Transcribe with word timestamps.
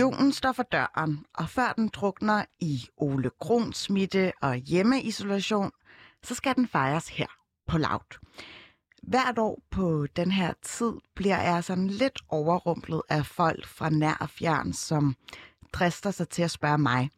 Julen 0.00 0.32
står 0.32 0.52
for 0.52 0.62
døren, 0.62 1.24
og 1.34 1.48
før 1.48 1.72
den 1.72 1.88
drukner 1.88 2.44
i 2.60 2.86
Ole 2.96 3.30
Krons 3.40 3.76
smitte 3.76 4.32
og 4.42 4.56
hjemmeisolation, 4.56 5.70
så 6.22 6.34
skal 6.34 6.56
den 6.56 6.68
fejres 6.68 7.08
her 7.08 7.26
på 7.66 7.78
Laut. 7.78 8.18
Hvert 9.02 9.38
år 9.38 9.62
på 9.70 10.06
den 10.16 10.30
her 10.30 10.52
tid 10.62 10.92
bliver 11.14 11.42
jeg 11.42 11.64
sådan 11.64 11.86
lidt 11.86 12.18
overrumplet 12.28 13.02
af 13.08 13.26
folk 13.26 13.66
fra 13.66 13.90
nær 13.90 14.16
og 14.20 14.30
fjern, 14.30 14.72
som 14.72 15.16
drister 15.72 16.10
sig 16.10 16.28
til 16.28 16.42
at 16.42 16.50
spørge 16.50 16.78
mig, 16.78 17.10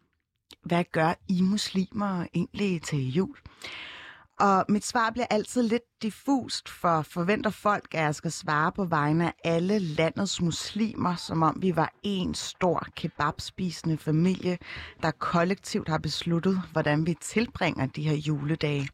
hvad 0.63 0.85
gør 0.93 1.15
I 1.29 1.43
muslimer 1.43 2.27
egentlig 2.35 2.83
til 2.83 3.13
jul? 3.13 3.37
Og 4.43 4.65
mit 4.69 4.85
svar 4.85 5.11
bliver 5.11 5.27
altid 5.31 5.63
lidt 5.63 6.03
diffust, 6.03 6.69
for 6.69 7.03
forventer 7.03 7.51
folk, 7.51 7.95
at 7.95 8.03
jeg 8.03 8.15
skal 8.15 8.33
svare 8.33 8.73
på 8.73 8.85
vegne 8.85 9.27
af 9.27 9.35
alle 9.45 9.79
landets 9.79 10.41
muslimer, 10.41 11.17
som 11.17 11.43
om 11.43 11.57
vi 11.61 11.77
var 11.77 11.93
en 12.03 12.35
stor 12.35 12.87
kebabspisende 12.97 13.99
familie, 13.99 14.59
der 15.03 15.11
kollektivt 15.11 15.89
har 15.89 15.99
besluttet, 15.99 16.63
hvordan 16.73 17.07
vi 17.07 17.15
tilbringer 17.21 17.87
de 17.87 18.03
her 18.03 18.17
juledage. 18.17 18.89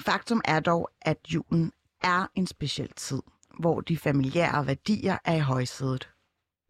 Faktum 0.00 0.40
er 0.44 0.60
dog, 0.60 0.88
at 1.02 1.18
julen 1.34 1.72
er 2.02 2.26
en 2.34 2.46
speciel 2.46 2.92
tid, 2.96 3.22
hvor 3.58 3.80
de 3.80 3.96
familiære 3.96 4.66
værdier 4.66 5.18
er 5.24 5.34
i 5.34 5.40
højsædet. 5.40 6.10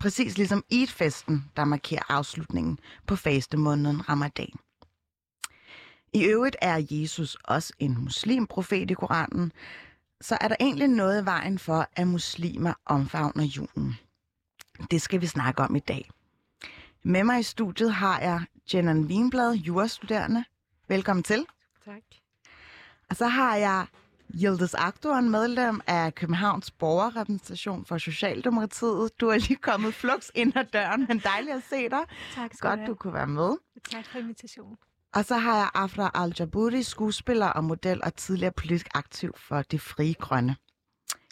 Præcis 0.01 0.37
ligesom 0.37 0.65
Eid-festen, 0.70 1.51
der 1.57 1.65
markerer 1.65 2.12
afslutningen 2.12 2.79
på 3.07 3.17
fastemåneden 3.17 4.09
Ramadan. 4.09 4.64
I 6.15 6.25
øvrigt 6.25 6.57
er 6.62 6.87
Jesus 6.91 7.37
også 7.45 7.73
en 7.79 8.05
muslimprofet 8.05 8.91
i 8.91 8.95
Koranen, 8.95 9.53
så 10.20 10.39
er 10.41 10.48
der 10.48 10.57
egentlig 10.61 10.89
noget 10.89 11.23
i 11.23 11.25
vejen 11.25 11.59
for, 11.59 11.89
at 11.97 12.09
muslimer 12.09 12.75
omfavner 12.87 13.45
julen. 13.45 13.98
Det 14.91 15.03
skal 15.03 15.20
vi 15.20 15.27
snakke 15.27 15.62
om 15.62 15.77
i 15.77 15.79
dag. 15.79 16.11
Med 17.03 17.25
mig 17.25 17.41
i 17.41 17.42
studiet 17.42 17.95
har 17.95 18.20
jeg 18.20 18.42
Jenan 18.75 19.05
Wienblad, 19.05 19.53
jurastuderende. 19.53 20.45
Velkommen 20.89 21.23
til. 21.23 21.47
Tak. 21.85 22.03
Og 23.11 23.17
så 23.17 23.27
har 23.27 23.57
jeg 23.57 23.87
Yildiz 24.35 24.75
Akdoren, 24.75 25.31
medlem 25.31 25.81
af 25.87 26.15
Københavns 26.15 26.70
Borgerrepræsentation 26.70 27.85
for 27.85 27.98
Socialdemokratiet. 27.98 29.20
Du 29.20 29.29
er 29.29 29.39
lige 29.39 29.57
kommet 29.57 29.95
flux 29.95 30.31
ind 30.35 30.57
ad 30.57 30.65
døren, 30.65 31.07
men 31.09 31.19
dejligt 31.19 31.57
at 31.57 31.62
se 31.70 31.89
dig. 31.89 32.05
Tak 32.35 32.55
skal 32.55 32.70
Godt, 32.70 32.81
du 32.87 32.95
kunne 32.95 33.15
være 33.15 33.27
med. 33.27 33.57
Tak 33.91 34.07
for 34.07 34.19
invitationen. 34.19 34.77
Og 35.15 35.25
så 35.25 35.37
har 35.37 35.57
jeg 35.57 35.70
Afra 35.75 36.11
Al-Jabouri, 36.15 36.83
skuespiller 36.83 37.47
og 37.47 37.65
model 37.65 38.01
og 38.05 38.17
tidligere 38.17 38.53
politisk 38.53 38.89
aktiv 38.95 39.33
for 39.37 39.62
Det 39.62 39.81
Frie 39.81 40.15
Grønne. 40.15 40.57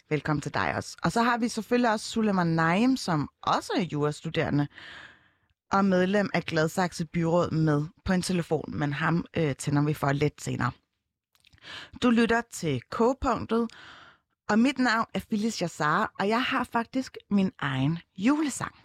Velkommen 0.09 0.41
til 0.41 0.53
dig 0.53 0.75
også. 0.75 0.97
Og 1.03 1.11
så 1.11 1.23
har 1.23 1.37
vi 1.37 1.47
selvfølgelig 1.47 1.91
også 1.91 2.05
Suleiman 2.05 2.47
Naim, 2.47 2.97
som 2.97 3.29
også 3.41 3.71
er 3.75 3.81
jurastuderende 3.81 4.67
og 5.71 5.85
medlem 5.85 6.29
af 6.33 6.43
Gladsaxe 6.43 7.05
Byråd 7.05 7.51
med 7.51 7.85
på 8.05 8.13
en 8.13 8.21
telefon, 8.21 8.65
men 8.67 8.93
ham 8.93 9.25
øh, 9.37 9.55
tænder 9.55 9.83
vi 9.83 9.93
for 9.93 10.11
lidt 10.11 10.41
senere. 10.41 10.71
Du 12.01 12.09
lytter 12.09 12.41
til 12.51 12.81
K-punktet, 12.81 13.69
og 14.49 14.59
mit 14.59 14.79
navn 14.79 15.05
er 15.13 15.19
Phyllis 15.19 15.61
Jassar, 15.61 16.13
og 16.19 16.27
jeg 16.27 16.43
har 16.43 16.63
faktisk 16.63 17.17
min 17.29 17.51
egen 17.59 17.99
julesang. 18.17 18.82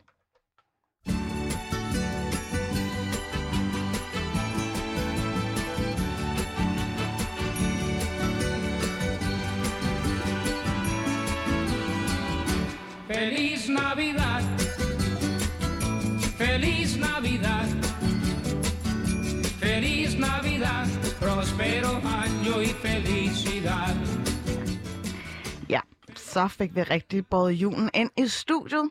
Ja, 25.68 25.80
så 26.16 26.48
fik 26.48 26.74
vi 26.74 26.82
rigtig 26.82 27.26
både 27.26 27.52
julen 27.52 27.90
ind 27.94 28.10
i 28.16 28.26
studiet. 28.28 28.90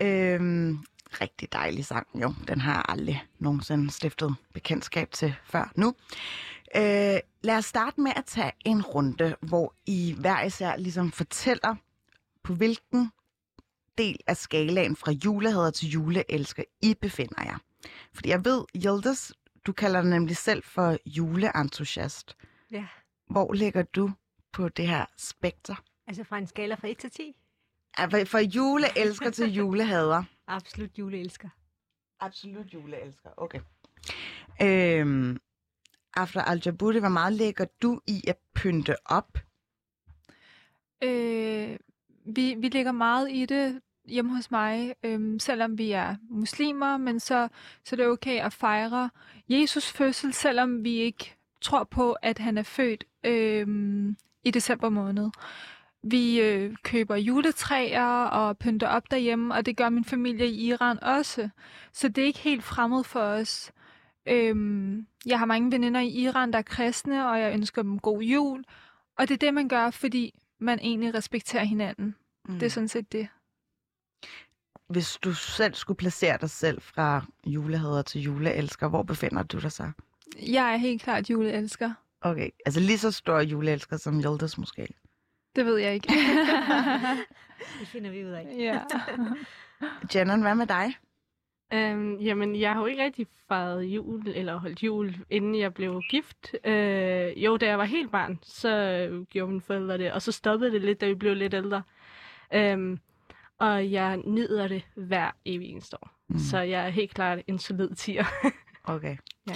Øhm, 0.00 0.78
rigtig 1.20 1.52
dejlig 1.52 1.86
sang, 1.86 2.06
jo. 2.14 2.34
Den 2.48 2.60
har 2.60 2.72
jeg 2.72 2.82
aldrig 2.88 3.24
nogensinde 3.38 3.90
stiftet 3.90 4.34
bekendtskab 4.54 5.10
til 5.10 5.34
før 5.44 5.72
nu. 5.76 5.94
Øh, 6.76 7.20
lad 7.42 7.56
os 7.56 7.64
starte 7.64 8.00
med 8.00 8.12
at 8.16 8.24
tage 8.24 8.52
en 8.64 8.82
runde, 8.82 9.36
hvor 9.40 9.74
I 9.86 10.14
hver 10.18 10.42
især 10.42 10.76
ligesom 10.76 11.12
fortæller, 11.12 11.74
på 12.44 12.54
hvilken 12.54 13.10
del 13.98 14.16
af 14.26 14.36
skalaen 14.36 14.96
fra 14.96 15.12
julehader 15.12 15.70
til 15.70 15.88
juleelsker 15.88 16.62
I 16.82 16.94
befinder 16.94 17.42
jer. 17.44 17.58
Fordi 18.14 18.28
jeg 18.28 18.44
ved, 18.44 18.64
Hjeldes, 18.74 19.32
du 19.66 19.72
kalder 19.72 20.00
dig 20.00 20.10
nemlig 20.10 20.36
selv 20.36 20.62
for 20.64 20.96
juleentusiast. 21.06 22.36
Ja, 22.70 22.86
hvor 23.32 23.52
ligger 23.52 23.82
du 23.82 24.10
på 24.52 24.68
det 24.68 24.88
her 24.88 25.04
spekter? 25.16 25.74
altså 26.06 26.24
fra 26.24 26.38
en 26.38 26.46
skala 26.46 26.74
fra 26.74 26.88
1 26.88 26.98
til 26.98 27.10
10. 27.10 27.36
Altså, 27.96 28.24
fra 28.24 28.38
juleelsker 28.40 29.30
til 29.30 29.52
julehader. 29.52 30.22
Absolut 30.46 30.98
juleelsker. 30.98 31.48
Absolut 32.20 32.74
juleelsker, 32.74 33.30
okay. 33.36 33.60
Øhm, 34.62 35.38
After 36.14 36.40
al 36.40 36.62
Jabuti, 36.66 36.98
hvor 36.98 37.08
meget 37.08 37.32
lægger 37.32 37.64
du 37.82 38.00
i 38.06 38.24
at 38.28 38.38
pynte 38.54 38.96
op? 39.04 39.38
Øh, 41.04 41.78
vi, 42.26 42.54
vi 42.54 42.68
lægger 42.68 42.92
meget 42.92 43.30
i 43.30 43.46
det 43.46 43.80
hjemme 44.04 44.36
hos 44.36 44.50
mig, 44.50 44.94
øhm, 45.02 45.38
selvom 45.38 45.78
vi 45.78 45.92
er 45.92 46.16
muslimer, 46.30 46.96
men 46.96 47.20
så, 47.20 47.48
så 47.84 47.96
det 47.96 48.04
er 48.04 48.08
okay 48.08 48.40
at 48.40 48.52
fejre 48.52 49.10
Jesus 49.48 49.92
fødsel, 49.92 50.32
selvom 50.32 50.84
vi 50.84 50.94
ikke 50.94 51.36
tror 51.62 51.84
på, 51.84 52.12
at 52.12 52.38
han 52.38 52.58
er 52.58 52.62
født 52.62 53.04
øhm, 53.24 54.16
i 54.44 54.50
december 54.50 54.88
måned. 54.88 55.30
Vi 56.02 56.40
øh, 56.40 56.76
køber 56.82 57.16
juletræer 57.16 58.24
og 58.24 58.58
pynter 58.58 58.88
op 58.88 59.10
derhjemme, 59.10 59.54
og 59.54 59.66
det 59.66 59.76
gør 59.76 59.88
min 59.88 60.04
familie 60.04 60.46
i 60.46 60.66
Iran 60.66 61.02
også. 61.02 61.48
Så 61.92 62.08
det 62.08 62.22
er 62.22 62.26
ikke 62.26 62.38
helt 62.38 62.64
fremmed 62.64 63.04
for 63.04 63.20
os. 63.20 63.72
Øhm, 64.26 65.06
jeg 65.26 65.38
har 65.38 65.46
mange 65.46 65.72
veninder 65.72 66.00
i 66.00 66.08
Iran, 66.08 66.52
der 66.52 66.58
er 66.58 66.62
kristne, 66.62 67.28
og 67.28 67.40
jeg 67.40 67.54
ønsker 67.54 67.82
dem 67.82 67.98
god 67.98 68.20
jul. 68.22 68.64
Og 69.18 69.28
det 69.28 69.34
er 69.34 69.38
det, 69.38 69.54
man 69.54 69.68
gør, 69.68 69.90
fordi 69.90 70.40
man 70.58 70.78
egentlig 70.78 71.14
respekterer 71.14 71.64
hinanden. 71.64 72.14
Mm. 72.48 72.58
Det 72.58 72.66
er 72.66 72.70
sådan 72.70 72.88
set 72.88 73.12
det. 73.12 73.28
Hvis 74.88 75.16
du 75.16 75.34
selv 75.34 75.74
skulle 75.74 75.96
placere 75.96 76.38
dig 76.40 76.50
selv 76.50 76.80
fra 76.80 77.24
julehader 77.46 78.02
til 78.02 78.20
juleelsker, 78.20 78.88
hvor 78.88 79.02
befinder 79.02 79.42
du 79.42 79.58
dig 79.58 79.72
så? 79.72 79.90
Jeg 80.40 80.72
er 80.72 80.76
helt 80.76 81.02
klart 81.02 81.30
juleelsker. 81.30 81.92
Okay, 82.20 82.50
altså 82.66 82.80
lige 82.80 82.98
så 82.98 83.10
stor 83.10 83.40
juleelsker 83.40 83.96
som 83.96 84.20
Yildiz 84.20 84.58
måske. 84.58 84.88
Det 85.56 85.66
ved 85.66 85.76
jeg 85.76 85.94
ikke. 85.94 86.08
Det 87.80 87.88
finder 87.88 88.10
vi 88.10 88.24
ud 88.24 88.30
af. 88.30 88.54
ja. 88.58 88.80
Jennon, 90.14 90.42
hvad 90.42 90.54
med 90.54 90.66
dig? 90.66 90.94
Øhm, 91.74 92.16
jamen, 92.16 92.60
jeg 92.60 92.72
har 92.72 92.80
jo 92.80 92.86
ikke 92.86 93.04
rigtig 93.04 93.26
fejret 93.48 93.82
jul, 93.84 94.28
eller 94.28 94.56
holdt 94.56 94.82
jul, 94.82 95.16
inden 95.30 95.54
jeg 95.58 95.74
blev 95.74 96.02
gift. 96.10 96.54
Øh, 96.64 97.44
jo, 97.44 97.56
da 97.56 97.66
jeg 97.66 97.78
var 97.78 97.84
helt 97.84 98.10
barn, 98.12 98.38
så 98.42 98.68
øh, 98.76 99.22
gjorde 99.22 99.48
mine 99.48 99.60
forældre 99.60 99.98
det, 99.98 100.12
og 100.12 100.22
så 100.22 100.32
stoppede 100.32 100.70
det 100.72 100.80
lidt, 100.80 101.00
da 101.00 101.06
vi 101.06 101.14
blev 101.14 101.34
lidt 101.36 101.54
ældre. 101.54 101.82
Øhm, 102.54 102.98
og 103.58 103.92
jeg 103.92 104.16
nyder 104.16 104.68
det 104.68 104.82
hver 104.94 105.30
evig 105.44 105.68
eneste 105.68 105.96
år. 106.02 106.10
Mm. 106.28 106.38
Så 106.38 106.58
jeg 106.58 106.86
er 106.86 106.90
helt 106.90 107.14
klart 107.14 107.38
en 107.46 107.58
solid 107.58 107.94
tier. 107.94 108.24
Okay. 108.84 109.16
Ja. 109.48 109.54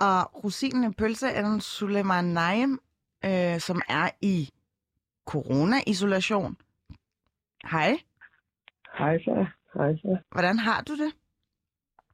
Og 0.00 0.44
rosinen 0.44 0.90
i 0.90 0.94
pølse 0.94 1.28
er 1.28 1.42
den 1.42 1.60
Suleiman 1.60 2.24
Naim, 2.24 2.80
øh, 3.24 3.58
som 3.60 3.82
er 3.88 4.10
i 4.22 4.50
corona-isolation. 5.26 6.56
Hej, 7.70 7.98
Hej 8.98 9.18
så. 9.18 9.46
Hej 9.74 9.96
så. 9.96 10.18
hvordan 10.30 10.58
har 10.58 10.82
du 10.82 10.92
det? 10.92 11.12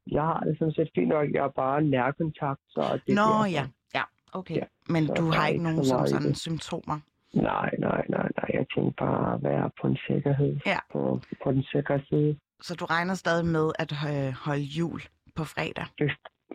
Jeg 0.06 0.22
har 0.22 0.40
det 0.40 0.58
sådan 0.58 0.74
set 0.74 0.90
fint 0.94 1.08
nok. 1.08 1.28
Jeg 1.32 1.44
er 1.44 1.48
bare 1.48 1.82
nærkontakt, 1.82 2.60
så 2.68 3.00
det 3.06 3.14
Nå 3.14 3.44
ja, 3.44 3.66
ja, 3.94 4.02
okay. 4.32 4.56
Ja, 4.56 4.64
Men 4.88 5.06
du 5.06 5.30
har 5.30 5.46
ikke 5.46 5.62
nogen 5.62 5.84
som 5.84 6.06
sådan 6.06 6.28
det. 6.28 6.36
symptomer? 6.38 6.98
Nej, 7.32 7.70
nej, 7.78 8.04
nej, 8.08 8.28
nej. 8.38 8.48
Jeg 8.54 8.66
tænker 8.74 8.92
bare 8.98 9.34
at 9.34 9.42
være 9.42 9.70
på 9.80 9.86
en 9.86 9.98
sikkerhed. 10.08 10.60
Ja. 10.66 10.78
På, 10.92 11.20
på 11.44 11.52
den 11.52 11.62
sikre 11.62 12.00
side. 12.08 12.38
Så 12.62 12.74
du 12.74 12.84
regner 12.84 13.14
stadig 13.14 13.46
med 13.46 13.70
at 13.78 13.92
øh, 13.92 14.32
holde 14.44 14.62
jul 14.62 15.00
på 15.36 15.44
fredag? 15.44 15.86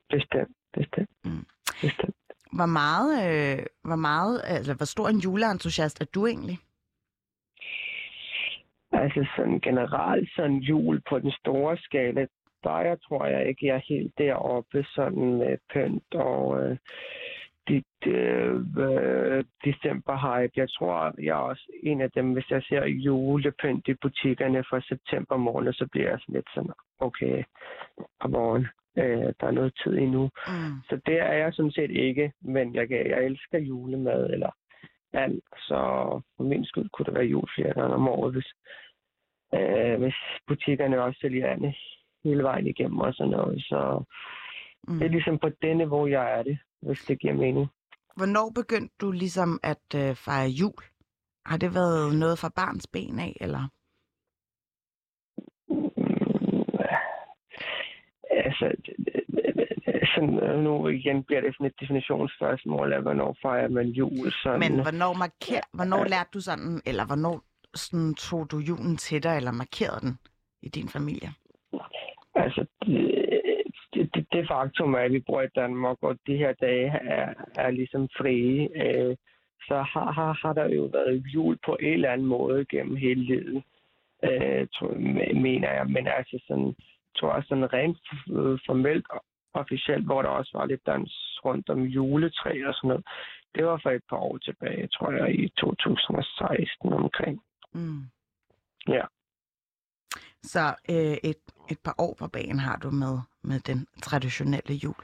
Bestemt, 0.09 0.55
bestemt. 0.73 1.09
Mm. 1.23 1.45
Bestemt. 1.81 2.15
Hvor 2.53 2.65
meget, 2.65 3.11
øh, 3.27 3.65
hvor 3.83 3.95
meget, 3.95 4.41
altså 4.43 4.73
hvor 4.73 4.85
stor 4.85 5.07
en 5.07 5.19
juleentusiast 5.19 6.01
er 6.01 6.05
du 6.05 6.25
egentlig? 6.25 6.57
Altså 8.91 9.27
sådan 9.35 9.59
generelt 9.59 10.29
sådan 10.35 10.57
jul 10.57 11.01
på 11.09 11.19
den 11.19 11.31
store 11.31 11.77
skala, 11.77 12.27
der 12.63 12.79
jeg 12.79 12.97
tror 13.01 13.25
jeg 13.25 13.47
ikke, 13.47 13.65
jeg 13.67 13.75
er 13.75 13.93
helt 13.93 14.17
deroppe 14.17 14.83
sådan 14.83 15.33
med 15.37 15.57
pynt 15.73 16.15
og 16.15 16.63
øh, 16.63 16.77
de, 17.67 17.83
øh, 18.07 19.43
december 19.65 20.15
hype. 20.25 20.53
Jeg 20.55 20.69
tror, 20.69 21.13
jeg 21.21 21.37
er 21.39 21.47
også 21.51 21.65
en 21.83 22.01
af 22.01 22.11
dem, 22.11 22.33
hvis 22.33 22.49
jeg 22.49 22.63
ser 22.63 22.85
julepynt 22.85 23.87
i 23.87 23.93
butikkerne 24.01 24.63
for 24.69 24.79
september 24.79 25.37
måned, 25.37 25.73
så 25.73 25.87
bliver 25.91 26.09
jeg 26.09 26.19
sådan 26.19 26.35
lidt 26.35 26.49
sådan, 26.53 26.73
okay, 26.99 27.43
on, 28.21 28.67
øh, 28.97 29.33
der 29.39 29.47
er 29.47 29.51
noget 29.51 29.73
tid 29.83 29.93
endnu. 29.97 30.23
Mm. 30.47 30.75
Så 30.89 31.01
det 31.05 31.17
er 31.19 31.33
jeg 31.33 31.53
sådan 31.53 31.71
set 31.71 31.91
ikke, 31.91 32.31
men 32.41 32.75
jeg, 32.75 32.91
jeg 32.91 33.25
elsker 33.25 33.59
julemad 33.59 34.29
eller 34.29 34.51
alt, 35.13 35.43
så 35.57 35.75
for 36.37 36.43
min 36.43 36.65
skyld 36.65 36.89
kunne 36.89 37.05
det 37.05 37.13
være 37.13 37.23
jul 37.33 37.47
flere 37.55 37.73
gange 37.73 37.95
om 37.95 38.07
året, 38.07 38.33
hvis, 38.33 38.49
øh, 39.53 39.99
hvis 39.99 40.15
butikkerne 40.47 41.01
også 41.03 41.19
sælger 41.21 41.47
andet 41.51 41.75
hele 42.23 42.43
vejen 42.43 42.67
igennem 42.67 42.99
og 42.99 43.13
sådan 43.13 43.31
noget. 43.31 43.61
Så 43.63 44.03
Mm. 44.87 44.99
det 44.99 45.05
er 45.05 45.09
ligesom 45.09 45.37
på 45.39 45.49
det 45.61 45.77
niveau, 45.77 46.07
jeg 46.07 46.39
er 46.39 46.43
det, 46.43 46.59
hvis 46.81 46.99
det 46.99 47.19
giver 47.19 47.33
mening. 47.33 47.67
Hvornår 48.15 48.51
begyndte 48.55 48.95
du 49.01 49.11
ligesom 49.11 49.59
at 49.63 49.87
øh, 49.95 50.15
fejre 50.15 50.49
jul? 50.49 50.83
Har 51.45 51.57
det 51.57 51.73
været 51.75 52.15
noget 52.19 52.39
fra 52.39 52.51
barns 52.55 52.87
ben 52.87 53.19
af, 53.19 53.37
eller? 53.41 53.69
Mm, 55.69 55.89
Altså, 58.31 58.71
sådan, 60.15 60.39
øh, 60.43 60.59
nu 60.63 60.87
igen 60.87 61.23
bliver 61.23 61.41
det 61.41 61.53
sådan 61.53 61.67
et 61.67 61.79
definitionsspørgsmål 61.81 62.93
af, 62.93 63.01
hvornår 63.01 63.37
fejrer 63.41 63.67
man 63.67 63.87
jul. 63.87 64.31
Sådan. 64.43 64.59
Men 64.59 64.73
hvornår, 64.81 65.13
marker, 65.13 65.61
hvornår 65.73 66.03
lærte 66.03 66.29
du 66.33 66.39
sådan, 66.39 66.81
eller 66.85 67.05
hvornår 67.05 67.41
sådan, 67.75 68.13
tog 68.13 68.51
du 68.51 68.57
julen 68.57 68.97
til 68.97 69.23
dig, 69.23 69.37
eller 69.37 69.51
markerede 69.51 70.01
den 70.01 70.13
i 70.61 70.69
din 70.69 70.89
familie? 70.89 71.29
Altså, 72.35 72.65
det, 72.85 73.41
det, 73.93 74.09
det, 74.15 74.25
det 74.31 74.47
faktum 74.47 74.93
er, 74.93 74.99
at 74.99 75.11
vi 75.11 75.19
bor 75.19 75.41
i 75.41 75.55
Danmark, 75.55 75.97
og 76.01 76.17
de 76.27 76.37
her 76.37 76.53
dage 76.53 76.87
er, 76.87 77.33
er 77.55 77.71
ligesom 77.71 78.07
frie, 78.17 78.69
øh, 78.83 79.15
så 79.67 79.75
har, 79.93 80.11
har, 80.11 80.33
har 80.41 80.53
der 80.53 80.67
jo 80.75 80.83
været 80.93 81.23
jul 81.33 81.57
på 81.65 81.77
en 81.79 81.93
eller 81.93 82.11
anden 82.11 82.27
måde 82.27 82.65
gennem 82.65 82.95
hele 82.95 83.23
livet, 83.23 83.63
øh, 84.23 84.67
tror, 84.73 84.93
mener 85.41 85.71
jeg. 85.73 85.85
Men 85.85 86.07
altså 86.07 86.39
sådan, 86.47 86.75
tror 87.17 87.33
jeg 87.35 87.43
sådan 87.47 87.73
rent 87.73 88.05
øh, 88.37 88.59
formelt 88.65 89.05
og 89.09 89.23
officielt, 89.53 90.05
hvor 90.05 90.21
der 90.21 90.29
også 90.29 90.51
var 90.57 90.65
lidt 90.65 90.85
dans 90.85 91.11
rundt 91.45 91.69
om 91.69 91.81
juletræ 91.81 92.65
og 92.67 92.73
sådan 92.73 92.87
noget, 92.87 93.05
det 93.55 93.65
var 93.65 93.79
for 93.83 93.89
et 93.89 94.03
par 94.09 94.17
år 94.17 94.37
tilbage, 94.37 94.87
tror 94.87 95.11
jeg, 95.11 95.39
i 95.39 95.49
2016 95.57 96.93
omkring. 96.93 97.41
Mm. 97.73 98.03
Ja. 98.87 99.05
Så 100.43 100.75
øh, 100.89 101.17
et, 101.23 101.41
et 101.69 101.79
par 101.83 101.95
år 101.97 102.15
på 102.19 102.27
banen 102.27 102.59
har 102.59 102.77
du 102.77 102.89
med, 102.91 103.19
med 103.43 103.59
den 103.59 103.87
traditionelle 104.01 104.75
jul. 104.75 104.95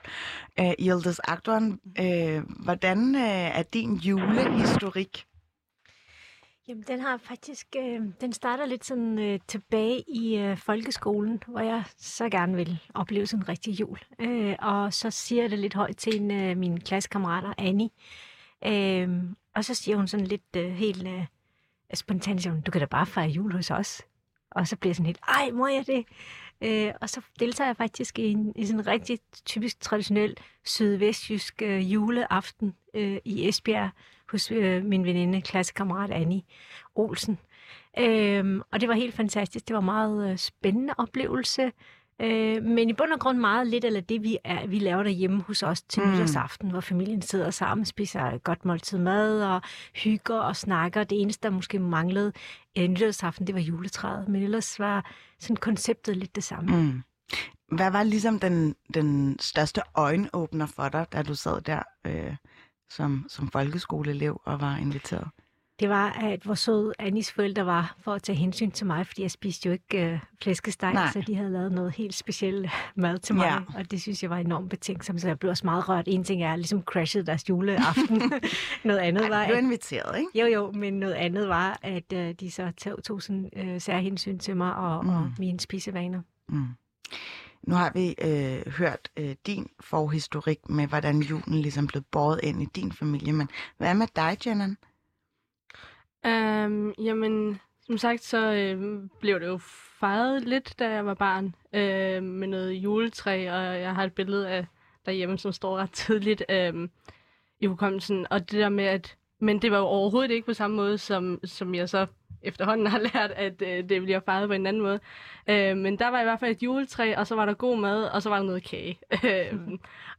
Øh, 0.59 0.73
Yildiz 0.79 1.19
Akdogan, 1.23 1.79
øh, 1.99 2.43
hvordan 2.65 3.15
øh, 3.15 3.59
er 3.59 3.63
din 3.73 3.95
julehistorik? 3.95 5.25
Jamen, 6.67 6.83
den 6.87 6.99
har 6.99 7.17
faktisk, 7.17 7.67
øh, 7.77 8.01
den 8.21 8.33
starter 8.33 8.65
lidt 8.65 8.85
sådan 8.85 9.19
øh, 9.19 9.39
tilbage 9.47 10.03
i 10.07 10.37
øh, 10.37 10.57
folkeskolen, 10.57 11.43
hvor 11.47 11.59
jeg 11.59 11.83
så 11.97 12.29
gerne 12.29 12.55
vil 12.55 12.79
opleve 12.93 13.27
sådan 13.27 13.43
en 13.43 13.49
rigtig 13.49 13.79
jul. 13.79 13.99
Øh, 14.19 14.55
og 14.59 14.93
så 14.93 15.11
siger 15.11 15.41
jeg 15.41 15.51
det 15.51 15.59
lidt 15.59 15.73
højt 15.73 15.97
til 15.97 16.21
en 16.21 16.31
af 16.31 16.57
mine 16.57 16.79
klassekammerater, 16.79 17.53
Annie. 17.57 17.89
Øh, 18.65 19.23
og 19.55 19.65
så 19.65 19.73
siger 19.73 19.97
hun 19.97 20.07
sådan 20.07 20.27
lidt 20.27 20.55
øh, 20.57 20.71
helt 20.71 21.07
øh, 21.07 21.25
spontant, 21.93 22.41
siger 22.41 22.53
hun, 22.53 22.61
du 22.61 22.71
kan 22.71 22.81
da 22.81 22.85
bare 22.85 23.05
fejre 23.05 23.29
jul 23.29 23.51
hos 23.51 23.71
os. 23.71 24.01
Og 24.51 24.67
så 24.67 24.75
bliver 24.75 24.89
jeg 24.89 24.95
sådan 24.95 25.05
helt, 25.05 25.21
ej, 25.27 25.51
må 25.51 25.67
jeg 25.67 25.87
det? 25.87 26.05
Øh, 26.61 26.93
og 27.01 27.09
så 27.09 27.21
deltager 27.39 27.67
jeg 27.67 27.77
faktisk 27.77 28.19
i, 28.19 28.31
en, 28.31 28.53
i 28.55 28.65
sådan 28.65 28.79
en 28.79 28.87
rigtig 28.87 29.19
typisk 29.45 29.79
traditionel 29.79 30.37
sydvestjysk 30.63 31.61
øh, 31.61 31.93
juleaften 31.93 32.75
øh, 32.93 33.17
i 33.25 33.47
Esbjerg 33.47 33.89
hos 34.31 34.51
øh, 34.51 34.85
min 34.85 35.05
veninde, 35.05 35.41
klassekammerat 35.41 36.11
Annie 36.11 36.41
Olsen. 36.95 37.39
Øhm, 37.99 38.61
og 38.71 38.81
det 38.81 38.89
var 38.89 38.95
helt 38.95 39.15
fantastisk. 39.15 39.67
Det 39.67 39.73
var 39.73 39.79
en 39.79 39.85
meget 39.85 40.31
øh, 40.31 40.37
spændende 40.37 40.93
oplevelse. 40.97 41.71
Øh, 42.21 42.63
men 42.63 42.89
i 42.89 42.93
bund 42.93 43.11
og 43.11 43.19
grund 43.19 43.37
meget 43.37 43.67
lidt 43.67 43.85
af 43.85 44.03
det, 44.03 44.23
vi, 44.23 44.37
er, 44.43 44.67
vi 44.67 44.79
laver 44.79 45.03
derhjemme 45.03 45.41
hos 45.41 45.63
os 45.63 45.81
til 45.81 46.03
Mm. 46.03 46.11
nytårsaften, 46.11 46.71
hvor 46.71 46.79
familien 46.81 47.21
sidder 47.21 47.49
sammen, 47.51 47.85
spiser 47.85 48.21
et 48.21 48.43
godt 48.43 48.65
måltid 48.65 48.97
mad 48.97 49.43
og 49.43 49.61
hygger 49.95 50.35
og 50.39 50.55
snakker. 50.55 51.03
Det 51.03 51.21
eneste, 51.21 51.43
der 51.43 51.53
måske 51.53 51.79
manglede 51.79 52.31
øh, 52.77 52.87
nytårsaften, 52.87 53.47
det 53.47 53.55
var 53.55 53.61
juletræet. 53.61 54.27
Men 54.27 54.43
ellers 54.43 54.79
var 54.79 55.11
sådan 55.39 55.55
konceptet 55.55 56.17
lidt 56.17 56.35
det 56.35 56.43
samme. 56.43 56.75
Mm. 56.81 57.01
Hvad 57.75 57.91
var 57.91 58.03
ligesom 58.03 58.39
den, 58.39 58.75
den 58.93 59.39
største 59.39 59.81
øjenåbner 59.95 60.65
for 60.65 60.89
dig, 60.89 61.05
da 61.13 61.23
du 61.23 61.35
sad 61.35 61.61
der 61.61 61.83
øh, 62.05 62.35
som, 62.95 63.25
som 63.29 63.47
folkeskoleelev 63.47 64.41
og 64.45 64.61
var 64.61 64.77
inviteret? 64.77 65.27
Det 65.79 65.89
var, 65.89 66.09
at 66.09 66.43
hvor 66.43 66.53
sød 66.53 66.93
Annis 66.99 67.31
forældre 67.31 67.65
var 67.65 67.95
for 67.99 68.13
at 68.13 68.23
tage 68.23 68.35
hensyn 68.35 68.71
til 68.71 68.87
mig, 68.87 69.07
fordi 69.07 69.21
jeg 69.21 69.31
spiste 69.31 69.67
jo 69.67 69.73
ikke 69.73 70.11
øh, 70.11 70.19
flæskesteg, 70.43 70.93
Nej. 70.93 71.11
så 71.11 71.23
de 71.27 71.35
havde 71.35 71.49
lavet 71.51 71.71
noget 71.71 71.95
helt 71.95 72.13
specielt 72.15 72.69
mad 72.95 73.17
til 73.17 73.35
mig, 73.35 73.45
Ja. 73.45 73.79
og 73.79 73.91
det 73.91 74.01
synes 74.01 74.23
jeg 74.23 74.29
var 74.29 74.37
enormt 74.37 74.69
betænksomt, 74.69 75.21
så 75.21 75.27
jeg 75.27 75.39
blev 75.39 75.49
også 75.49 75.65
meget 75.65 75.89
rørt. 75.89 76.07
En 76.07 76.23
ting 76.23 76.43
er, 76.43 76.55
ligesom 76.55 76.81
crashet 76.81 77.27
deres 77.27 77.49
juleaften. 77.49 78.21
noget 78.83 78.99
andet 78.99 79.29
var, 79.29 79.35
Ej, 79.35 79.41
du 79.43 79.47
blev 79.47 79.57
at, 79.57 79.63
inviteret, 79.63 80.19
ikke? 80.19 80.39
jo 80.41 80.45
jo, 80.45 80.71
men 80.71 80.93
noget 80.93 81.13
andet 81.13 81.47
var, 81.47 81.79
at 81.81 82.13
øh, 82.13 82.33
de 82.39 82.51
så 82.51 82.71
tog, 82.77 83.03
tog 83.03 83.21
sådan 83.21 83.49
øh, 83.55 83.81
særhensyn 83.81 84.39
til 84.39 84.57
mig 84.57 84.75
og, 84.75 85.05
mm. 85.05 85.09
og 85.09 85.31
mine 85.39 85.59
spisevaner. 85.59 86.21
Mm. 86.49 86.65
Nu 87.67 87.75
har 87.75 87.91
vi 87.93 88.15
øh, 88.21 88.73
hørt 88.73 89.09
øh, 89.17 89.35
din 89.45 89.69
forhistorik 89.79 90.69
med, 90.69 90.87
hvordan 90.87 91.19
julen 91.19 91.61
ligesom 91.61 91.87
blev 91.87 92.03
båret 92.11 92.39
ind 92.43 92.61
i 92.61 92.65
din 92.75 92.91
familie, 92.91 93.33
men 93.33 93.49
hvad 93.77 93.93
med 93.93 94.07
dig, 94.15 94.37
Jennan? 94.45 94.77
Um, 96.25 96.31
øhm, 96.31 96.93
jamen, 96.99 97.59
som 97.85 97.97
sagt, 97.97 98.23
så 98.23 98.53
øh, 98.53 99.03
blev 99.19 99.39
det 99.39 99.47
jo 99.47 99.57
fejret 99.99 100.43
lidt, 100.43 100.79
da 100.79 100.89
jeg 100.89 101.05
var 101.05 101.13
barn, 101.13 101.55
øh, 101.73 102.23
med 102.23 102.47
noget 102.47 102.73
juletræ, 102.73 103.51
og 103.51 103.81
jeg 103.81 103.95
har 103.95 104.03
et 104.03 104.13
billede 104.13 104.49
af 104.49 104.65
derhjemme, 105.05 105.37
som 105.37 105.51
står 105.51 105.77
ret 105.77 105.91
tidligt 105.91 106.43
øh, 106.49 106.89
i 107.59 107.65
hukommelsen. 107.65 108.27
Og 108.29 108.39
det 108.39 108.59
der 108.59 108.69
med, 108.69 108.83
at... 108.85 109.17
Men 109.39 109.61
det 109.61 109.71
var 109.71 109.77
jo 109.77 109.83
overhovedet 109.83 110.31
ikke 110.31 110.45
på 110.45 110.53
samme 110.53 110.75
måde, 110.75 110.97
som, 110.97 111.39
som 111.43 111.75
jeg 111.75 111.89
så 111.89 112.05
efterhånden 112.45 112.87
har 112.87 112.99
lært, 112.99 113.31
at 113.31 113.61
øh, 113.61 113.89
det 113.89 114.01
bliver 114.01 114.19
fejret 114.19 114.49
på 114.49 114.53
en 114.53 114.67
anden 114.67 114.81
måde. 114.81 114.99
Øh, 115.49 115.77
men 115.77 115.99
der 115.99 116.07
var 116.07 116.21
i 116.21 116.23
hvert 116.23 116.39
fald 116.39 116.51
et 116.51 116.63
juletræ, 116.63 117.15
og 117.17 117.27
så 117.27 117.35
var 117.35 117.45
der 117.45 117.53
god 117.53 117.77
mad, 117.77 118.03
og 118.03 118.21
så 118.21 118.29
var 118.29 118.37
der 118.37 118.45
noget 118.45 118.63
kage. 118.63 118.99
Øh, 119.23 119.53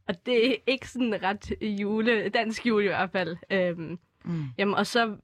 og 0.07 0.25
det 0.25 0.51
er 0.51 0.55
ikke 0.67 0.89
sådan 0.89 1.23
ret 1.23 1.51
jule, 1.61 2.29
dansk 2.29 2.65
jul 2.65 2.83
i 2.83 2.87
hvert 2.87 3.11
fald. 3.11 3.37
Øh, 3.51 3.97
Mm. 4.27 4.45
Jamen, 4.57 4.75
og 4.75 4.87
så 4.87 5.15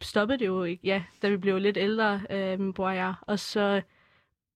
stoppede 0.00 0.38
det 0.38 0.46
jo 0.46 0.64
ikke, 0.64 0.80
ja, 0.84 1.02
da 1.22 1.28
vi 1.28 1.36
blev 1.36 1.58
lidt 1.58 1.76
ældre, 1.76 2.20
øh, 2.30 2.60
min 2.60 2.72
bror 2.72 2.88
og 2.88 2.96
jeg. 2.96 3.14
Og 3.20 3.38
så 3.38 3.82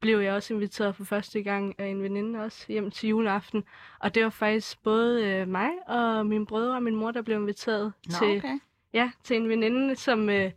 blev 0.00 0.18
jeg 0.18 0.34
også 0.34 0.54
inviteret 0.54 0.94
for 0.96 1.04
første 1.04 1.42
gang 1.42 1.74
af 1.78 1.86
en 1.86 2.02
veninde 2.02 2.38
også 2.38 2.64
hjem 2.68 2.90
til 2.90 3.08
juleaften. 3.08 3.64
Og 3.98 4.14
det 4.14 4.24
var 4.24 4.30
faktisk 4.30 4.82
både 4.82 5.24
øh, 5.24 5.48
mig 5.48 5.70
og 5.86 6.26
min 6.26 6.46
brødre 6.46 6.74
og 6.74 6.82
min 6.82 6.96
mor, 6.96 7.10
der 7.10 7.22
blev 7.22 7.36
inviteret 7.40 7.92
Nå, 8.06 8.14
til, 8.18 8.36
okay. 8.36 8.58
ja, 8.92 9.10
til 9.24 9.36
en 9.36 9.48
veninde, 9.48 9.96
som... 9.96 10.30
Øh, 10.30 10.44
øh, 10.44 10.50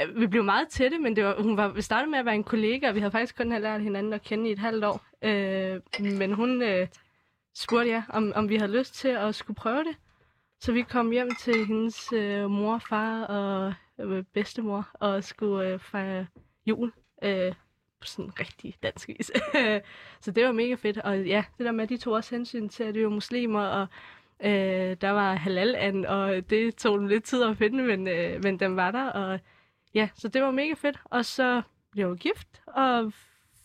Øh, 0.00 0.20
vi 0.20 0.26
blev 0.26 0.44
meget 0.44 0.68
tætte, 0.68 0.98
men 0.98 1.16
det 1.16 1.24
var, 1.24 1.42
hun 1.42 1.56
var, 1.56 1.68
vi 1.68 1.82
startede 1.82 2.10
med 2.10 2.18
at 2.18 2.24
være 2.24 2.34
en 2.34 2.44
kollega, 2.44 2.88
og 2.88 2.94
vi 2.94 3.00
havde 3.00 3.12
faktisk 3.12 3.36
kun 3.36 3.48
lært 3.48 3.82
hinanden 3.82 4.12
at 4.12 4.22
kende 4.22 4.48
i 4.48 4.52
et 4.52 4.58
halvt 4.58 4.84
år. 4.84 5.06
Øh, 5.22 5.80
men 6.18 6.32
hun 6.32 6.62
øh, 6.62 6.86
spurgte 7.54 7.90
ja, 7.90 8.02
om, 8.08 8.32
om 8.34 8.48
vi 8.48 8.56
havde 8.56 8.78
lyst 8.78 8.94
til 8.94 9.08
at 9.08 9.34
skulle 9.34 9.54
prøve 9.54 9.84
det. 9.84 9.96
Så 10.60 10.72
vi 10.72 10.82
kom 10.82 11.10
hjem 11.10 11.30
til 11.34 11.66
hendes 11.66 12.12
øh, 12.12 12.50
mor, 12.50 12.78
far 12.88 13.24
og 13.24 13.74
øh, 14.00 14.24
bedstemor 14.34 14.88
og 14.94 15.24
skulle 15.24 15.68
øh, 15.68 15.78
fejre 15.78 16.26
jul 16.66 16.92
øh, 17.22 17.52
på 18.00 18.06
sådan 18.06 18.40
rigtig 18.40 18.74
dansk 18.82 19.08
vis. 19.08 19.30
så 20.20 20.30
det 20.30 20.44
var 20.44 20.52
mega 20.52 20.74
fedt. 20.74 20.98
Og 20.98 21.24
ja, 21.24 21.44
det 21.58 21.66
der 21.66 21.72
med, 21.72 21.82
at 21.82 21.88
de 21.88 21.96
tog 21.96 22.12
også 22.12 22.34
hensyn 22.34 22.68
til, 22.68 22.84
at 22.84 22.94
vi 22.94 23.04
var 23.04 23.10
muslimer, 23.10 23.66
og 23.66 23.86
øh, 24.44 24.96
der 25.00 25.10
var 25.10 25.34
halal 25.34 26.06
og 26.06 26.50
det 26.50 26.76
tog 26.76 26.98
dem 26.98 27.06
lidt 27.06 27.24
tid 27.24 27.42
at 27.42 27.56
finde, 27.56 27.82
men, 27.82 28.08
øh, 28.08 28.42
men 28.42 28.60
den 28.60 28.76
var 28.76 28.90
der. 28.90 29.10
Og 29.10 29.40
ja, 29.98 30.08
så 30.14 30.28
det 30.28 30.42
var 30.42 30.50
mega 30.50 30.74
fedt. 30.74 30.98
Og 31.04 31.24
så 31.24 31.62
blev 31.92 32.08
jeg 32.08 32.16
gift, 32.16 32.62
og 32.66 33.12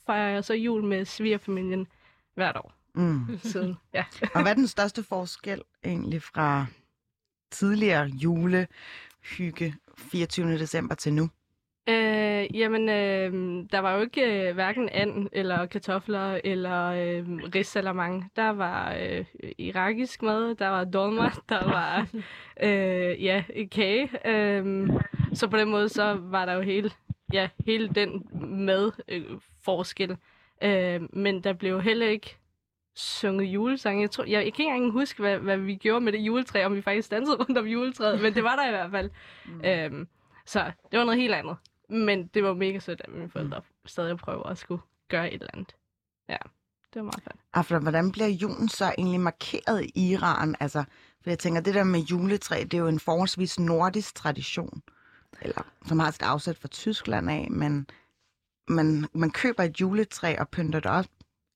fejrer 0.05 0.41
så 0.41 0.53
jul 0.53 0.83
med 0.83 1.05
svigerfamilien 1.05 1.87
hvert 2.35 2.57
år 2.57 2.73
Mm. 2.95 3.37
siden. 3.43 3.75
Ja. 3.93 4.03
Og 4.35 4.41
hvad 4.41 4.51
er 4.51 4.55
den 4.55 4.67
største 4.67 5.03
forskel 5.03 5.61
egentlig 5.85 6.21
fra 6.21 6.65
tidligere 7.51 8.03
julehygge 8.05 9.75
24. 9.97 10.57
december 10.57 10.95
til 10.95 11.13
nu? 11.13 11.29
Øh, 11.89 12.57
jamen, 12.57 12.89
øh, 12.89 13.63
der 13.71 13.79
var 13.79 13.95
jo 13.95 14.01
ikke 14.01 14.47
øh, 14.49 14.53
hverken 14.53 14.89
and 14.89 15.27
eller 15.31 15.65
kartofler 15.65 16.39
eller 16.43 16.83
øh, 16.83 17.25
rissalamang. 17.55 18.31
Der 18.35 18.49
var 18.49 18.93
øh, 18.99 19.25
irakisk 19.57 20.21
mad, 20.21 20.55
der 20.55 20.67
var 20.67 20.83
dolma, 20.83 21.29
der 21.49 21.63
var 21.69 22.07
øh, 22.63 23.23
ja, 23.23 23.43
kage. 23.71 24.27
Øh, 24.29 24.89
så 25.35 25.47
på 25.47 25.57
den 25.57 25.69
måde 25.69 25.89
så 25.89 26.13
var 26.13 26.45
der 26.45 26.53
jo 26.53 26.61
hele, 26.61 26.91
ja, 27.33 27.49
hele 27.65 27.87
den 27.87 28.27
med 28.65 28.91
øh, 29.07 29.25
forskel. 29.61 30.17
Øh, 30.63 31.01
men 31.13 31.43
der 31.43 31.53
blev 31.53 31.81
heller 31.81 32.07
ikke 32.07 32.37
sunget 32.95 33.45
julesange. 33.45 34.01
Jeg, 34.01 34.11
tror, 34.11 34.23
jeg, 34.23 34.31
jeg 34.31 34.41
kan 34.41 34.47
ikke 34.47 34.63
engang 34.63 34.91
huske, 34.91 35.21
hvad, 35.21 35.37
hvad 35.37 35.57
vi 35.57 35.75
gjorde 35.75 36.05
med 36.05 36.13
det 36.13 36.19
juletræ, 36.19 36.65
om 36.65 36.75
vi 36.75 36.81
faktisk 36.81 37.11
dansede 37.11 37.37
rundt 37.37 37.57
om 37.57 37.65
juletræet, 37.65 38.21
men 38.21 38.33
det 38.33 38.43
var 38.43 38.55
der 38.55 38.67
i 38.67 38.71
hvert 38.71 38.91
fald. 38.91 39.09
Mm. 39.45 39.61
Øhm, 39.65 40.07
så 40.45 40.71
det 40.91 40.99
var 40.99 41.05
noget 41.05 41.19
helt 41.21 41.33
andet. 41.33 41.57
Men 41.89 42.27
det 42.27 42.43
var 42.43 42.53
mega 42.53 42.79
sødt, 42.79 43.01
at 43.03 43.11
mine 43.11 43.29
forældre 43.29 43.59
mm. 43.59 43.87
stadig 43.87 44.17
prøver 44.17 44.43
at 44.43 44.57
skulle 44.57 44.81
gøre 45.09 45.27
et 45.27 45.33
eller 45.33 45.49
andet. 45.53 45.75
Ja, 46.29 46.37
det 46.93 46.95
var 46.95 47.01
meget 47.01 47.23
fedt. 47.23 47.35
Afra, 47.53 47.79
hvordan 47.79 48.11
bliver 48.11 48.27
julen 48.27 48.69
så 48.69 48.93
egentlig 48.97 49.19
markeret 49.19 49.85
i 49.95 50.11
Iran? 50.11 50.55
Altså, 50.59 50.83
for 51.21 51.29
jeg 51.29 51.39
tænker, 51.39 51.61
det 51.61 51.73
der 51.73 51.83
med 51.83 51.99
juletræ, 51.99 52.59
det 52.63 52.73
er 52.73 52.77
jo 52.77 52.87
en 52.87 52.99
forholdsvis 52.99 53.59
nordisk 53.59 54.15
tradition, 54.15 54.81
eller 55.41 55.61
som 55.85 55.99
har 55.99 56.07
et 56.07 56.21
afsæt 56.21 56.57
fra 56.57 56.67
Tyskland 56.67 57.29
af, 57.29 57.47
men 57.51 57.87
man, 58.67 59.05
man 59.13 59.31
køber 59.31 59.63
et 59.63 59.81
juletræ 59.81 60.35
og 60.39 60.49
pynter 60.49 60.79
det 60.79 60.91
op 60.91 61.05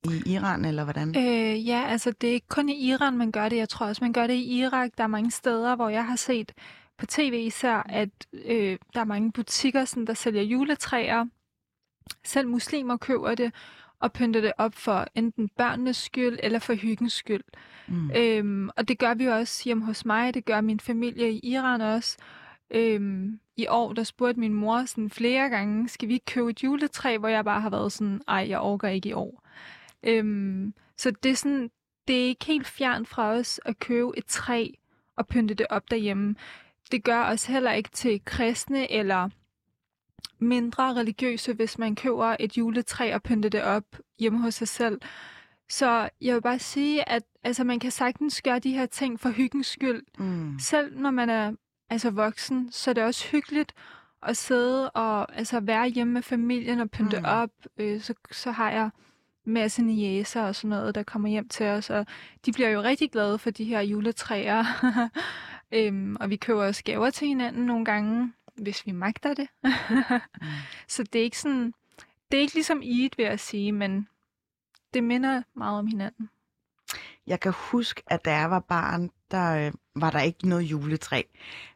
i 0.05 0.31
Iran, 0.33 0.65
eller 0.65 0.83
hvordan? 0.83 1.09
Øh, 1.17 1.67
ja, 1.67 1.85
altså 1.87 2.11
det 2.11 2.29
er 2.29 2.33
ikke 2.33 2.47
kun 2.47 2.69
i 2.69 2.89
Iran, 2.89 3.17
man 3.17 3.31
gør 3.31 3.49
det. 3.49 3.57
Jeg 3.57 3.69
tror 3.69 3.85
også, 3.85 4.03
man 4.03 4.13
gør 4.13 4.27
det 4.27 4.33
i 4.33 4.59
Irak. 4.59 4.89
Der 4.97 5.03
er 5.03 5.07
mange 5.07 5.31
steder, 5.31 5.75
hvor 5.75 5.89
jeg 5.89 6.05
har 6.05 6.15
set 6.15 6.51
på 6.97 7.05
tv 7.05 7.43
især, 7.47 7.83
at 7.89 8.09
øh, 8.33 8.77
der 8.93 8.99
er 8.99 9.05
mange 9.05 9.31
butikker, 9.31 9.85
sådan, 9.85 10.07
der 10.07 10.13
sælger 10.13 10.41
juletræer. 10.41 11.25
Selv 12.23 12.47
muslimer 12.47 12.97
køber 12.97 13.35
det 13.35 13.53
og 13.99 14.13
pynter 14.13 14.41
det 14.41 14.51
op 14.57 14.75
for 14.75 15.07
enten 15.15 15.49
børnenes 15.57 15.97
skyld 15.97 16.39
eller 16.43 16.59
for 16.59 16.73
hyggens 16.73 17.13
skyld. 17.13 17.43
Mm. 17.87 18.11
Øhm, 18.15 18.69
og 18.77 18.87
det 18.87 18.99
gør 18.99 19.13
vi 19.13 19.25
også 19.25 19.61
hjemme 19.65 19.85
hos 19.85 20.05
mig. 20.05 20.33
Det 20.33 20.45
gør 20.45 20.61
min 20.61 20.79
familie 20.79 21.31
i 21.31 21.39
Iran 21.43 21.81
også. 21.81 22.17
Øhm, 22.71 23.39
I 23.55 23.67
år, 23.67 23.93
der 23.93 24.03
spurgte 24.03 24.39
min 24.39 24.53
mor 24.53 24.85
sådan 24.85 25.09
flere 25.09 25.49
gange, 25.49 25.89
skal 25.89 26.09
vi 26.09 26.17
købe 26.17 26.49
et 26.49 26.63
juletræ, 26.63 27.17
hvor 27.17 27.27
jeg 27.27 27.45
bare 27.45 27.61
har 27.61 27.69
været 27.69 27.91
sådan, 27.91 28.21
ej, 28.27 28.45
jeg 28.49 28.59
orker 28.59 28.87
ikke 28.87 29.09
i 29.09 29.13
år. 29.13 29.43
Øhm, 30.03 30.73
så 30.97 31.11
det 31.23 31.31
er 31.31 31.35
sådan, 31.35 31.71
det 32.07 32.15
er 32.15 32.25
ikke 32.25 32.45
helt 32.45 32.67
fjern 32.67 33.05
fra 33.05 33.31
os 33.31 33.59
at 33.65 33.79
købe 33.79 34.17
et 34.17 34.25
træ 34.25 34.67
og 35.15 35.27
pynte 35.27 35.53
det 35.53 35.65
op 35.69 35.91
derhjemme. 35.91 36.35
Det 36.91 37.03
gør 37.03 37.23
os 37.23 37.45
heller 37.45 37.71
ikke 37.71 37.89
til 37.89 38.21
kristne 38.25 38.91
eller 38.91 39.29
mindre 40.39 40.93
religiøse, 40.93 41.53
hvis 41.53 41.77
man 41.77 41.95
køber 41.95 42.35
et 42.39 42.57
juletræ 42.57 43.13
og 43.13 43.23
pynter 43.23 43.49
det 43.49 43.63
op 43.63 43.83
hjemme 44.19 44.39
hos 44.39 44.55
sig 44.55 44.67
selv. 44.67 45.01
Så 45.69 46.09
jeg 46.21 46.35
vil 46.35 46.41
bare 46.41 46.59
sige, 46.59 47.09
at 47.09 47.23
altså, 47.43 47.63
man 47.63 47.79
kan 47.79 47.91
sagtens 47.91 48.41
gøre 48.41 48.59
de 48.59 48.73
her 48.73 48.85
ting 48.85 49.19
for 49.19 49.29
hyggens 49.29 49.67
skyld. 49.67 50.03
Mm. 50.19 50.59
Selv 50.59 50.99
når 50.99 51.11
man 51.11 51.29
er 51.29 51.53
altså, 51.89 52.09
voksen, 52.09 52.71
så 52.71 52.89
er 52.89 52.93
det 52.93 53.03
også 53.03 53.27
hyggeligt 53.27 53.73
at 54.23 54.37
sidde 54.37 54.89
og 54.89 55.35
altså, 55.37 55.59
være 55.59 55.87
hjemme 55.87 56.13
med 56.13 56.21
familien 56.21 56.79
og 56.79 56.91
pynte 56.91 57.19
mm. 57.19 57.25
op. 57.27 57.49
Øh, 57.77 58.01
så, 58.01 58.13
så 58.31 58.51
har 58.51 58.71
jeg 58.71 58.89
masse 59.45 59.83
jæser 59.83 60.41
og 60.41 60.55
sådan 60.55 60.69
noget, 60.69 60.95
der 60.95 61.03
kommer 61.03 61.29
hjem 61.29 61.47
til 61.47 61.65
os, 61.65 61.89
og 61.89 62.05
de 62.45 62.51
bliver 62.51 62.69
jo 62.69 62.81
rigtig 62.81 63.11
glade 63.11 63.39
for 63.39 63.49
de 63.49 63.63
her 63.63 63.81
juletræer. 63.81 64.63
øhm, 65.71 66.15
og 66.19 66.29
vi 66.29 66.35
køber 66.35 66.63
også 66.63 66.83
gaver 66.83 67.09
til 67.09 67.27
hinanden 67.27 67.65
nogle 67.65 67.85
gange, 67.85 68.33
hvis 68.55 68.85
vi 68.85 68.91
magter 68.91 69.33
det. 69.33 69.47
mm. 69.63 69.71
Så 70.87 71.03
det 71.03 71.19
er 71.19 71.23
ikke 71.23 71.39
sådan, 71.39 71.73
det 72.31 72.37
er 72.37 72.41
ikke 72.41 72.53
ligesom 72.53 72.81
Eid, 72.81 73.09
vil 73.17 73.25
jeg 73.25 73.39
sige, 73.39 73.71
men 73.71 74.07
det 74.93 75.03
minder 75.03 75.41
meget 75.53 75.79
om 75.79 75.87
hinanden. 75.87 76.29
Jeg 77.27 77.39
kan 77.39 77.53
huske, 77.71 78.01
at 78.07 78.25
da 78.25 78.35
jeg 78.35 78.51
var 78.51 78.59
barn, 78.59 79.09
der 79.31 79.65
øh, 79.65 79.71
var 79.95 80.09
der 80.09 80.21
ikke 80.21 80.49
noget 80.49 80.63
juletræ. 80.63 81.21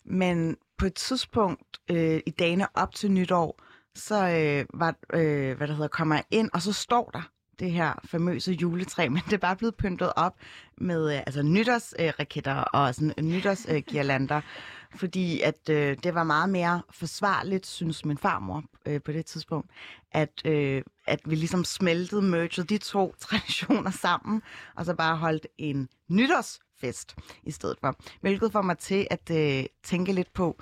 Men 0.06 0.58
på 0.78 0.86
et 0.86 0.94
tidspunkt 0.94 1.80
øh, 1.90 2.20
i 2.26 2.30
dagene 2.30 2.68
op 2.74 2.96
til 2.96 3.12
nytår, 3.12 3.62
så 3.96 4.16
øh, 4.16 4.80
var, 4.80 4.96
øh, 5.14 5.58
hvad 5.58 5.68
der 5.68 5.74
hedder, 5.74 5.88
kommer 5.88 6.16
jeg 6.16 6.24
ind, 6.32 6.50
og 6.54 6.62
så 6.62 6.74
står 6.74 7.10
der 7.14 7.22
det 7.60 7.72
her 7.72 7.94
famøse 8.06 8.52
juletræ, 8.52 9.10
men 9.10 9.22
det 9.26 9.34
er 9.34 9.38
bare 9.38 9.56
blevet 9.56 9.76
pyntet 9.76 10.14
op 10.16 10.36
med 10.78 11.14
øh, 11.14 11.20
altså, 11.20 11.42
nytårsraketter 11.42 12.58
øh, 12.58 12.66
og 12.74 12.96
sådan 12.96 13.14
nytårsgirlander, 13.22 14.38
øh, 14.38 14.44
øh 14.44 14.98
fordi 15.00 15.42
at 15.42 15.70
øh, 15.70 15.98
det 16.04 16.16
var 16.16 16.24
meget 16.24 16.50
mere 16.50 16.82
forsvarligt, 16.90 17.68
synes 17.68 18.06
min 18.06 18.18
farmor 18.18 18.64
øh, 18.86 19.02
på 19.02 19.12
det 19.12 19.26
tidspunkt, 19.26 19.72
at, 20.12 20.42
øh, 20.46 20.82
at 21.08 21.20
vi 21.26 21.36
ligesom 21.36 21.64
smeltede, 21.64 22.22
merged 22.22 22.64
de 22.64 22.78
to 22.78 23.16
traditioner 23.20 23.92
sammen, 23.92 24.42
og 24.76 24.86
så 24.86 24.96
bare 24.96 25.18
holdt 25.18 25.48
en 25.58 25.90
nytårs 26.08 26.60
nytårsfest 26.82 27.16
i 27.44 27.52
stedet 27.52 27.78
for. 27.80 27.96
Hvilket 28.22 28.52
får 28.52 28.62
mig 28.62 28.78
til 28.78 29.08
at 29.10 29.32
øh, 29.32 29.66
tænke 29.84 30.14
lidt 30.14 30.34
på, 30.34 30.62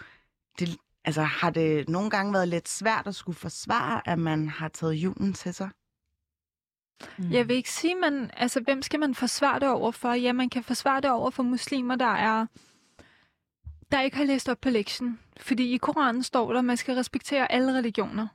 det, 0.59 0.77
altså 1.05 1.21
har 1.21 1.49
det 1.49 1.89
nogle 1.89 2.09
gange 2.09 2.33
været 2.33 2.47
lidt 2.47 2.69
svært 2.69 3.07
at 3.07 3.15
skulle 3.15 3.37
forsvare, 3.37 4.01
at 4.05 4.19
man 4.19 4.49
har 4.49 4.67
taget 4.67 4.93
julen 4.93 5.33
til 5.33 5.53
sig? 5.53 5.69
Mm. 7.17 7.31
Jeg 7.31 7.47
vil 7.47 7.55
ikke 7.55 7.71
sige, 7.71 7.95
man, 7.95 8.31
altså, 8.37 8.61
hvem 8.61 8.81
skal 8.81 8.99
man 8.99 9.15
forsvare 9.15 9.59
det 9.59 9.69
over 9.69 9.91
for? 9.91 10.13
Ja, 10.13 10.33
man 10.33 10.49
kan 10.49 10.63
forsvare 10.63 11.01
det 11.01 11.11
over 11.11 11.29
for 11.29 11.43
muslimer, 11.43 11.95
der 11.95 12.13
er 12.13 12.45
der 13.91 14.01
ikke 14.01 14.17
har 14.17 14.23
læst 14.23 14.49
op 14.49 14.61
på 14.61 14.69
lektionen. 14.69 15.19
Fordi 15.37 15.73
i 15.73 15.77
Koranen 15.77 16.23
står 16.23 16.51
der, 16.51 16.59
at 16.59 16.65
man 16.65 16.77
skal 16.77 16.95
respektere 16.95 17.51
alle 17.51 17.77
religioner. 17.77 18.27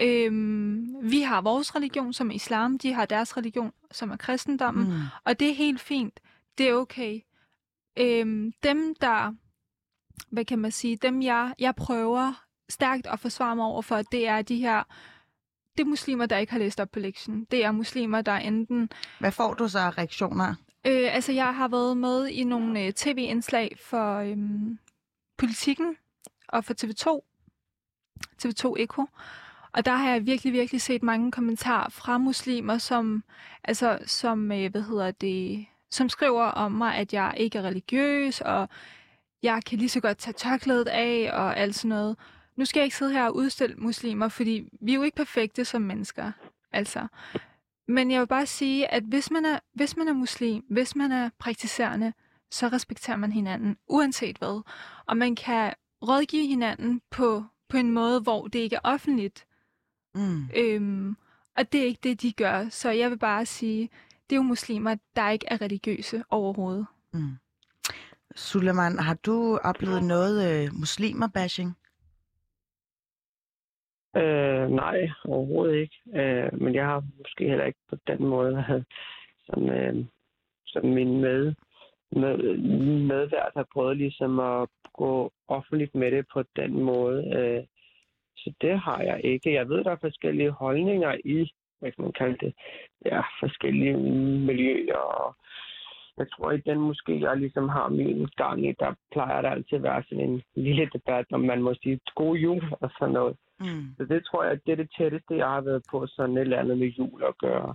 Øhm, 0.00 0.96
vi 1.02 1.20
har 1.20 1.40
vores 1.40 1.74
religion, 1.74 2.12
som 2.12 2.30
er 2.30 2.34
islam. 2.34 2.78
De 2.78 2.92
har 2.92 3.06
deres 3.06 3.36
religion, 3.36 3.72
som 3.90 4.10
er 4.10 4.16
kristendommen. 4.16 4.86
Mm. 4.86 5.00
Og 5.24 5.40
det 5.40 5.50
er 5.50 5.54
helt 5.54 5.80
fint. 5.80 6.20
Det 6.58 6.68
er 6.68 6.74
okay. 6.74 7.20
Øhm, 7.96 8.52
dem, 8.62 8.94
der... 9.00 9.34
Hvad 10.30 10.44
kan 10.44 10.58
man 10.58 10.70
sige? 10.70 10.96
Dem, 10.96 11.22
jeg, 11.22 11.54
jeg 11.58 11.74
prøver 11.74 12.44
stærkt 12.68 13.06
at 13.06 13.20
forsvare 13.20 13.56
mig 13.56 13.64
over 13.64 13.82
for, 13.82 14.02
det 14.02 14.28
er 14.28 14.42
de 14.42 14.56
her 14.56 14.82
det 15.76 15.82
er 15.82 15.88
muslimer, 15.88 16.26
der 16.26 16.38
ikke 16.38 16.52
har 16.52 16.58
læst 16.58 16.80
op 16.80 16.90
på 16.90 16.98
lektionen. 16.98 17.46
Det 17.50 17.64
er 17.64 17.72
muslimer, 17.72 18.20
der 18.22 18.32
enten... 18.32 18.90
Hvad 19.20 19.32
får 19.32 19.54
du 19.54 19.68
så 19.68 19.78
af 19.78 19.98
reaktioner? 19.98 20.54
Øh, 20.86 21.14
altså, 21.14 21.32
jeg 21.32 21.54
har 21.54 21.68
været 21.68 21.96
med 21.96 22.26
i 22.26 22.44
nogle 22.44 22.82
øh, 22.82 22.92
tv-indslag 22.92 23.76
for 23.80 24.16
øh, 24.18 24.36
politikken 25.36 25.96
og 26.48 26.64
for 26.64 26.74
TV2. 26.74 27.20
TV2 28.44 28.74
Eko. 28.78 29.06
Og 29.72 29.84
der 29.84 29.92
har 29.92 30.10
jeg 30.10 30.26
virkelig, 30.26 30.52
virkelig 30.52 30.80
set 30.80 31.02
mange 31.02 31.32
kommentarer 31.32 31.88
fra 31.88 32.18
muslimer, 32.18 32.78
som, 32.78 33.24
altså, 33.64 33.98
som 34.06 34.52
øh, 34.52 34.70
hvad 34.70 34.82
hedder 34.82 35.10
det, 35.10 35.66
som 35.90 36.08
skriver 36.08 36.44
om 36.44 36.72
mig, 36.72 36.94
at 36.94 37.12
jeg 37.12 37.34
ikke 37.36 37.58
er 37.58 37.62
religiøs, 37.62 38.40
og 38.40 38.68
jeg 39.42 39.62
kan 39.66 39.78
lige 39.78 39.88
så 39.88 40.00
godt 40.00 40.18
tage 40.18 40.34
tørklædet 40.34 40.88
af, 40.88 41.30
og 41.32 41.56
alt 41.56 41.74
sådan 41.74 41.88
noget 41.88 42.16
nu 42.56 42.64
skal 42.64 42.80
jeg 42.80 42.84
ikke 42.84 42.96
sidde 42.96 43.12
her 43.12 43.26
og 43.26 43.36
udstille 43.36 43.76
muslimer, 43.76 44.28
fordi 44.28 44.68
vi 44.80 44.92
er 44.92 44.96
jo 44.96 45.02
ikke 45.02 45.16
perfekte 45.16 45.64
som 45.64 45.82
mennesker. 45.82 46.32
Altså. 46.72 47.06
Men 47.88 48.10
jeg 48.10 48.20
vil 48.20 48.26
bare 48.26 48.46
sige, 48.46 48.92
at 48.92 49.02
hvis 49.02 49.30
man, 49.30 49.44
er, 49.44 49.58
hvis 49.74 49.96
man 49.96 50.08
er 50.08 50.12
muslim, 50.12 50.64
hvis 50.70 50.96
man 50.96 51.12
er 51.12 51.30
praktiserende, 51.38 52.12
så 52.50 52.68
respekterer 52.68 53.16
man 53.16 53.32
hinanden, 53.32 53.76
uanset 53.88 54.38
hvad. 54.38 54.62
Og 55.06 55.16
man 55.16 55.34
kan 55.34 55.74
rådgive 56.02 56.46
hinanden 56.46 57.00
på, 57.10 57.44
på 57.68 57.76
en 57.76 57.90
måde, 57.90 58.20
hvor 58.20 58.46
det 58.46 58.58
ikke 58.58 58.76
er 58.76 58.80
offentligt. 58.84 59.46
Mm. 60.14 60.48
Øhm, 60.56 61.16
og 61.56 61.72
det 61.72 61.80
er 61.80 61.84
ikke 61.84 62.00
det, 62.02 62.22
de 62.22 62.32
gør. 62.32 62.68
Så 62.68 62.90
jeg 62.90 63.10
vil 63.10 63.18
bare 63.18 63.46
sige, 63.46 63.90
det 64.30 64.32
er 64.32 64.36
jo 64.36 64.42
muslimer, 64.42 64.96
der 65.16 65.30
ikke 65.30 65.46
er 65.50 65.60
religiøse 65.60 66.24
overhovedet. 66.30 66.86
Mm. 67.12 67.36
Suleiman, 68.36 68.98
har 68.98 69.14
du 69.26 69.58
oplevet 69.64 70.02
noget 70.04 70.36
øh, 70.48 70.68
muslimer-bashing? 70.72 71.70
Øh, 74.16 74.70
nej, 74.70 75.10
overhovedet 75.24 75.76
ikke. 75.76 75.96
Øh, 76.14 76.60
men 76.60 76.74
jeg 76.74 76.86
har 76.86 77.04
måske 77.18 77.48
heller 77.48 77.64
ikke 77.64 77.78
på 77.90 77.96
den 78.06 78.26
måde 78.26 78.84
som, 79.46 79.70
øh, 79.70 80.04
som 80.66 80.84
min 80.84 81.20
med, 81.20 81.54
med, 82.12 82.56
medvært 83.06 83.52
har 83.56 83.66
prøvet 83.72 83.96
ligesom 83.96 84.40
at 84.40 84.68
gå 84.92 85.32
offentligt 85.48 85.94
med 85.94 86.10
det 86.10 86.26
på 86.32 86.42
den 86.56 86.82
måde. 86.82 87.18
Øh, 87.36 87.64
så 88.36 88.52
det 88.60 88.80
har 88.80 89.02
jeg 89.02 89.20
ikke. 89.24 89.54
Jeg 89.54 89.68
ved, 89.68 89.84
der 89.84 89.90
er 89.90 89.96
forskellige 90.00 90.50
holdninger 90.50 91.16
i, 91.24 91.52
hvad 91.78 91.92
kan 91.92 92.04
man 92.04 92.12
kalde 92.12 92.38
det, 92.46 92.54
ja, 93.04 93.20
forskellige 93.40 93.96
miljøer. 94.48 94.96
Og 94.96 95.36
jeg 96.18 96.26
tror, 96.30 96.50
i 96.50 96.60
den 96.60 96.80
måske, 96.80 97.20
jeg 97.20 97.36
ligesom 97.36 97.68
har 97.68 97.88
min 97.88 98.28
gang 98.36 98.66
i, 98.68 98.72
der 98.72 98.94
plejer 99.12 99.42
der 99.42 99.50
altid 99.50 99.76
at 99.76 99.82
være 99.82 100.02
sådan 100.08 100.30
en 100.30 100.42
lille 100.54 100.90
debat, 100.92 101.26
om 101.32 101.40
man 101.40 101.62
må 101.62 101.74
sige 101.82 102.00
god 102.14 102.36
jul 102.36 102.62
og 102.80 102.90
sådan 102.98 103.14
noget. 103.14 103.36
Mm. 103.60 103.94
Så 103.96 104.04
det 104.04 104.24
tror 104.24 104.44
jeg, 104.44 104.58
det 104.66 104.72
er 104.72 104.76
det 104.76 104.90
tætteste, 104.98 105.36
jeg 105.36 105.48
har 105.48 105.60
været 105.60 105.82
på 105.90 106.06
sådan 106.06 106.36
et 106.36 106.40
eller 106.40 106.58
andet 106.58 106.78
med 106.78 106.86
jul 106.86 107.22
at 107.22 107.38
gøre. 107.38 107.74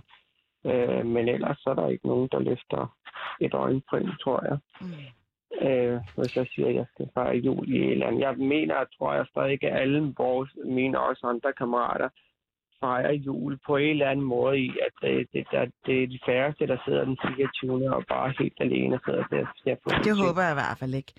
Øh, 0.66 1.06
men 1.06 1.28
ellers 1.28 1.58
så 1.58 1.70
er 1.70 1.74
der 1.74 1.88
ikke 1.88 2.06
nogen, 2.06 2.28
der 2.32 2.38
løfter 2.38 2.96
et 3.40 3.54
øjenbryn, 3.54 4.10
tror 4.22 4.44
jeg. 4.44 4.58
Mm. 4.80 5.66
Øh, 5.66 6.00
hvis 6.16 6.36
jeg 6.36 6.46
siger, 6.46 6.68
at 6.68 6.74
jeg 6.74 6.86
skal 6.94 7.08
fejre 7.14 7.36
jul 7.36 7.68
i 7.68 7.76
et 7.76 7.92
eller 7.92 8.06
andet. 8.06 8.20
Jeg 8.20 8.36
mener, 8.36 8.74
jeg 8.76 8.86
tror 8.98 9.14
jeg 9.14 9.26
stadig 9.26 9.52
ikke, 9.52 9.70
at 9.70 9.80
alle 9.80 10.14
vores, 10.18 10.50
mine 10.64 11.00
og 11.00 11.06
også 11.06 11.26
andre 11.26 11.52
kammerater, 11.52 12.08
fejrer 12.84 13.12
jul 13.12 13.58
på 13.66 13.76
en 13.76 13.90
eller 13.90 14.10
anden 14.10 14.26
måde 14.36 14.58
i, 14.66 14.68
at 14.86 14.94
det, 15.02 15.26
det, 15.32 15.44
der, 15.52 15.64
det 15.86 16.02
er 16.02 16.06
de 16.14 16.20
færreste, 16.28 16.66
der 16.66 16.78
sidder 16.86 17.04
den 17.04 17.18
24. 17.36 17.94
og 17.96 18.02
bare 18.08 18.34
helt 18.40 18.58
alene 18.60 18.98
sidder 19.04 19.24
der 19.32 19.44
ser 19.62 19.76
på. 19.82 19.88
Det 20.04 20.14
håber 20.24 20.42
jeg 20.42 20.52
i 20.52 20.60
hvert 20.62 20.78
fald 20.80 20.94
ikke. 21.00 21.12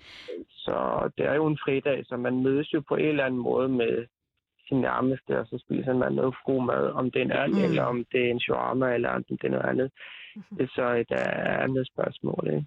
Så 0.64 0.76
det 1.16 1.24
er 1.30 1.34
jo 1.34 1.46
en 1.46 1.58
fredag, 1.64 1.98
så 2.08 2.16
man 2.16 2.42
mødes 2.46 2.68
jo 2.74 2.80
på 2.88 2.94
en 2.96 3.04
eller 3.12 3.24
anden 3.24 3.40
måde 3.40 3.68
med 3.68 3.94
sin 4.68 4.80
nærmeste, 4.80 5.40
og 5.40 5.46
så 5.46 5.56
spiser 5.64 5.94
man 5.94 6.12
noget 6.12 6.34
god 6.46 6.62
mad, 6.64 6.84
om 7.00 7.10
det 7.10 7.20
er 7.20 7.24
en 7.24 7.32
øl, 7.42 7.50
Mm. 7.50 7.58
mm. 7.58 7.64
eller 7.64 7.82
om 7.82 8.04
det 8.12 8.20
er 8.26 8.30
en 8.30 8.40
shawarma, 8.40 8.94
eller 8.94 9.08
om 9.10 9.24
det 9.28 9.44
er 9.44 9.48
noget 9.56 9.68
andet. 9.72 9.90
Det 10.56 10.62
er 10.68 10.72
så 10.74 10.86
et 11.02 11.10
uh, 11.10 11.64
andet 11.64 11.84
spørgsmål, 11.92 12.44
ikke? 12.54 12.66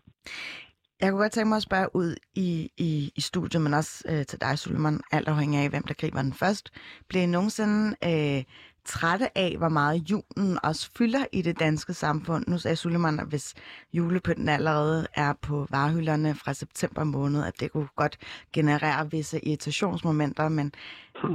Jeg 1.02 1.10
kunne 1.12 1.22
godt 1.22 1.32
tænke 1.32 1.50
mig 1.50 1.56
at 1.56 1.62
spørge 1.70 1.90
ud 1.96 2.16
i, 2.36 2.72
i, 2.78 3.12
i 3.16 3.22
studiet, 3.22 3.62
men 3.62 3.74
også 3.74 3.94
øh, 4.12 4.26
til 4.26 4.42
dig, 4.42 4.60
Suleiman, 4.60 5.00
alt 5.12 5.28
afhængig 5.28 5.60
af, 5.64 5.70
hvem 5.70 5.84
der 5.84 5.94
griber 5.94 6.22
den 6.22 6.34
først. 6.34 6.66
Bliver 7.10 7.24
I 7.24 7.28
nogensinde 7.28 7.96
øh, 8.10 8.44
trætte 8.88 9.38
af, 9.38 9.56
hvor 9.58 9.70
meget 9.70 10.10
julen 10.12 10.60
også 10.64 10.90
fylder 10.98 11.26
i 11.32 11.42
det 11.42 11.60
danske 11.60 11.94
samfund? 11.94 12.46
Nu 12.48 12.58
sagde 12.58 12.76
Suleiman, 12.76 13.20
at 13.20 13.28
hvis 13.28 13.54
julepynten 13.94 14.50
allerede 14.50 15.08
er 15.14 15.34
på 15.34 15.68
varehylderne 15.70 16.36
fra 16.36 16.54
september 16.54 17.04
måned, 17.04 17.44
at 17.44 17.60
det 17.60 17.72
kunne 17.72 17.88
godt 17.96 18.18
generere 18.54 19.12
visse 19.12 19.46
irritationsmomenter, 19.48 20.50
men, 20.50 20.74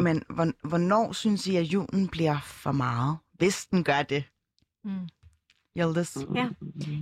men 0.01 0.23
hvor- 0.29 0.69
hvornår 0.69 1.13
synes 1.13 1.47
I, 1.47 1.57
at 1.57 1.65
julen 1.65 2.09
bliver 2.09 2.39
for 2.45 2.73
meget? 2.73 3.17
Hvis 3.33 3.67
den 3.67 3.85
gør 3.85 4.03
det. 4.03 4.25
Mm. 4.85 5.09
Hjeldes? 5.75 6.19
Ja. 6.35 6.49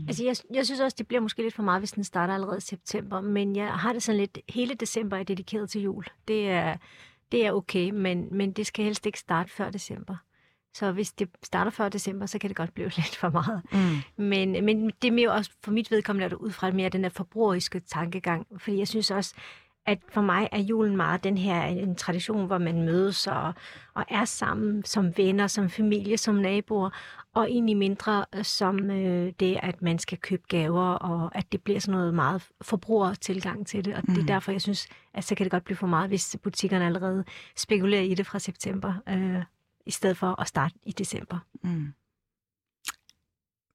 Altså, 0.08 0.24
jeg, 0.24 0.36
jeg 0.54 0.66
synes 0.66 0.80
også, 0.80 0.94
det 0.98 1.08
bliver 1.08 1.20
måske 1.20 1.42
lidt 1.42 1.54
for 1.54 1.62
meget, 1.62 1.80
hvis 1.80 1.92
den 1.92 2.04
starter 2.04 2.34
allerede 2.34 2.58
i 2.58 2.60
september, 2.60 3.20
men 3.20 3.56
jeg 3.56 3.68
har 3.72 3.92
det 3.92 4.02
sådan 4.02 4.20
lidt, 4.20 4.38
hele 4.48 4.74
december 4.74 5.16
er 5.16 5.22
dedikeret 5.22 5.70
til 5.70 5.80
jul. 5.82 6.04
Det 6.28 6.50
er, 6.50 6.76
det 7.32 7.46
er 7.46 7.52
okay, 7.52 7.90
men, 7.90 8.28
men 8.36 8.52
det 8.52 8.66
skal 8.66 8.84
helst 8.84 9.06
ikke 9.06 9.18
starte 9.18 9.50
før 9.52 9.70
december. 9.70 10.16
Så 10.74 10.92
hvis 10.92 11.12
det 11.12 11.28
starter 11.42 11.70
før 11.70 11.88
december, 11.88 12.26
så 12.26 12.38
kan 12.38 12.48
det 12.50 12.56
godt 12.56 12.74
blive 12.74 12.88
lidt 12.96 13.16
for 13.16 13.30
meget. 13.30 13.62
Mm. 13.72 14.24
Men, 14.24 14.64
men 14.64 14.90
det 15.02 15.08
er 15.08 15.12
mere 15.12 15.30
også 15.32 15.50
for 15.64 15.70
mit 15.70 15.90
vedkommende 15.90 16.30
det 16.30 16.36
ud 16.36 16.50
fra 16.50 16.70
mere 16.70 16.88
den 16.88 17.02
her 17.02 17.08
forbrugeriske 17.08 17.80
tankegang. 17.80 18.46
Fordi 18.58 18.78
jeg 18.78 18.88
synes 18.88 19.10
også, 19.10 19.34
at 19.86 19.98
for 20.12 20.20
mig 20.20 20.48
er 20.52 20.58
julen 20.58 20.96
meget 20.96 21.24
den 21.24 21.38
her 21.38 21.62
en 21.64 21.96
tradition, 21.96 22.46
hvor 22.46 22.58
man 22.58 22.82
mødes 22.82 23.26
og, 23.26 23.54
og 23.94 24.04
er 24.08 24.24
sammen 24.24 24.84
som 24.84 25.16
venner, 25.16 25.46
som 25.46 25.70
familie, 25.70 26.18
som 26.18 26.34
naboer, 26.34 26.90
og 27.34 27.50
egentlig 27.50 27.76
mindre 27.76 28.24
øh, 28.34 28.44
som 28.44 28.90
øh, 28.90 29.32
det, 29.40 29.58
at 29.62 29.82
man 29.82 29.98
skal 29.98 30.18
købe 30.18 30.42
gaver, 30.48 30.82
og 30.84 31.30
at 31.38 31.52
det 31.52 31.62
bliver 31.62 31.80
sådan 31.80 31.98
noget 31.98 32.14
meget 32.14 32.48
forbrugertilgang 32.62 33.66
til 33.66 33.84
det. 33.84 33.94
Og 33.94 34.02
det 34.02 34.16
er 34.16 34.20
Mm. 34.20 34.26
derfor, 34.26 34.52
jeg 34.52 34.62
synes, 34.62 34.86
at 35.14 35.24
så 35.24 35.34
kan 35.34 35.44
det 35.44 35.50
godt 35.50 35.64
blive 35.64 35.76
for 35.76 35.86
meget, 35.86 36.08
hvis 36.10 36.36
butikkerne 36.42 36.86
allerede 36.86 37.24
spekulerer 37.56 38.02
i 38.02 38.14
det 38.14 38.26
fra 38.26 38.38
september, 38.38 38.94
øh, 39.08 39.42
i 39.86 39.90
stedet 39.90 40.16
for 40.16 40.40
at 40.40 40.48
starte 40.48 40.74
i 40.82 40.92
december. 40.92 41.38
Mm. 41.62 41.92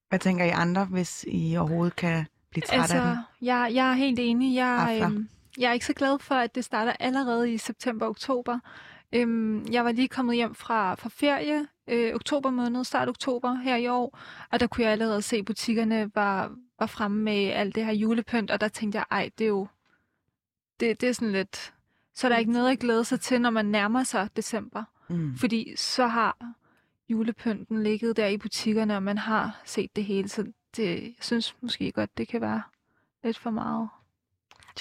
Hvad 0.10 0.20
tænker 0.20 0.46
I 0.46 0.50
andre, 0.50 0.86
hvis 0.86 1.26
I 1.28 1.56
overhovedet 1.58 1.96
kan 1.96 2.26
blive 2.50 2.62
træt 2.62 2.80
Altså, 2.80 2.98
af 2.98 3.02
den? 3.16 3.18
jeg, 3.42 3.72
jeg 3.74 3.90
er 3.90 3.94
helt 3.94 4.20
enig. 4.20 4.56
Jeg, 4.56 5.02
øhm, 5.04 5.30
jeg 5.58 5.70
er 5.70 5.74
ikke 5.74 5.86
så 5.86 5.94
glad 5.94 6.20
for, 6.20 6.36
at 6.36 6.56
det 6.56 6.66
starter 6.66 6.94
allerede 7.00 7.54
i 7.54 7.58
september-oktober. 7.58 8.60
Øhm, 9.14 9.66
jeg 9.72 9.86
var 9.86 9.92
lige 9.92 10.08
kommet 10.08 10.36
hjem 10.36 10.56
fra, 10.56 10.96
fra 10.96 11.10
ferie, 11.10 11.68
øh, 11.88 12.16
oktober 12.16 12.50
måned, 12.50 12.84
start 12.84 13.10
oktober 13.10 13.54
her 13.56 13.76
i 13.76 13.88
år, 13.88 14.20
og 14.52 14.60
der 14.60 14.68
kunne 14.68 14.84
jeg 14.84 14.92
allerede 14.92 15.22
se, 15.22 15.36
at 15.38 15.46
butikkerne 15.46 16.12
var, 16.16 16.56
var 16.80 16.86
fremme 16.86 17.24
med 17.24 17.48
alt 17.48 17.76
det 17.76 17.86
her 17.86 17.94
julepynt, 17.94 18.52
og 18.52 18.62
der 18.62 18.68
tænkte 18.68 18.98
jeg, 18.98 19.06
ej, 19.12 19.30
det 19.38 19.44
er 19.44 19.48
jo, 19.50 19.68
det, 20.80 21.02
det 21.02 21.10
er 21.10 21.14
sådan 21.14 21.32
lidt, 21.32 21.74
så 22.14 22.28
er 22.28 22.30
der 22.30 22.38
ikke 22.38 22.52
noget 22.52 22.72
at 22.72 22.80
glæde 22.80 23.06
sig 23.06 23.20
til, 23.22 23.42
når 23.42 23.50
man 23.50 23.66
nærmer 23.66 24.04
sig 24.04 24.30
december. 24.36 24.84
Mm. 25.10 25.38
Fordi 25.38 25.74
så 25.76 26.08
har 26.08 26.38
julepynten 27.10 27.84
ligget 27.84 28.18
der 28.18 28.28
i 28.28 28.38
butikkerne, 28.38 28.96
og 28.96 29.04
man 29.04 29.18
har 29.18 29.62
set 29.66 29.96
det 29.96 30.06
hele, 30.06 30.30
så 30.30 30.46
det, 30.78 31.02
jeg 31.04 31.14
synes 31.22 31.56
måske 31.62 31.92
godt, 31.92 32.18
det 32.18 32.28
kan 32.28 32.42
være 32.42 32.62
lidt 33.24 33.38
for 33.38 33.50
meget. 33.50 33.90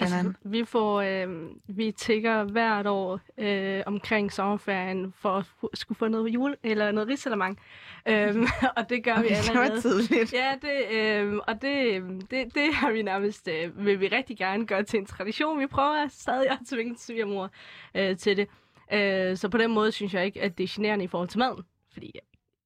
Janan? 0.01 0.27
Altså, 0.27 0.33
vi 0.45 0.65
får, 0.65 1.01
øh, 1.01 1.51
vi 1.67 1.93
tigger 1.93 2.45
hvert 2.45 2.87
år 2.87 3.21
øh, 3.39 3.83
omkring 3.87 4.33
sommerferien 4.33 5.13
for 5.17 5.37
at 5.37 5.45
fu- 5.45 5.69
skulle 5.75 5.99
få 5.99 6.09
noget 6.09 6.29
jule 6.35 6.57
eller 6.63 6.93
noget 6.93 7.09
risalamang. 7.09 7.59
Øhm, 8.09 8.47
og 8.77 8.89
det 8.89 9.05
gør 9.05 9.15
vi 9.21 9.27
Okay, 9.27 9.29
det 9.29 9.49
allerede. 9.51 9.75
var 9.75 9.81
tidligt. 9.81 10.33
Ja, 10.33 10.55
det, 10.63 10.97
øh, 10.99 11.35
og 11.47 11.63
det, 11.63 12.03
det, 12.31 12.55
det 12.55 12.75
har 12.75 12.91
vi 12.93 13.03
nærmest, 13.03 13.49
øh, 13.49 13.85
vil 13.87 14.01
vi 14.01 14.09
rigtig 14.09 14.39
gerne 14.39 14.67
gøre 14.67 14.83
til 14.83 14.99
en 14.99 15.07
tradition. 15.07 15.61
Vi 15.61 15.67
prøver 15.67 16.09
stadig 16.09 16.51
at 16.51 16.59
tvinge 16.71 16.97
svigermor 16.99 17.51
øh, 17.95 18.17
til 18.17 18.37
det. 18.37 18.49
Øh, 18.93 19.37
så 19.37 19.49
på 19.49 19.59
den 19.59 19.71
måde 19.71 19.93
synes 19.93 20.15
jeg 20.15 20.25
ikke, 20.25 20.43
at 20.43 20.59
det 20.59 20.65
er 20.65 20.69
generende 20.71 21.05
i 21.05 21.09
forhold 21.09 21.29
til 21.29 21.39
maden. 21.39 21.65
Fordi 21.93 22.11
jeg 22.15 22.21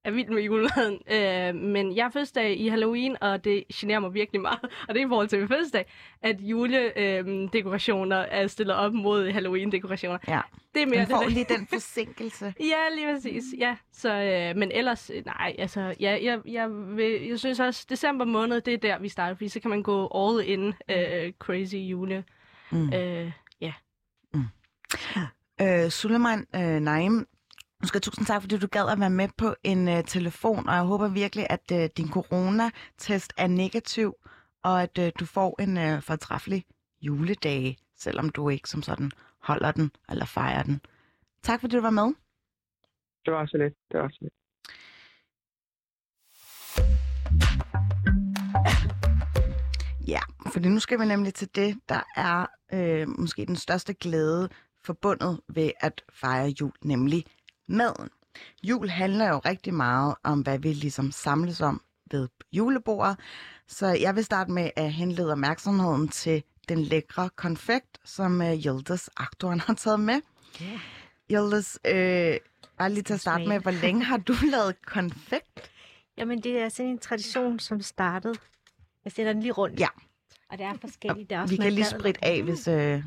er 0.05 0.11
vild 0.11 0.29
med 0.29 0.43
julemaden. 0.43 0.99
Øh, 1.11 1.55
men 1.55 1.97
jeg 1.97 2.05
er 2.05 2.11
fødselsdag 2.11 2.61
i 2.61 2.69
Halloween, 2.69 3.17
og 3.21 3.45
det 3.45 3.65
generer 3.75 4.01
mig 4.01 4.15
virkelig 4.15 4.41
meget. 4.41 4.59
Og 4.89 4.95
det 4.95 5.03
er 5.03 5.07
i 5.07 5.09
forhold 5.09 5.29
til 5.29 5.39
min 5.39 5.49
fødselsdag, 5.49 5.87
at 6.23 6.41
juledekorationer 6.41 7.45
øh, 7.45 7.53
dekorationer 7.53 8.17
er 8.17 8.47
stillet 8.47 8.77
op 8.77 8.93
mod 8.93 9.31
Halloween-dekorationer. 9.31 10.19
Ja. 10.29 10.41
Det 10.75 10.83
er 10.83 10.87
mere 10.87 10.99
Man 10.99 11.07
får 11.07 11.23
det, 11.23 11.33
lige 11.33 11.47
den 11.49 11.67
forsinkelse. 11.73 12.55
Ja, 12.61 12.95
lige 12.97 13.15
præcis. 13.15 13.45
Ja, 13.59 13.77
så, 13.93 14.13
øh, 14.13 14.57
men 14.57 14.73
ellers, 14.73 15.11
øh, 15.15 15.25
nej, 15.27 15.55
altså, 15.59 15.95
ja, 16.01 16.19
jeg, 16.23 16.41
jeg, 16.47 16.71
vil, 16.71 17.27
jeg 17.29 17.39
synes 17.39 17.61
også, 17.61 17.87
december 17.91 18.25
måned, 18.25 18.61
det 18.61 18.75
er 18.75 18.79
der, 18.79 18.99
vi 18.99 19.09
starter, 19.09 19.35
fordi 19.35 19.49
så 19.49 19.61
kan 19.61 19.71
man 19.71 19.83
gå 19.83 20.11
all 20.15 20.49
in 20.49 20.67
øh, 20.67 21.33
crazy 21.39 21.77
jule. 21.77 22.25
Mm. 22.71 22.93
Øh, 22.93 23.33
Øh, 25.63 25.91
Suleiman 25.91 26.47
øh, 26.55 26.81
Naim, 26.81 27.27
nu 27.83 27.89
skal 27.89 28.01
tusind 28.01 28.27
tak, 28.27 28.43
fordi 28.43 28.59
du 28.59 28.67
gad 28.67 28.89
at 28.93 29.01
være 29.01 29.11
med 29.11 29.29
på 29.39 29.55
en 29.63 29.89
øh, 29.89 30.05
telefon, 30.05 30.69
og 30.69 30.75
jeg 30.75 30.83
håber 30.83 31.09
virkelig, 31.09 31.47
at 31.51 31.73
øh, 31.73 31.89
din 31.97 32.11
coronatest 32.11 33.33
er 33.37 33.47
negativ, 33.47 34.15
og 34.63 34.83
at 34.83 34.99
øh, 34.99 35.13
du 35.21 35.27
får 35.27 35.63
en 35.63 35.79
øh, 35.79 36.03
fortræffelig 36.03 36.65
juledag, 37.01 37.77
selvom 37.97 38.29
du 38.31 38.49
ikke 38.49 38.69
som 38.69 38.83
sådan 38.83 39.11
holder 39.43 39.73
den 39.73 39.91
eller 40.09 40.25
fejrer 40.25 40.63
den. 40.63 40.81
Tak 41.43 41.61
fordi 41.61 41.77
du 41.77 41.83
var 41.83 41.91
med. 41.91 42.15
Det 43.25 43.33
var 43.33 43.47
så 43.47 43.57
lidt. 43.57 43.75
Det 43.93 44.01
var 44.01 44.09
så 44.09 44.19
lidt. 44.21 44.35
Ja, 50.09 50.21
fordi 50.53 50.69
nu 50.69 50.81
skal 50.81 51.01
vi 51.01 51.05
nemlig 51.05 51.35
til 51.35 51.49
det, 51.55 51.79
der 51.89 52.03
er 52.17 52.47
øh, 52.73 53.09
måske 53.09 53.47
den 53.47 53.57
største 53.57 53.95
glæde 53.95 54.49
forbundet 54.89 55.41
ved 55.49 55.71
at 55.81 56.03
fejre 56.13 56.55
jul, 56.61 56.73
nemlig 56.83 57.25
maden. 57.67 58.09
Jul 58.63 58.89
handler 58.89 59.29
jo 59.29 59.39
rigtig 59.39 59.75
meget 59.75 60.15
om, 60.25 60.41
hvad 60.41 60.59
vi 60.59 60.73
ligesom 60.73 61.11
samles 61.11 61.61
om 61.61 61.81
ved 62.11 62.29
julebordet. 62.53 63.17
Så 63.67 63.87
jeg 63.87 64.17
vil 64.17 64.25
starte 64.25 64.51
med 64.51 64.71
at 64.77 64.93
henlede 64.93 65.33
opmærksomheden 65.33 66.09
til 66.09 66.43
den 66.69 66.83
lækre 66.83 67.31
konfekt, 67.37 67.99
som 68.05 68.43
øh, 68.43 68.67
Yildiz 68.67 69.09
aktoren 69.17 69.61
har 69.61 69.75
taget 69.75 70.01
med. 70.01 70.21
Ja. 70.61 70.81
Yildiz, 71.31 71.77
øh, 71.85 72.37
bare 72.79 72.91
lige 72.93 73.03
til 73.03 73.15
at 73.15 73.21
starte 73.21 73.49
med, 73.49 73.61
hvor 73.61 73.71
længe 73.71 74.05
har 74.05 74.17
du 74.17 74.35
lavet 74.55 74.83
konfekt? 74.87 75.71
Jamen, 76.17 76.41
det 76.43 76.59
er 76.59 76.69
sådan 76.69 76.91
en 76.91 76.99
tradition, 76.99 77.59
som 77.59 77.81
startede. 77.81 78.35
Jeg 79.05 79.13
sætter 79.13 79.33
den 79.33 79.43
lige 79.43 79.53
rundt. 79.53 79.81
Ja. 79.81 79.89
Og 80.51 80.59
det 80.59 80.67
er 80.67 80.75
forskelligt. 80.81 81.31
Der 81.31 81.37
er 81.37 81.43
også 81.43 81.55
Vi 81.57 81.63
kan 81.63 81.73
lige 81.73 81.85
spritte 81.85 82.25
af, 82.25 82.43
hvis... 82.43 82.69
Øh... 82.69 82.75
Ja, 82.75 83.03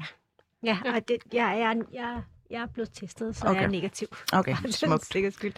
og 0.69 1.08
det, 1.08 1.17
jeg, 1.34 1.60
er, 1.60 1.74
jeg, 1.93 2.21
jeg 2.50 2.62
er 2.62 2.65
blevet 2.65 2.89
testet, 2.93 3.36
så 3.36 3.47
okay. 3.47 3.56
jeg 3.56 3.63
er 3.63 3.69
negativ. 3.69 4.08
Okay, 4.34 4.56
smukt. 4.69 5.06
sikkerheds 5.06 5.36
skyld. 5.36 5.54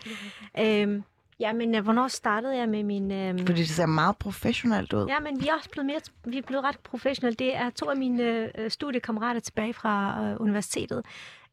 Øhm, 0.60 1.04
ja, 1.40 1.54
men 1.54 1.76
øh, 1.76 1.84
hvornår 1.84 2.08
startede 2.08 2.58
jeg 2.58 2.70
med 2.70 2.84
min... 2.84 3.12
Øhm, 3.12 3.46
Fordi 3.46 3.60
det 3.60 3.70
ser 3.70 3.86
meget 3.86 4.18
professionelt 4.18 4.94
ud. 4.94 5.08
Ja, 5.08 5.20
men 5.20 5.42
vi 5.42 5.48
er 5.48 5.54
også 5.54 5.70
blevet 5.70 5.86
mere, 5.86 6.00
vi 6.26 6.38
er 6.38 6.42
blevet 6.42 6.64
ret 6.64 6.80
professionelle. 6.80 7.36
Det 7.36 7.56
er 7.56 7.70
to 7.70 7.90
af 7.90 7.98
mine 7.98 8.52
øh, 8.60 8.72
studiekammerater 8.72 9.40
tilbage 9.40 9.74
fra 9.74 10.24
øh, 10.24 10.42
universitetet, 10.42 11.06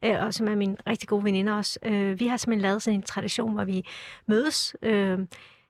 øh, 0.05 0.25
og 0.25 0.35
som 0.35 0.49
er 0.49 0.55
mine 0.55 0.77
rigtig 0.87 1.09
gode 1.09 1.25
veninder 1.25 1.55
også. 1.55 1.79
Øh, 1.83 2.21
vi 2.21 2.27
har 2.27 2.37
simpelthen 2.37 2.63
lavet 2.63 2.83
sådan 2.83 2.99
en 2.99 3.03
tradition, 3.03 3.55
hvor 3.55 3.65
vi 3.65 3.87
mødes, 4.27 4.77
øh, 4.83 5.19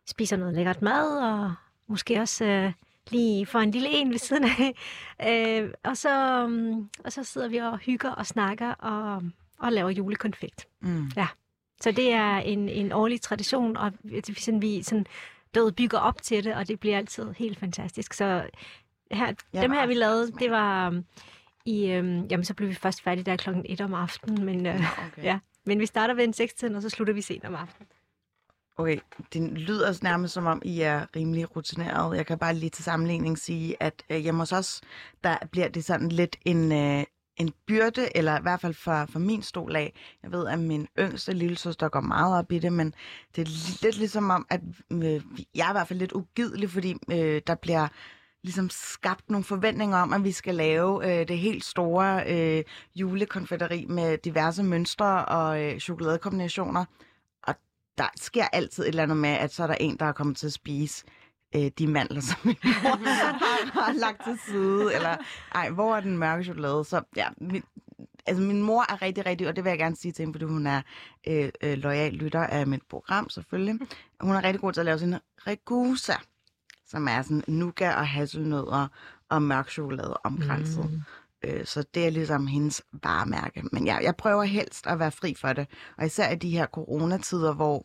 spiser 0.07 0.37
noget 0.37 0.55
lækkert 0.55 0.83
mad, 0.83 1.19
og 1.19 1.55
måske 1.87 2.21
også 2.21 2.45
øh, 2.45 2.73
lige 3.11 3.47
får 3.47 3.59
en 3.59 3.71
lille 3.71 3.89
en 3.89 4.11
ved 4.11 4.19
siden 4.19 4.45
af. 4.45 4.75
Øh, 5.63 5.71
og, 5.85 5.97
så, 5.97 6.45
um, 6.45 6.91
og 7.05 7.13
så 7.13 7.25
sidder 7.25 7.49
vi 7.49 7.57
og 7.57 7.79
hygger 7.79 8.11
og 8.11 8.27
snakker 8.27 8.73
og, 8.73 9.23
og 9.59 9.73
laver 9.73 9.91
julekonfekt. 9.91 10.69
Mm. 10.81 11.11
Så 11.81 11.93
det 11.93 12.13
er 12.13 12.37
en, 12.37 12.69
en 12.69 12.93
årlig 12.93 13.21
tradition, 13.21 13.77
og 13.77 13.93
sådan, 14.37 14.63
vi 14.63 14.83
sådan, 14.83 15.07
død 15.55 15.73
bygger 15.73 15.99
op 15.99 16.23
til 16.23 16.45
det, 16.45 16.55
og 16.55 16.69
det 16.69 16.81
bliver 16.81 16.97
altid 16.97 17.33
helt 17.33 17.59
fantastisk. 17.59 18.13
Så 18.13 18.47
her, 19.11 19.33
Ja, 19.55 19.63
dem 19.63 19.73
her, 19.73 19.87
vi 19.87 19.95
lavede, 19.95 20.33
det 20.33 20.51
var 20.51 20.89
um, 20.89 21.05
i... 21.65 21.99
Um, 21.99 22.27
jamen, 22.27 22.45
så 22.45 22.55
blev 22.55 22.69
vi 22.69 22.75
først 22.75 23.03
færdige 23.03 23.25
der 23.25 23.37
klokken 23.37 23.65
1 23.69 23.81
om 23.81 23.95
aftenen, 23.95 24.45
men, 24.45 24.67
uh, 24.67 24.75
Okay. 25.07 25.23
ja. 25.23 25.39
men 25.67 25.81
vi 25.81 25.87
starter 25.87 26.15
ved 26.15 26.25
en 26.25 26.33
6 26.33 26.63
og 26.63 26.83
så 26.83 26.89
slutter 26.89 27.15
vi 27.15 27.23
sent 27.23 27.45
om 27.45 27.55
aftenen. 27.55 27.89
Okay, 28.81 28.99
det 29.33 29.43
lyder 29.43 29.99
nærmest 30.03 30.35
som 30.35 30.47
om, 30.47 30.63
I 30.65 30.81
er 30.81 31.07
rimelig 31.17 31.57
rutineret. 31.57 32.17
Jeg 32.17 32.27
kan 32.27 32.39
bare 32.39 32.55
lige 32.55 32.71
til 32.71 32.85
sammenligning 32.85 33.39
sige, 33.39 33.83
at 33.83 34.03
øh, 34.11 34.19
hjemme 34.19 34.41
hos 34.41 34.53
os, 34.53 34.81
der 35.25 35.37
bliver 35.53 35.69
det 35.69 35.85
sådan 35.85 36.09
lidt 36.09 36.37
en, 36.45 36.73
øh, 36.73 37.05
en 37.37 37.53
byrde, 37.67 38.17
eller 38.17 38.39
i 38.39 38.43
hvert 38.43 38.61
fald 38.61 38.75
for, 38.75 39.07
for 39.13 39.19
min 39.19 39.43
stol 39.43 39.77
af. 39.77 39.93
Jeg 40.23 40.33
ved, 40.33 40.47
at 40.47 40.59
min 40.59 40.89
yngste 40.99 41.33
lille 41.33 41.57
søster 41.57 41.89
går 41.89 42.01
meget 42.01 42.39
op 42.39 42.53
i 42.53 42.59
det, 42.59 42.73
men 42.73 42.95
det 43.37 43.43
er 43.43 43.83
lidt 43.83 43.99
ligesom 43.99 44.31
om, 44.31 44.47
at 44.51 44.61
øh, 44.91 45.23
jeg 45.55 45.67
er 45.67 45.71
i 45.71 45.75
hvert 45.75 45.89
fald 45.89 45.99
lidt 45.99 46.13
ugidelig, 46.13 46.71
fordi 46.71 46.95
øh, 47.13 47.43
der 47.47 47.55
bliver 47.55 47.89
ligesom 48.43 48.71
skabt 48.71 49.31
nogle 49.31 49.45
forventninger 49.45 49.99
om, 49.99 50.13
at 50.13 50.25
vi 50.25 50.33
skal 50.33 50.55
lave 50.55 51.21
øh, 51.21 51.29
det 51.29 51.39
helt 51.39 51.65
store 51.65 52.25
øh, 52.27 52.65
julekonfetteri 52.95 53.87
med 53.89 54.19
diverse 54.19 54.63
mønstre 54.63 55.25
og 55.25 55.63
øh, 55.63 55.79
chokoladekombinationer. 55.79 56.85
Der 58.01 58.09
sker 58.17 58.45
altid 58.53 58.83
et 58.83 58.89
eller 58.89 59.03
andet 59.03 59.17
med, 59.17 59.31
at 59.31 59.53
så 59.53 59.63
er 59.63 59.67
der 59.67 59.75
en, 59.75 59.97
der 59.97 60.07
er 60.07 60.13
kommet 60.13 60.37
til 60.37 60.47
at 60.47 60.53
spise 60.53 61.05
øh, 61.57 61.71
de 61.79 61.87
mandler, 61.87 62.21
som 62.21 62.39
min 62.45 62.57
mor 62.65 62.97
har, 63.05 63.81
har 63.85 63.93
lagt 63.93 64.25
til 64.25 64.39
side. 64.47 64.95
Eller, 64.95 65.17
ej, 65.55 65.71
hvor 65.71 65.97
er 65.97 66.01
den 66.01 66.19
mørke 66.19 66.45
chokolade? 66.45 66.85
Så 66.85 67.03
ja, 67.17 67.29
min, 67.41 67.63
altså 68.27 68.43
min 68.43 68.63
mor 68.63 68.93
er 68.93 69.03
rigtig, 69.03 69.27
rigtig, 69.27 69.49
og 69.49 69.57
det 69.57 69.65
vil 69.65 69.71
jeg 69.71 69.79
gerne 69.79 69.97
sige 69.97 70.13
til 70.13 70.23
hende, 70.23 70.35
fordi 70.35 70.45
hun 70.45 70.67
er 70.67 70.83
øh, 71.27 71.49
øh, 71.63 71.79
lojal 71.79 72.13
lytter 72.13 72.41
af 72.41 72.67
mit 72.67 72.83
program, 72.91 73.29
selvfølgelig. 73.29 73.79
Hun 74.21 74.35
er 74.35 74.45
rigtig 74.45 74.61
god 74.61 74.73
til 74.73 74.81
at 74.81 74.87
lave 74.87 74.99
sin 74.99 75.15
regusa, 75.39 76.15
som 76.87 77.09
er 77.09 77.23
sådan 77.23 77.45
nougat 77.47 77.97
og 77.97 78.09
hasselnødder 78.09 78.89
og 79.29 79.43
mørk 79.43 79.71
chokolade 79.71 80.17
omkranset. 80.25 80.91
Mm. 80.91 81.01
Øh, 81.45 81.65
så 81.67 81.85
det 81.95 82.07
er 82.07 82.11
ligesom 82.11 82.47
hendes 82.47 82.83
varemærke. 82.93 83.63
Men 83.73 83.87
ja, 83.87 83.97
jeg 84.03 84.17
prøver 84.17 84.43
helst 84.43 84.87
at 84.87 84.99
være 84.99 85.13
fri 85.13 85.35
for 85.35 85.53
det. 85.53 85.67
Og 85.99 86.07
især 86.07 86.31
i 86.31 86.37
de 86.37 86.51
her 86.51 86.67
coronatider, 86.67 87.55
hvor 87.55 87.85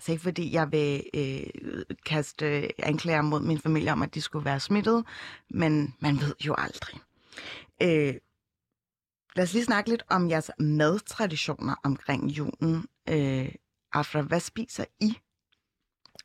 Altså 0.00 0.12
ikke 0.12 0.22
fordi 0.22 0.52
jeg 0.52 0.72
vil 0.72 1.02
øh, 1.14 1.82
kaste 2.06 2.68
anklager 2.86 3.22
mod 3.22 3.40
min 3.40 3.58
familie 3.58 3.92
om, 3.92 4.02
at 4.02 4.14
de 4.14 4.20
skulle 4.20 4.44
være 4.44 4.60
smittet, 4.60 5.04
men 5.50 5.94
man 5.98 6.20
ved 6.20 6.34
jo 6.46 6.54
aldrig. 6.58 7.00
Øh, 7.82 8.14
lad 9.36 9.44
os 9.44 9.52
lige 9.52 9.64
snakke 9.64 9.90
lidt 9.90 10.02
om 10.08 10.30
jeres 10.30 10.50
madtraditioner 10.58 11.74
omkring 11.84 12.30
julen. 12.30 12.86
Øh, 13.08 13.48
Afra, 13.92 14.20
hvad 14.20 14.40
spiser 14.40 14.84
I? 15.00 15.18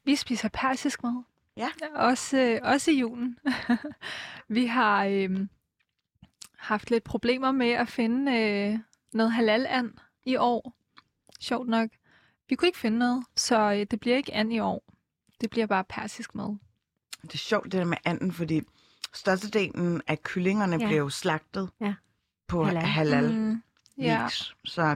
Vi 0.04 0.16
spiser 0.16 0.50
persisk 0.54 1.04
mad. 1.04 1.24
Ja. 1.58 1.70
Også, 1.96 2.38
øh, 2.38 2.60
også 2.64 2.92
i 2.92 3.00
julen. 3.00 3.40
vi 4.56 4.66
har 4.66 5.06
øh, 5.06 5.48
haft 6.66 6.90
lidt 6.92 7.04
problemer 7.04 7.52
med 7.52 7.70
at 7.70 7.88
finde 7.88 8.32
øh, 8.40 8.80
noget 9.14 9.32
halal-and 9.32 9.92
i 10.26 10.36
år. 10.36 10.74
Sjovt 11.40 11.68
nok. 11.70 11.90
Vi 12.50 12.56
kunne 12.56 12.68
ikke 12.68 12.78
finde 12.80 12.98
noget, 12.98 13.26
så 13.36 13.72
øh, 13.72 13.86
det 13.92 14.00
bliver 14.00 14.18
ikke 14.18 14.34
and 14.34 14.54
i 14.54 14.60
år. 14.60 14.84
Det 15.42 15.50
bliver 15.50 15.66
bare 15.66 15.84
persisk 15.84 16.36
mad. 16.36 16.56
Det 17.22 17.34
er 17.34 17.38
sjovt 17.38 17.64
det 17.64 17.72
der 17.74 17.86
med 17.86 17.98
anden, 18.06 18.32
fordi 18.34 18.62
størstedelen 19.14 20.02
af 20.08 20.24
kyllingerne 20.24 20.78
Ja. 20.80 20.86
bliver 20.86 21.00
jo 21.00 21.10
slagtet 21.10 21.70
Ja. 21.82 21.94
på 22.48 22.64
Halal. 22.64 22.84
halal, 22.84 23.34
Mm, 23.34 23.62
ja. 23.98 24.28
Så 24.66 24.96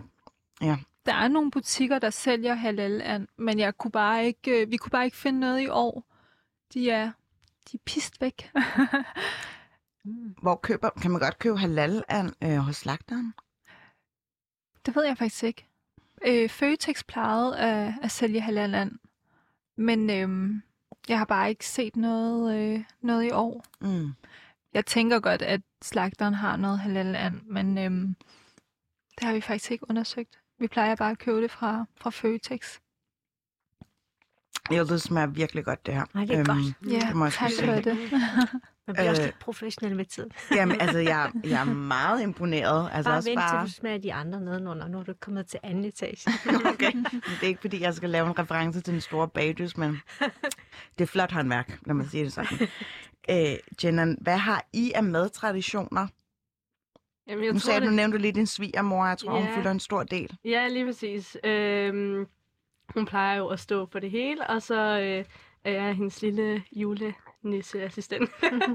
ja, 0.62 0.78
Der 1.06 1.14
er 1.14 1.28
nogle 1.28 1.52
butikker, 1.52 2.00
der 2.00 2.10
sælger 2.10 2.54
halal 2.54 3.02
and, 3.02 3.28
men 3.38 3.60
jeg 3.60 3.78
kunne 3.78 3.92
bare 3.92 4.26
ikke, 4.26 4.62
øh, 4.62 4.72
vi 4.72 4.78
kunne 4.78 4.92
bare 4.92 5.06
ikke 5.06 5.18
finde 5.18 5.40
noget 5.40 5.62
i 5.62 5.68
år. 5.68 6.04
De 6.74 6.90
er, 6.90 7.12
de 7.72 7.78
er 7.78 7.82
pist 7.86 8.22
væk. 8.22 8.52
hvor 10.42 10.56
køber, 10.56 10.90
kan 11.02 11.12
man 11.12 11.22
godt 11.22 11.40
købe 11.40 11.58
halal 11.58 12.04
an, 12.08 12.34
øh, 12.44 12.58
hos 12.58 12.76
slagteren? 12.76 13.34
det 14.86 14.96
ved 14.96 15.06
jeg 15.06 15.18
faktisk 15.18 15.44
ikke. 15.44 15.68
Øh, 16.26 16.50
Føtex 16.50 17.04
plejede 17.08 17.58
at, 17.58 17.94
at 18.02 18.12
sælge 18.12 18.42
halal 18.42 18.92
men 19.76 20.10
øh, 20.10 20.62
jeg 21.10 21.18
har 21.18 21.26
bare 21.26 21.50
ikke 21.50 21.68
set 21.68 21.96
noget, 21.96 22.60
øh, 22.60 22.84
noget 23.02 23.26
i 23.26 23.32
år. 23.32 23.66
Mm. 23.82 24.14
Jeg 24.74 24.86
tænker 24.86 25.20
godt, 25.20 25.42
at 25.42 25.62
slagteren 25.82 26.34
har 26.34 26.58
noget 26.58 26.80
halal 26.80 27.34
men 27.44 27.78
øhm, 27.78 28.16
det 29.20 29.24
har 29.24 29.34
vi 29.34 29.42
faktisk 29.42 29.72
ikke 29.72 29.90
undersøgt. 29.90 30.40
Vi 30.60 30.68
plejer 30.68 30.96
bare 30.96 31.12
at 31.12 31.18
købe 31.18 31.42
det 31.42 31.52
fra, 31.52 31.86
fra 31.96 32.10
Føtex. 32.10 32.80
Jo, 34.72 34.84
det 34.84 35.02
smager 35.02 35.28
virkelig 35.28 35.66
godt, 35.66 35.86
det 35.86 35.94
her. 35.94 36.06
Nej, 36.14 36.26
det 36.26 36.40
er 36.40 36.46
godt. 36.46 36.92
Ja, 36.92 37.08
det 37.08 37.16
må 37.16 37.26
jeg 37.26 37.34
tak 37.34 37.52
for 37.60 37.72
det. 37.72 37.98
Man 38.90 38.96
bliver 38.96 39.10
også 39.10 39.22
Øh, 39.22 39.26
lidt 39.26 39.40
professionel 39.40 39.96
med 39.96 40.06
tiden. 40.06 40.32
Jamen, 40.58 40.82
altså, 40.82 41.00
jeg, 41.00 41.32
jeg 41.44 41.60
er 41.62 41.74
meget 41.74 42.22
imponeret. 42.22 42.90
Altså, 42.94 43.10
Bare 43.10 43.18
også 43.18 43.30
vent 43.30 43.40
til 43.40 43.46
bare... 43.56 43.66
du 43.66 43.72
smager 43.72 43.98
de 43.98 44.14
andre 44.14 44.42
nedenunder. 44.42 44.88
Nu 44.88 45.00
er 45.00 45.04
du 45.04 45.14
kommet 45.20 45.48
til 45.48 45.60
anden 45.64 45.86
etage. 45.86 46.32
Okay. 46.74 46.92
Det 46.94 47.44
er 47.44 47.48
ikke, 47.48 47.62
fordi 47.62 47.82
jeg 47.82 47.94
skal 47.94 48.10
lave 48.10 48.28
en 48.28 48.40
reference 48.40 48.82
til 48.82 48.94
den 48.94 49.02
store 49.02 49.28
bagdys, 49.28 49.78
men 49.78 50.02
det 50.98 51.02
er 51.02 51.06
flot 51.06 51.32
håndværk, 51.32 51.80
lad 51.86 51.96
mig 51.96 52.06
sige 52.10 52.24
det 52.24 52.34
sådan. 52.34 52.58
Øh, 53.30 53.58
Jenna, 53.84 54.16
hvad 54.22 54.38
har 54.38 54.66
I 54.74 54.92
af 54.96 55.04
madtraditioner? 55.04 56.08
Jamen, 57.28 57.44
jeg 57.46 57.54
Nu 57.54 57.60
tror, 57.60 57.66
sagde 57.66 57.80
du, 57.82 57.86
det... 57.86 57.94
nævnte 57.94 58.18
lige 58.18 58.32
din 58.32 58.48
svigermor, 58.48 59.06
jeg 59.08 59.18
tror, 59.18 59.32
hun 59.40 59.48
Ja. 59.48 59.56
fylder 59.58 59.72
en 59.72 59.80
stor 59.80 60.04
del. 60.04 60.38
Ja, 60.46 60.68
lige 60.68 60.86
præcis. 60.86 61.38
Øhm, 61.44 62.26
hun 62.94 63.06
plejer 63.06 63.38
jo 63.38 63.48
at 63.48 63.60
stå 63.60 63.86
for 63.92 64.00
det 64.00 64.12
hele, 64.12 64.48
og 64.50 64.62
så 64.62 64.76
øh, 65.00 65.26
er 65.64 65.72
jeg 65.84 65.96
hendes 65.96 66.22
lille 66.22 66.64
julenisseassistent. 67.44 68.30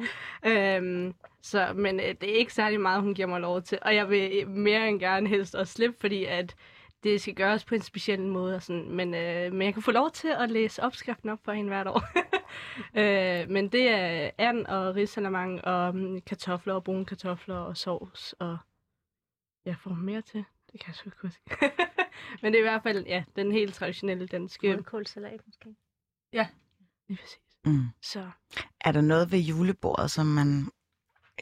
øhm, 0.46 1.14
så, 1.42 1.72
men 1.74 2.00
øh, 2.00 2.14
det 2.20 2.30
er 2.30 2.34
ikke 2.34 2.54
særlig 2.54 2.80
meget, 2.80 3.02
hun 3.02 3.14
giver 3.14 3.28
mig 3.28 3.40
lov 3.40 3.62
til. 3.62 3.78
Og 3.82 3.94
jeg 3.94 4.10
vil 4.10 4.42
øh, 4.42 4.48
mere 4.48 4.88
end 4.88 5.00
gerne 5.00 5.28
helst 5.28 5.54
også 5.54 5.72
slippe, 5.72 5.96
fordi 6.00 6.24
at 6.24 6.56
det 7.02 7.20
skal 7.20 7.34
gøres 7.34 7.64
på 7.64 7.74
en 7.74 7.82
speciel 7.82 8.20
måde. 8.20 8.56
Og 8.56 8.62
sådan. 8.62 8.90
Men, 8.90 9.14
øh, 9.14 9.52
men 9.52 9.62
jeg 9.62 9.74
kan 9.74 9.82
få 9.82 9.90
lov 9.90 10.10
til 10.10 10.28
at 10.28 10.50
læse 10.50 10.82
opskriften 10.82 11.28
op 11.28 11.38
for 11.44 11.52
hende 11.52 11.70
hvert 11.70 11.86
år. 11.86 12.02
øh, 13.00 13.50
men 13.50 13.68
det 13.68 13.88
er 13.88 14.30
and 14.38 14.66
og 14.66 14.94
risalamang 14.94 15.64
og 15.64 15.88
um, 15.88 16.20
kartofler 16.20 16.74
og 16.74 16.84
brune 16.84 17.04
kartofler 17.04 17.56
og 17.56 17.76
sovs. 17.76 18.32
Og 18.32 18.58
jeg 19.64 19.76
får 19.78 19.90
mere 19.90 20.22
til. 20.22 20.44
Det 20.72 20.80
kan 20.80 20.88
jeg 20.88 20.94
sgu 20.94 21.08
ikke 21.08 21.22
huske. 21.22 21.42
Men 22.42 22.52
det 22.52 22.58
er 22.58 22.62
i 22.62 22.68
hvert 22.68 22.82
fald, 22.82 23.06
ja, 23.06 23.24
den 23.36 23.52
helt 23.52 23.74
traditionelle 23.74 24.26
danske. 24.26 24.76
Rødkålsalat 24.76 25.40
måske. 25.46 25.74
Lige 27.08 27.18
præcis. 27.18 27.53
Mm. 27.64 27.88
Så 28.02 28.30
Er 28.80 28.92
der 28.92 29.00
noget 29.00 29.32
ved 29.32 29.38
julebordet, 29.38 30.10
som 30.10 30.26
man... 30.26 30.68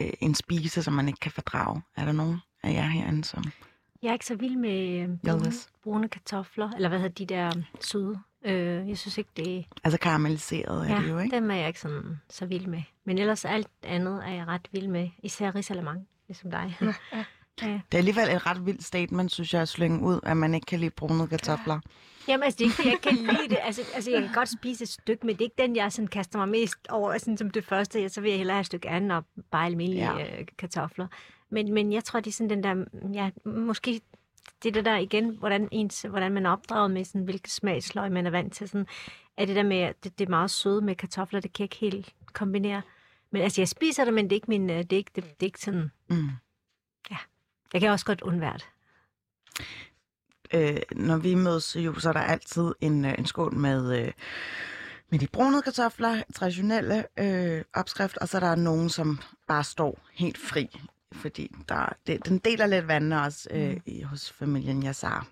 Øh, 0.00 0.10
en 0.20 0.34
spise, 0.34 0.82
som 0.82 0.94
man 0.94 1.08
ikke 1.08 1.20
kan 1.20 1.32
fordrage? 1.32 1.82
Er 1.96 2.04
der 2.04 2.12
nogen 2.12 2.38
af 2.62 2.72
jer 2.72 2.86
herinde, 2.86 3.24
som... 3.24 3.44
Jeg 4.02 4.08
er 4.08 4.12
ikke 4.12 4.26
så 4.26 4.34
vild 4.36 4.56
med 4.56 5.02
øh, 5.02 5.08
brune, 5.24 5.52
brune 5.82 6.08
kartofler, 6.08 6.70
eller 6.72 6.88
hvad 6.88 6.98
hedder 6.98 7.14
de 7.14 7.26
der 7.26 7.46
øh, 7.56 7.64
søde. 7.80 8.18
Øh, 8.44 8.88
jeg 8.88 8.98
synes 8.98 9.18
ikke, 9.18 9.30
det 9.36 9.66
Altså 9.84 9.98
karamelliseret 9.98 10.90
er 10.90 10.94
ja, 10.94 11.02
det 11.02 11.10
jo, 11.10 11.18
ikke? 11.18 11.36
dem 11.36 11.50
er 11.50 11.54
jeg 11.54 11.68
ikke 11.68 11.80
sådan, 11.80 12.20
så 12.30 12.46
vild 12.46 12.66
med. 12.66 12.82
Men 13.04 13.18
ellers 13.18 13.44
alt 13.44 13.68
andet 13.82 14.24
er 14.26 14.30
jeg 14.30 14.46
ret 14.46 14.68
vild 14.72 14.88
med. 14.88 15.08
Især 15.22 15.54
risalamang, 15.54 16.08
ligesom 16.28 16.50
dig. 16.50 16.76
Ja, 16.80 16.94
ja. 17.12 17.24
Det 17.60 17.94
er 17.94 17.98
alligevel 17.98 18.28
et 18.28 18.46
ret 18.46 18.66
vildt 18.66 18.84
statement, 18.84 19.32
synes 19.32 19.54
jeg, 19.54 19.62
at 19.62 19.68
slynge 19.68 20.00
ud, 20.00 20.20
at 20.22 20.36
man 20.36 20.54
ikke 20.54 20.64
kan 20.64 20.80
lide 20.80 20.90
brune 20.90 21.28
kartofler. 21.28 21.80
Jamen, 22.28 22.44
altså, 22.44 22.58
det 22.58 22.64
er 22.64 22.66
ikke, 22.66 22.74
fordi 22.76 22.88
jeg 22.88 22.94
ikke 22.94 23.26
kan 23.26 23.36
lide 23.36 23.48
det. 23.48 23.58
Altså, 23.62 23.82
altså, 23.94 24.10
jeg 24.10 24.22
kan 24.22 24.32
godt 24.34 24.48
spise 24.48 24.82
et 24.82 24.88
stykke, 24.88 25.26
men 25.26 25.34
det 25.34 25.40
er 25.40 25.44
ikke 25.44 25.62
den, 25.62 25.76
jeg 25.76 25.92
sådan 25.92 26.08
kaster 26.08 26.38
mig 26.38 26.48
mest 26.48 26.76
over 26.88 27.18
sådan, 27.18 27.36
som 27.36 27.50
det 27.50 27.64
første. 27.64 28.08
Så 28.08 28.20
vil 28.20 28.30
jeg 28.30 28.38
hellere 28.38 28.54
have 28.54 28.60
et 28.60 28.66
stykke 28.66 28.88
anden 28.88 29.10
og 29.10 29.24
bare 29.50 29.66
almindelige 29.66 30.12
ja. 30.12 30.40
øh, 30.40 30.46
kartofler. 30.58 31.06
Men, 31.50 31.74
men 31.74 31.92
jeg 31.92 32.04
tror, 32.04 32.20
det 32.20 32.30
er 32.30 32.34
sådan 32.34 32.50
den 32.50 32.62
der, 32.62 32.84
ja, 33.14 33.30
måske 33.44 34.00
det 34.62 34.68
er 34.68 34.72
det 34.72 34.84
der 34.84 34.96
igen, 34.96 35.36
hvordan, 35.38 35.68
ens, 35.72 36.02
hvordan 36.02 36.32
man 36.32 36.46
er 36.46 36.50
opdraget 36.50 36.90
med, 36.90 37.04
sådan, 37.04 37.24
hvilke 37.24 37.50
smagsløg 37.50 38.12
man 38.12 38.26
er 38.26 38.30
vant 38.30 38.54
til. 38.54 38.68
Sådan, 38.68 38.86
er 39.36 39.44
det 39.44 39.56
der 39.56 39.62
med, 39.62 39.94
det, 40.04 40.18
det 40.18 40.24
er 40.24 40.30
meget 40.30 40.50
søde 40.50 40.80
med 40.80 40.94
kartofler, 40.94 41.40
det 41.40 41.52
kan 41.52 41.62
jeg 41.62 41.64
ikke 41.64 41.96
helt 41.96 42.14
kombinere. 42.32 42.82
Men 43.30 43.42
altså, 43.42 43.60
jeg 43.60 43.68
spiser 43.68 44.04
det, 44.04 44.14
men 44.14 44.24
det 44.24 44.32
er 44.32 44.36
ikke, 44.36 44.50
min, 44.50 44.70
øh, 44.70 44.76
det 44.76 44.92
er 44.92 44.96
ikke, 44.96 45.10
det, 45.16 45.24
det 45.24 45.30
er 45.40 45.46
ikke 45.46 45.60
sådan... 45.60 45.90
Mm. 46.10 46.28
Jeg 47.72 47.80
kan 47.80 47.90
også 47.90 48.04
godt 48.04 48.20
undvære 48.20 48.54
det. 48.54 48.66
øh, 50.54 50.76
når 50.96 51.16
vi 51.16 51.34
mødes 51.34 51.76
jul, 51.76 52.00
så 52.00 52.08
er 52.08 52.12
der 52.12 52.20
altid 52.20 52.72
en, 52.80 53.04
øh, 53.04 53.14
en 53.18 53.26
skål 53.26 53.54
med, 53.54 53.98
øh, 54.00 54.12
med 55.10 55.18
de 55.18 55.26
brune 55.26 55.62
kartofler, 55.62 56.22
traditionelle 56.34 57.04
øh, 57.18 57.62
opskrift, 57.74 58.18
og 58.18 58.28
så 58.28 58.36
er 58.36 58.40
der 58.40 58.54
nogen, 58.54 58.88
som 58.90 59.18
bare 59.48 59.64
står 59.64 59.98
helt 60.12 60.38
fri, 60.38 60.80
fordi 61.12 61.54
der, 61.68 61.92
det, 62.06 62.26
den 62.26 62.38
deler 62.38 62.66
lidt 62.66 62.88
vandene 62.88 63.22
også 63.22 63.48
øh, 63.50 63.76
i, 63.86 64.02
hos 64.02 64.32
familien 64.32 64.86
Yassar. 64.86 65.26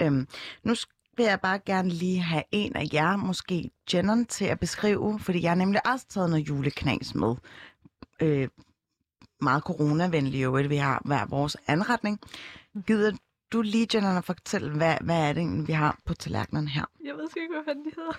Øhm, 0.00 0.28
nu 0.62 0.74
vil 1.16 1.26
jeg 1.26 1.40
bare 1.40 1.58
gerne 1.58 1.88
lige 1.88 2.20
have 2.20 2.42
en 2.52 2.76
af 2.76 2.86
jer, 2.92 3.16
måske 3.16 3.70
Jennon, 3.94 4.26
til 4.26 4.44
at 4.44 4.60
beskrive, 4.60 5.18
fordi 5.20 5.42
jeg 5.42 5.50
har 5.50 5.56
nemlig 5.56 5.86
også 5.86 6.06
taget 6.08 6.30
noget 6.30 6.48
juleknas 6.48 7.14
med. 7.14 7.34
Øh, 8.22 8.48
meget 9.42 9.62
coronavenlig 9.62 10.42
jo, 10.42 10.50
vi 10.50 10.76
har 10.76 11.02
hver 11.04 11.26
vores 11.26 11.56
anretning. 11.66 12.20
Gider 12.86 13.12
du 13.52 13.62
lige, 13.62 13.86
Jenna, 13.94 14.18
at 14.18 14.24
fortælle, 14.24 14.76
hvad, 14.76 14.96
hvad 15.00 15.28
er 15.28 15.32
det, 15.32 15.68
vi 15.68 15.72
har 15.72 15.98
på 16.04 16.14
tallerkenen 16.14 16.68
her? 16.68 16.84
jeg 17.04 17.14
ved 17.14 17.28
sgu 17.30 17.40
ikke, 17.40 17.54
hvad 17.54 17.64
fanden 17.64 17.84
de 17.84 17.90
hedder. 17.96 18.12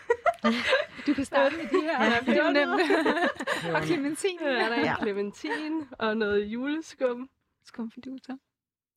Du 1.08 1.14
kan 1.14 1.26
starte 1.26 1.56
med 1.58 1.64
de 1.64 1.82
her. 1.82 2.04
Ja, 2.04 2.20
det 2.26 2.38
er 2.38 2.52
nemt. 2.52 2.82
og 3.76 3.84
clementin. 3.84 4.40
Der 4.40 4.46
er 4.46 4.70
der 4.70 4.80
Ja. 4.80 4.86
ja. 4.86 4.96
clementin 5.02 5.88
og 6.00 6.18
noget 6.18 6.46
juleskum. 6.46 7.30
Skumfiduser. 7.66 8.38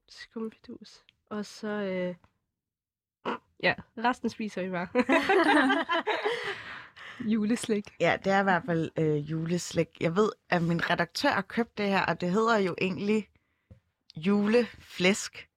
Skumfidus. 0.09 1.03
Og 1.31 1.47
så, 1.47 1.69
øh... 1.69 2.15
ja, 3.63 3.75
resten 3.99 4.31
spiser 4.31 4.63
vi 4.63 4.71
bare. 4.71 4.89
Juleslik. 7.21 7.89
Ja, 8.01 8.17
det 8.25 8.33
er 8.33 8.41
i 8.41 8.43
hvert 8.43 8.63
fald 8.67 8.91
øh, 8.99 9.17
juleslik. 9.31 9.89
Jeg 10.01 10.17
ved, 10.17 10.31
at 10.51 10.63
min 10.63 10.91
redaktør 10.91 11.29
har 11.29 11.43
købt 11.43 11.79
det 11.79 11.89
her, 11.89 12.01
og 12.01 12.21
det 12.21 12.31
hedder 12.31 12.59
jo 12.59 12.75
egentlig 12.81 13.29
juleflæsk. 14.17 15.49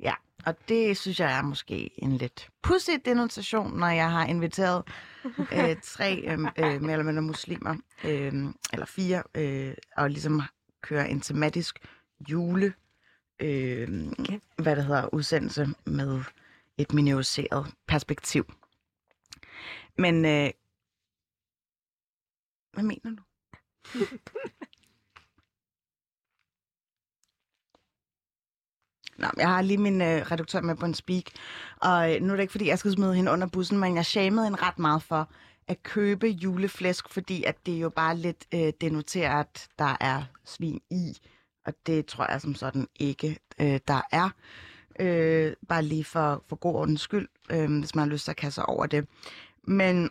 Ja, 0.00 0.14
Og 0.46 0.54
det 0.68 0.96
synes 0.96 1.20
jeg 1.20 1.38
er 1.38 1.42
måske 1.42 1.90
en 2.02 2.16
lidt 2.16 2.48
pudsig 2.62 3.04
denunciation, 3.04 3.78
når 3.78 3.86
jeg 3.88 4.10
har 4.10 4.26
inviteret 4.26 4.82
øh, 5.52 5.76
tre 5.82 6.16
øh, 6.26 6.38
øh, 6.58 6.74
eller 6.74 7.02
mindre 7.02 7.22
muslimer, 7.22 7.76
øh, 8.04 8.32
eller 8.72 8.86
fire, 8.86 9.22
øh, 9.34 9.74
og 9.96 10.10
ligesom 10.10 10.42
køre 10.82 11.08
en 11.10 11.20
tematisk 11.20 11.78
jule, 12.30 12.72
øh, 13.40 13.88
Okay. 14.18 14.38
hvad 14.58 14.76
det 14.76 14.84
hedder, 14.84 15.14
udsendelse 15.14 15.68
med 15.84 16.22
et 16.78 16.92
minoriseret 16.92 17.66
perspektiv. 17.88 18.52
Men 19.98 20.24
øh, 20.24 20.50
hvad 22.74 22.84
mener 22.84 23.10
du? 23.16 23.22
Nå, 29.18 29.26
jeg 29.36 29.48
har 29.48 29.62
lige 29.62 29.78
min 29.78 30.02
øh, 30.02 30.30
redaktør 30.30 30.60
med 30.60 30.76
på 30.76 30.86
en 30.86 30.94
speak, 30.94 31.24
og 31.76 32.14
øh, 32.14 32.22
nu 32.22 32.32
er 32.32 32.36
det 32.36 32.42
ikke, 32.42 32.50
fordi 32.50 32.68
jeg 32.68 32.78
skal 32.78 32.92
smide 32.92 33.14
hende 33.14 33.32
under 33.32 33.46
bussen, 33.46 33.78
men 33.78 33.96
jeg 33.96 34.06
shamede 34.06 34.46
hende 34.46 34.62
ret 34.62 34.78
meget 34.78 35.02
for 35.02 35.28
at 35.68 35.82
købe 35.82 36.26
juleflæsk, 36.26 37.08
fordi 37.08 37.44
at 37.44 37.66
det 37.66 37.72
jo 37.72 37.88
bare 37.88 38.16
lidt 38.16 38.44
øh, 38.54 38.72
denoterer, 38.80 39.40
at 39.40 39.68
der 39.78 39.96
er 40.00 40.22
svin 40.44 40.80
i, 40.90 41.18
og 41.66 41.74
det 41.86 42.06
tror 42.06 42.30
jeg 42.30 42.40
som 42.40 42.54
sådan 42.54 42.88
ikke, 42.96 43.38
øh, 43.60 43.80
der 43.88 44.00
er. 44.12 44.30
Øh, 45.00 45.52
bare 45.68 45.82
lige 45.82 46.04
for, 46.04 46.44
for 46.48 46.56
god 46.56 46.74
ordens 46.74 47.00
skyld, 47.00 47.28
øh, 47.50 47.78
hvis 47.78 47.94
man 47.94 48.02
har 48.04 48.12
lyst 48.12 48.24
til 48.24 48.32
at 48.32 48.36
kaste 48.36 48.66
over 48.66 48.86
det. 48.86 49.08
Men 49.62 50.10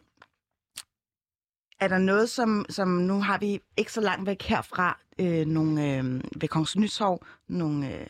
er 1.83 1.87
der 1.87 1.97
noget, 1.97 2.29
som, 2.29 2.65
som 2.69 2.87
nu 2.87 3.21
har 3.21 3.37
vi 3.37 3.59
ikke 3.77 3.91
så 3.91 4.01
langt 4.01 4.25
væk 4.27 4.41
herfra, 4.41 4.99
øh, 5.19 5.45
nogle, 5.45 5.95
øh, 5.97 6.21
ved 6.35 6.47
Kongens 6.47 6.75
Nytorv, 6.75 7.25
nogle 7.47 7.99
øh, 7.99 8.07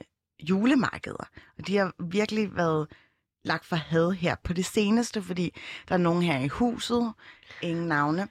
julemarkeder. 0.50 1.30
Og 1.58 1.68
de 1.68 1.78
har 1.78 1.94
virkelig 2.00 2.56
været 2.56 2.88
lagt 3.46 3.66
for 3.66 3.76
had 3.76 4.12
her 4.12 4.36
på 4.44 4.54
det 4.54 4.66
seneste, 4.66 5.22
fordi 5.22 5.56
der 5.88 5.94
er 5.94 6.00
nogen 6.00 6.24
her 6.24 6.40
i 6.40 6.48
huset, 6.48 7.14
ingen 7.62 7.88
navne, 7.88 8.28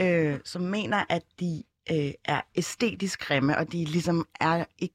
øh, 0.00 0.38
som 0.44 0.62
mener, 0.62 1.04
at 1.08 1.22
de 1.40 1.62
øh, 1.90 2.12
er 2.24 2.40
æstetisk 2.54 3.20
grimme, 3.20 3.58
og 3.58 3.72
de 3.72 3.84
ligesom 3.84 4.26
er 4.40 4.64
ikke 4.78 4.94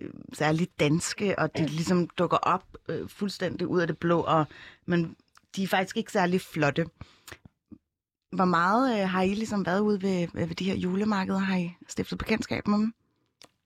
øh, 0.00 0.10
særligt 0.32 0.80
danske, 0.80 1.38
og 1.38 1.56
de 1.58 1.66
ligesom 1.66 2.08
dukker 2.08 2.36
op 2.36 2.64
øh, 2.88 3.08
fuldstændig 3.08 3.66
ud 3.66 3.80
af 3.80 3.86
det 3.86 3.98
blå, 3.98 4.20
og, 4.20 4.44
men 4.86 5.16
de 5.56 5.62
er 5.62 5.68
faktisk 5.68 5.96
ikke 5.96 6.12
særlig 6.12 6.40
flotte. 6.40 6.86
Hvor 8.30 8.44
meget 8.44 9.02
øh, 9.02 9.08
har 9.08 9.22
I 9.22 9.34
ligesom 9.34 9.66
været 9.66 9.80
ude 9.80 10.02
ved, 10.02 10.28
ved 10.34 10.54
de 10.54 10.64
her 10.64 10.74
julemarkeder? 10.74 11.38
Har 11.38 11.56
I 11.56 11.74
stiftet 11.88 12.18
bekendtskab 12.18 12.68
med 12.68 12.78
dem? 12.78 12.94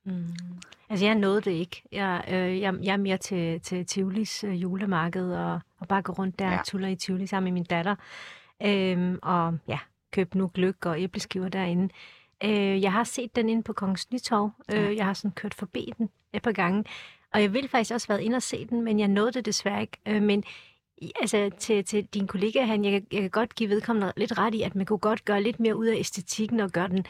Mm. 0.05 0.27
Altså, 0.89 1.07
jeg 1.07 1.15
nåede 1.15 1.41
det 1.41 1.51
ikke. 1.51 1.83
Jeg, 1.93 2.25
øh, 2.29 2.61
jeg, 2.61 2.75
jeg 2.83 2.93
er 2.93 2.97
mere 2.97 3.17
til, 3.17 3.61
til 3.61 3.87
Tivolis 3.87 4.45
øh, 4.45 4.63
julemarked, 4.63 5.33
og, 5.33 5.61
og 5.79 5.89
bare 5.89 6.03
gå 6.03 6.13
rundt 6.13 6.39
der 6.39 6.45
Ja. 6.45 6.53
ja. 6.53 6.59
og 6.59 6.67
tuller 6.67 6.89
i 6.89 6.97
Tivoli 6.97 7.27
sammen 7.27 7.45
med 7.45 7.61
min 7.61 7.65
datter. 7.65 7.95
Øhm, 8.63 9.19
og 9.23 9.59
ja, 9.69 9.79
købe 10.13 10.39
nu 10.39 10.51
gløk 10.55 10.87
og 10.87 11.01
æbleskiver 11.01 11.49
derinde. 11.49 11.89
Øh, 12.45 12.83
jeg 12.83 12.93
har 12.93 13.05
set 13.05 13.37
den 13.37 13.49
inde 13.49 13.63
på 13.63 13.73
Kongens 13.73 14.11
Nytorv. 14.13 14.51
Ja. 14.69 14.81
Øh, 14.81 14.97
jeg 14.97 15.05
har 15.07 15.13
sådan 15.15 15.33
kørt 15.33 15.55
forbi 15.55 15.93
den 15.99 16.11
et 16.33 16.43
par 16.43 16.53
gange. 16.53 16.85
Og 17.35 17.43
jeg 17.43 17.53
ville 17.53 17.69
faktisk 17.69 17.95
også 17.95 18.09
været 18.09 18.21
inde 18.21 18.37
og 18.37 18.43
se 18.43 18.67
den, 18.67 18.83
men 18.83 18.99
jeg 19.01 19.09
nåede 19.09 19.33
det 19.33 19.47
desværre 19.47 19.81
ikke. 19.81 19.99
Øh, 20.07 20.23
men 20.23 20.45
altså, 21.21 21.51
til, 21.59 21.85
til 21.85 22.05
din 22.05 22.27
kollega, 22.27 22.65
han, 22.65 22.85
jeg, 22.85 23.03
jeg 23.13 23.21
kan 23.21 23.31
godt 23.31 23.55
give 23.55 23.71
vedkommende 23.71 24.13
lidt 24.17 24.39
ret 24.39 24.55
i, 24.55 24.63
at 24.63 24.75
man 24.75 24.87
kunne 24.87 24.99
godt 24.99 25.25
gøre 25.25 25.43
lidt 25.43 25.61
mere 25.61 25.77
ud 25.77 25.87
af 25.87 25.97
æstetikken 25.97 26.61
og 26.61 26.71
gøre 26.71 26.89
den 26.89 27.07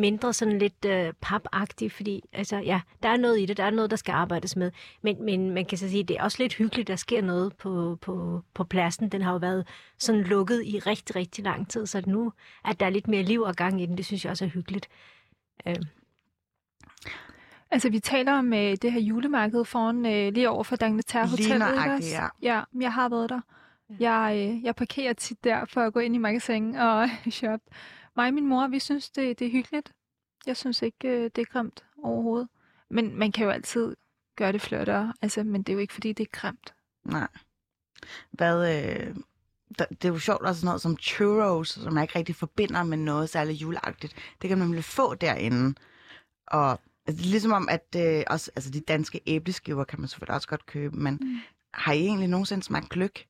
mindre 0.00 0.32
sådan 0.32 0.58
lidt 0.58 0.84
øh, 0.86 1.12
papagtig, 1.20 1.92
fordi 1.92 2.22
altså, 2.32 2.56
ja, 2.56 2.80
der 3.02 3.08
er 3.08 3.16
noget 3.16 3.40
i 3.40 3.46
det, 3.46 3.56
der 3.56 3.64
er 3.64 3.70
noget, 3.70 3.90
der 3.90 3.96
skal 3.96 4.12
arbejdes 4.12 4.56
med. 4.56 4.70
Men, 5.02 5.24
men 5.24 5.50
man 5.50 5.64
kan 5.64 5.78
så 5.78 5.88
sige, 5.88 6.04
det 6.04 6.16
er 6.16 6.22
også 6.22 6.42
lidt 6.42 6.54
hyggeligt, 6.54 6.88
der 6.88 6.96
sker 6.96 7.22
noget 7.22 7.56
på, 7.56 7.98
på, 8.00 8.42
på 8.54 8.64
pladsen. 8.64 9.08
Den 9.08 9.22
har 9.22 9.32
jo 9.32 9.38
været 9.38 9.68
sådan 9.98 10.22
lukket 10.22 10.62
i 10.64 10.78
rigtig, 10.78 11.16
rigtig 11.16 11.44
lang 11.44 11.70
tid, 11.70 11.86
så 11.86 12.02
nu 12.06 12.32
at 12.64 12.80
der 12.80 12.86
er 12.86 12.90
lidt 12.90 13.08
mere 13.08 13.22
liv 13.22 13.40
og 13.40 13.56
gang 13.56 13.82
i 13.82 13.86
den, 13.86 13.96
det 13.96 14.06
synes 14.06 14.24
jeg 14.24 14.30
også 14.30 14.44
er 14.44 14.48
hyggeligt. 14.48 14.88
Øh, 15.66 15.76
Altså, 17.74 17.90
vi 17.90 18.00
taler 18.00 18.32
om 18.32 18.52
øh, 18.52 18.76
det 18.82 18.92
her 18.92 19.00
julemarked 19.00 19.64
foran 19.64 20.06
øh, 20.06 20.32
lige 20.32 20.50
over 20.50 20.64
for 20.64 20.76
Lige 20.80 21.28
Hotel, 21.28 21.62
også? 21.62 22.08
ja. 22.10 22.28
Ja, 22.42 22.62
jeg 22.80 22.92
har 22.92 23.08
været 23.08 23.30
der. 23.30 23.40
Jeg, 24.00 24.34
øh, 24.36 24.64
jeg 24.64 24.76
parkerer 24.76 25.12
tit 25.12 25.44
der 25.44 25.64
for 25.64 25.80
at 25.80 25.92
gå 25.92 26.00
ind 26.00 26.14
i 26.14 26.18
magasin 26.18 26.74
og 26.74 27.08
shoppe. 27.30 27.66
Mig 28.16 28.26
og 28.28 28.34
min 28.34 28.46
mor, 28.48 28.66
vi 28.66 28.78
synes, 28.78 29.10
det, 29.10 29.38
det 29.38 29.46
er 29.46 29.50
hyggeligt. 29.50 29.92
Jeg 30.46 30.56
synes 30.56 30.82
ikke, 30.82 31.08
øh, 31.08 31.30
det 31.36 31.38
er 31.38 31.44
grimt 31.44 31.84
overhovedet. 32.02 32.48
Men 32.90 33.18
man 33.18 33.32
kan 33.32 33.44
jo 33.44 33.50
altid 33.50 33.96
gøre 34.36 34.52
det 34.52 34.60
flottere. 34.60 35.12
Altså, 35.22 35.42
men 35.44 35.62
det 35.62 35.68
er 35.72 35.74
jo 35.74 35.80
ikke, 35.80 35.94
fordi 35.94 36.12
det 36.12 36.24
er 36.24 36.30
grimt. 36.32 36.74
Nej. 37.04 37.28
Hvad, 38.30 38.56
øh, 38.74 39.14
det 39.78 40.04
er 40.04 40.08
jo 40.08 40.18
sjovt 40.18 40.42
også 40.42 40.60
sådan 40.60 40.66
noget 40.66 40.80
som 40.80 40.96
churros, 40.98 41.68
som 41.68 41.94
jeg 41.94 42.02
ikke 42.02 42.18
rigtig 42.18 42.36
forbinder 42.36 42.82
med 42.82 42.96
noget 42.96 43.28
særligt 43.28 43.62
juleagtigt. 43.62 44.14
Det 44.42 44.48
kan 44.48 44.58
man 44.58 44.66
nemlig 44.66 44.84
få 44.84 45.14
derinde. 45.14 45.74
Og 46.46 46.80
altså, 47.06 47.22
det 47.22 47.26
er 47.26 47.30
ligesom 47.30 47.52
om, 47.52 47.68
at 47.68 47.96
øh, 47.96 48.24
også, 48.26 48.50
altså, 48.56 48.70
de 48.70 48.80
danske 48.80 49.20
æbleskiver 49.26 49.84
kan 49.84 50.00
man 50.00 50.08
selvfølgelig 50.08 50.34
også 50.34 50.48
godt 50.48 50.66
købe, 50.66 50.96
men 50.96 51.18
Mm. 51.20 51.38
har 51.74 51.92
I 51.92 52.00
egentlig 52.00 52.28
nogensinde 52.28 52.62
smagt 52.62 52.88
gløk? 52.88 53.26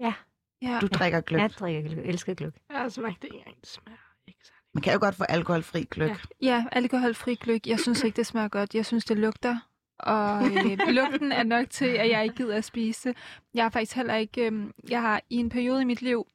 Ja. 0.00 0.78
Du 0.80 0.86
drikker 0.86 1.20
gløk. 1.20 1.40
jeg 1.40 1.50
drikker 1.50 1.82
gløk, 1.90 2.06
elsker 2.06 2.34
gløk. 2.34 2.54
Jeg 2.70 2.78
har 2.78 2.88
smagt 2.88 3.22
det 3.22 3.30
en 3.32 3.40
gang, 3.44 3.56
det 3.60 3.68
smager 3.68 3.98
ikke 4.26 4.40
særlig. 4.44 4.62
Man 4.74 4.82
kan 4.82 4.92
jo 4.92 4.98
godt 5.00 5.14
få 5.14 5.24
alkoholfri 5.24 5.84
gløk. 5.90 6.10
Ja. 6.10 6.16
Ja, 6.40 6.64
alkoholfri 6.72 7.34
gløk. 7.34 7.66
Jeg 7.66 7.80
synes 7.80 8.04
ikke, 8.04 8.16
det 8.16 8.26
smager 8.26 8.48
godt. 8.48 8.74
Jeg 8.74 8.86
synes, 8.86 9.04
det 9.04 9.18
lugter. 9.18 9.68
Og 9.98 10.44
øh, 10.46 10.78
lugten 10.98 11.32
er 11.32 11.42
nok 11.42 11.70
til, 11.70 11.84
at 11.86 12.10
jeg 12.10 12.22
ikke 12.24 12.36
gider 12.36 12.56
at 12.56 12.64
spise 12.64 13.08
det. 13.08 13.16
Jeg 13.54 13.64
har 13.64 13.70
faktisk 13.70 13.96
heller 13.96 14.14
ikke... 14.14 14.50
Øh, 14.50 14.70
jeg 14.88 15.00
har 15.00 15.20
i 15.30 15.36
en 15.36 15.48
periode 15.48 15.82
i 15.82 15.84
mit 15.84 16.02
liv 16.02 16.26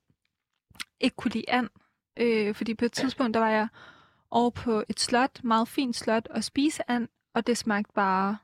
ikke 0.99 1.15
kunne 1.15 1.31
lide 1.31 1.49
and. 1.49 1.69
Øh, 2.19 2.55
fordi 2.55 2.73
på 2.73 2.85
et 2.85 2.91
tidspunkt, 2.91 3.33
der 3.33 3.39
var 3.39 3.49
jeg 3.49 3.67
over 4.31 4.49
på 4.49 4.83
et 4.89 4.99
slot, 4.99 5.43
meget 5.43 5.67
fint 5.67 5.95
slot, 5.95 6.27
og 6.27 6.43
spise 6.43 6.91
and, 6.91 7.07
og 7.33 7.47
det 7.47 7.57
smagte 7.57 7.93
bare 7.93 8.37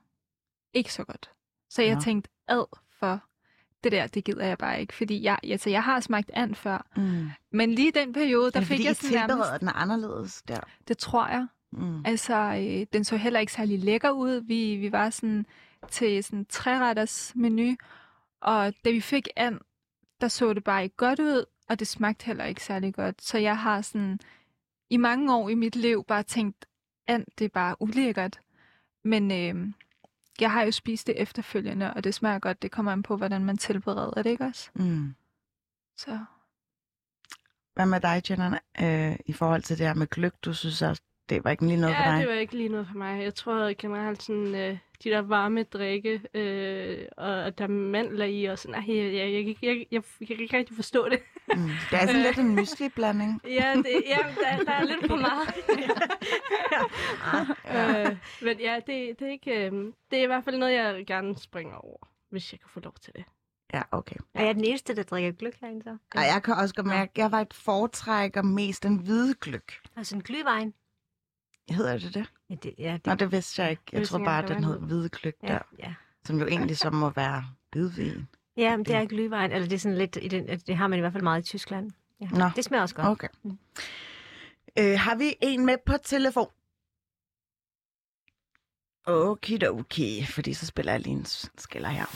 ikke 0.72 0.92
så 0.92 1.04
godt. 1.04 1.30
Så 1.70 1.82
jeg 1.82 1.94
Nå. 1.94 2.00
tænkte, 2.00 2.30
ad 2.48 2.64
for 2.98 3.20
det 3.84 3.92
der, 3.92 4.06
det 4.06 4.24
gider 4.24 4.44
jeg 4.46 4.58
bare 4.58 4.80
ikke. 4.80 4.94
Fordi 4.94 5.22
jeg, 5.22 5.38
altså, 5.42 5.70
jeg 5.70 5.82
har 5.82 6.00
smagt 6.00 6.30
and 6.34 6.54
før. 6.54 6.86
Mm. 6.96 7.30
Men 7.50 7.74
lige 7.74 7.92
den 7.92 8.12
periode, 8.12 8.46
Er 8.46 8.50
der 8.50 8.60
fik 8.60 8.84
jeg 8.84 8.96
sådan 8.96 9.28
nærmest... 9.28 9.60
den 9.60 9.70
anderledes 9.74 10.42
der? 10.42 10.60
Det 10.88 10.98
tror 10.98 11.26
jeg. 11.28 11.46
Mm. 11.72 12.04
Altså, 12.04 12.34
øh, 12.34 12.86
den 12.92 13.04
så 13.04 13.16
heller 13.16 13.40
ikke 13.40 13.52
særlig 13.52 13.78
lækker 13.78 14.10
ud. 14.10 14.40
Vi, 14.46 14.76
vi 14.76 14.92
var 14.92 15.10
sådan 15.10 15.46
til 15.90 16.24
sådan 16.24 16.44
træretters 16.44 17.32
menu, 17.34 17.76
og 18.40 18.74
da 18.84 18.90
vi 18.90 19.00
fik 19.00 19.28
and, 19.36 19.60
der 20.20 20.28
så 20.28 20.52
det 20.52 20.64
bare 20.64 20.82
ikke 20.84 20.96
godt 20.96 21.20
ud, 21.20 21.44
og 21.68 21.78
det 21.78 21.88
smagte 21.88 22.26
heller 22.26 22.44
ikke 22.44 22.64
særlig 22.64 22.94
godt. 22.94 23.22
Så 23.22 23.38
jeg 23.38 23.58
har 23.58 23.80
sådan 23.80 24.18
i 24.90 24.96
mange 24.96 25.34
år 25.36 25.48
i 25.48 25.54
mit 25.54 25.76
liv 25.76 26.04
bare 26.08 26.22
tænkt, 26.22 26.66
and, 27.06 27.24
det 27.38 27.44
er 27.44 27.48
bare 27.48 27.76
ulækkert. 27.82 28.40
Men 29.04 29.30
øh, 29.32 29.72
jeg 30.40 30.52
har 30.52 30.62
jo 30.62 30.70
spist 30.70 31.06
det 31.06 31.20
efterfølgende, 31.22 31.94
og 31.94 32.04
det 32.04 32.14
smager 32.14 32.38
godt. 32.38 32.62
Det 32.62 32.70
kommer 32.70 32.92
an 32.92 33.02
på, 33.02 33.16
hvordan 33.16 33.44
man 33.44 33.56
tilbereder 33.58 34.22
det, 34.22 34.30
ikke 34.30 34.44
også? 34.44 34.70
Mm. 34.74 35.14
Så 35.96 36.18
Hvad 37.74 37.86
med 37.86 38.00
dig, 38.00 38.22
Jenna, 38.30 38.58
øh, 38.80 39.16
i 39.26 39.32
forhold 39.32 39.62
til 39.62 39.78
det 39.78 39.86
her 39.86 39.94
med 39.94 40.06
gløk? 40.06 40.34
Du 40.44 40.54
synes 40.54 40.82
også, 40.82 41.02
det 41.28 41.44
var 41.44 41.50
ikke 41.50 41.66
lige 41.66 41.80
noget 41.80 41.96
for 41.96 42.02
Ja, 42.02 42.10
dig? 42.10 42.20
det 42.20 42.28
var 42.28 42.34
ikke 42.34 42.56
lige 42.56 42.68
noget 42.68 42.86
for 42.86 42.94
mig. 42.98 43.22
Jeg 43.22 43.34
tror 43.34 43.74
generelt 43.78 44.22
sådan, 44.22 44.54
øh, 44.54 44.78
de 45.04 45.10
der 45.10 45.22
varme 45.22 45.62
drikke, 45.62 46.20
øh, 46.34 47.06
og 47.16 47.46
at 47.46 47.58
der 47.58 47.64
er 47.64 47.68
mandler 47.68 48.24
i, 48.24 48.44
og 48.44 48.58
sådan, 48.58 48.74
ej, 48.74 48.96
jeg, 48.96 49.14
jeg, 49.14 49.32
jeg, 49.32 49.56
jeg, 49.62 49.86
jeg, 49.90 50.02
jeg, 50.20 50.28
kan 50.28 50.40
ikke 50.40 50.56
rigtig 50.56 50.76
forstå 50.76 51.08
det. 51.08 51.20
Mm. 51.48 51.70
Det 51.90 51.98
er 52.00 52.06
sådan 52.06 52.22
lidt 52.22 52.38
en 52.38 52.54
mysli-blanding. 52.54 53.40
Ja, 53.60 53.74
det, 53.76 54.02
ja 54.06 54.18
der, 54.42 54.64
der 54.64 54.72
er 54.72 54.84
lidt 54.84 55.06
for 55.06 55.16
meget. 55.16 55.54
øh, 58.06 58.16
men 58.42 58.60
ja, 58.60 58.76
det, 58.86 59.18
det, 59.18 59.26
er 59.26 59.32
ikke, 59.32 59.66
øh, 59.66 59.72
det 60.10 60.18
er 60.18 60.22
i 60.22 60.26
hvert 60.26 60.44
fald 60.44 60.58
noget, 60.58 60.72
jeg 60.72 61.04
gerne 61.06 61.38
springer 61.38 61.76
over, 61.76 62.08
hvis 62.30 62.52
jeg 62.52 62.60
kan 62.60 62.68
få 62.68 62.80
lov 62.80 62.94
til 63.00 63.12
det. 63.16 63.24
Ja, 63.74 63.82
okay. 63.90 64.16
Er 64.34 64.44
jeg 64.44 64.54
den 64.54 64.64
eneste, 64.64 64.96
der 64.96 65.02
drikker 65.02 65.32
gløk 65.32 65.60
herinde 65.60 65.82
så? 65.82 65.96
Og 66.14 66.22
jeg 66.22 66.42
kan 66.44 66.54
også 66.54 66.74
godt 66.74 66.86
mærke, 66.86 67.10
at 67.10 67.18
jeg 67.18 67.32
var 67.32 67.40
et 67.40 67.54
foretrækker 67.54 68.42
mest 68.42 68.82
den 68.82 68.96
hvide 68.96 69.34
gløk. 69.34 69.72
Altså 69.96 70.16
en 70.16 70.22
glühwein. 70.28 70.72
Hedder 71.74 71.98
det 71.98 72.14
det? 72.14 72.26
Ja, 72.50 72.54
det, 72.54 72.74
ja, 72.78 72.92
det, 72.92 73.06
Nå, 73.06 73.14
det 73.14 73.32
vidste 73.32 73.62
jeg 73.62 73.70
ikke. 73.70 73.82
Jeg 73.92 74.08
tror 74.08 74.18
ikke 74.18 74.26
bare, 74.26 74.42
at 74.42 74.48
den 74.48 74.64
hed 74.64 74.78
hvide 74.80 75.08
gløk 75.08 75.34
ja, 75.42 75.48
der. 75.48 75.58
ja. 75.78 75.94
Som 76.26 76.38
jo 76.38 76.46
egentlig 76.46 76.78
så 76.78 76.90
må 76.90 77.10
være 77.10 77.44
hvidvin. 77.72 78.28
Ja, 78.56 78.76
men 78.76 78.84
det 78.84 78.94
er 78.94 79.04
glühwein, 79.04 79.54
eller 79.54 79.68
det 79.68 79.72
er 79.72 79.78
sådan 79.78 79.98
lidt, 79.98 80.18
i 80.22 80.28
den, 80.28 80.46
det 80.46 80.76
har 80.76 80.86
man 80.86 80.98
i 80.98 81.00
hvert 81.00 81.12
fald 81.12 81.22
meget 81.22 81.40
i 81.40 81.48
Tyskland. 81.48 81.90
Ja. 82.20 82.26
Nå. 82.26 82.50
Det 82.56 82.64
smager 82.64 82.82
også 82.82 82.94
godt. 82.94 83.08
Okay. 83.08 83.28
Mm. 83.42 83.58
Øh, 84.78 84.98
har 84.98 85.14
vi 85.14 85.34
en 85.42 85.66
med 85.66 85.76
på 85.86 85.92
telefon? 86.04 86.48
Okidoki, 89.06 90.26
fordi 90.26 90.54
så 90.54 90.66
spiller 90.66 90.92
jeg 90.92 91.00
lige 91.00 91.12
en 91.12 91.24
skiller 91.58 91.88
her. 91.88 92.06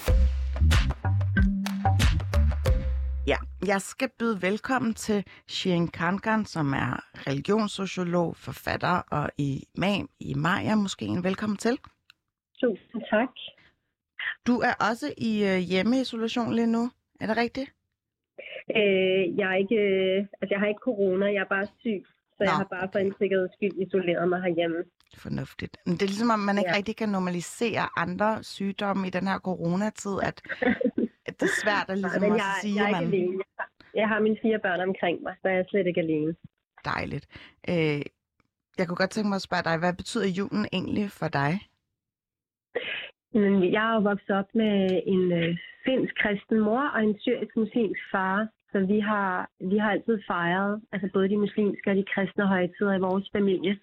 Ja, 3.30 3.36
jeg 3.66 3.80
skal 3.80 4.08
byde 4.18 4.42
velkommen 4.42 4.94
til 4.94 5.24
Shirin 5.48 5.88
Kankan, 5.88 6.44
som 6.44 6.72
er 6.72 6.90
religionssociolog, 7.26 8.36
forfatter 8.36 9.02
og 9.10 9.30
imam 9.38 10.08
i 10.20 10.34
Maja. 10.34 10.74
Måske 10.74 11.04
en 11.04 11.24
velkommen 11.24 11.56
til. 11.56 11.78
Tusind 12.60 13.02
tak. 13.10 13.28
Du 14.46 14.54
er 14.58 14.74
også 14.90 15.14
i 15.18 15.32
øh, 15.50 15.58
hjemmeisolation 15.70 16.54
lige 16.54 16.66
nu. 16.66 16.90
Er 17.20 17.26
det 17.26 17.36
rigtigt? 17.36 17.70
Øh, 18.76 19.22
jeg, 19.38 19.46
er 19.52 19.58
ikke, 19.64 19.74
øh, 19.76 20.26
altså, 20.40 20.50
jeg 20.54 20.60
har 20.60 20.66
ikke 20.66 20.84
corona, 20.84 21.26
jeg 21.26 21.40
er 21.40 21.52
bare 21.56 21.66
syg. 21.80 22.02
Så 22.36 22.44
jeg 22.44 22.52
Nå, 22.52 22.56
har 22.56 22.68
bare 22.76 22.88
for 22.92 22.98
en 22.98 23.14
sikkerheds 23.18 23.52
skyld 23.56 23.76
isoleret 23.86 24.28
mig 24.28 24.40
herhjemme. 24.42 24.80
Fornuftigt. 25.16 25.76
Men 25.86 25.92
det 25.94 26.02
er 26.02 26.06
ligesom, 26.14 26.30
om 26.30 26.38
man 26.40 26.58
ikke 26.58 26.70
Ja. 26.70 26.76
rigtig 26.76 26.96
kan 26.96 27.08
normalisere 27.08 27.84
andre 27.96 28.42
sygdomme 28.44 29.06
i 29.06 29.10
den 29.10 29.26
her 29.26 29.38
coronatid, 29.38 30.16
at, 30.22 30.42
at 30.60 30.76
det 31.38 31.46
er 31.50 31.56
svært 31.64 31.86
at 31.92 31.98
ligesom 31.98 32.22
også 32.22 32.44
jeg, 32.44 32.54
sige, 32.60 32.76
jeg 32.80 32.90
er 32.90 32.96
at 32.96 33.02
ikke 33.02 33.16
man... 33.16 33.20
alene. 33.20 33.42
Jeg 33.94 34.06
har, 34.08 34.16
jeg 34.16 34.22
mine 34.22 34.38
fire 34.42 34.58
børn 34.58 34.80
omkring 34.80 35.16
mig, 35.22 35.34
så 35.40 35.48
jeg 35.48 35.58
er 35.58 35.64
slet 35.70 35.86
ikke 35.86 36.00
alene. 36.00 36.34
Dejligt. 36.84 37.26
Øh, 37.72 38.02
jeg 38.78 38.84
kunne 38.86 39.00
godt 39.02 39.10
tænke 39.10 39.28
mig 39.28 39.40
at 39.40 39.48
spørge 39.48 39.66
dig, 39.68 39.76
hvad 39.78 39.94
betyder 40.00 40.26
julen 40.38 40.66
egentlig 40.72 41.06
for 41.20 41.28
dig? 41.40 41.52
Jeg 43.74 43.84
er 43.88 43.94
jo 43.94 44.00
vokset 44.10 44.30
op 44.40 44.50
med 44.54 44.74
en 45.14 45.24
øh, 45.40 45.50
finsk 45.84 46.14
kristen 46.22 46.58
mor 46.60 46.84
og 46.94 47.00
en 47.02 47.14
syrisk 47.20 47.56
muslimsk 47.56 48.02
far. 48.12 48.48
Så 48.72 48.78
vi 48.92 48.98
har, 49.00 49.50
vi 49.60 49.76
har 49.78 49.90
altid 49.90 50.18
fejret, 50.26 50.82
altså 50.92 51.08
både 51.12 51.28
de 51.28 51.36
muslimske 51.36 51.90
og 51.90 51.96
de 51.96 52.04
kristne 52.14 52.46
højtider 52.46 52.94
i 52.96 53.04
vores 53.08 53.26
familie. 53.36 53.78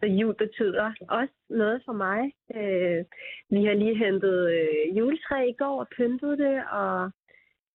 Så 0.00 0.06
jul 0.06 0.34
betyder 0.34 0.92
også 1.08 1.34
noget 1.50 1.82
for 1.86 1.92
mig. 1.92 2.20
Øh, 2.58 3.04
vi 3.50 3.64
har 3.64 3.74
lige 3.74 3.98
hentet 4.04 4.38
øh, 4.56 4.98
juletræ 4.98 5.48
i 5.48 5.58
går 5.58 5.80
og 5.80 5.88
pyntet 5.96 6.38
det, 6.38 6.62
og 6.70 7.10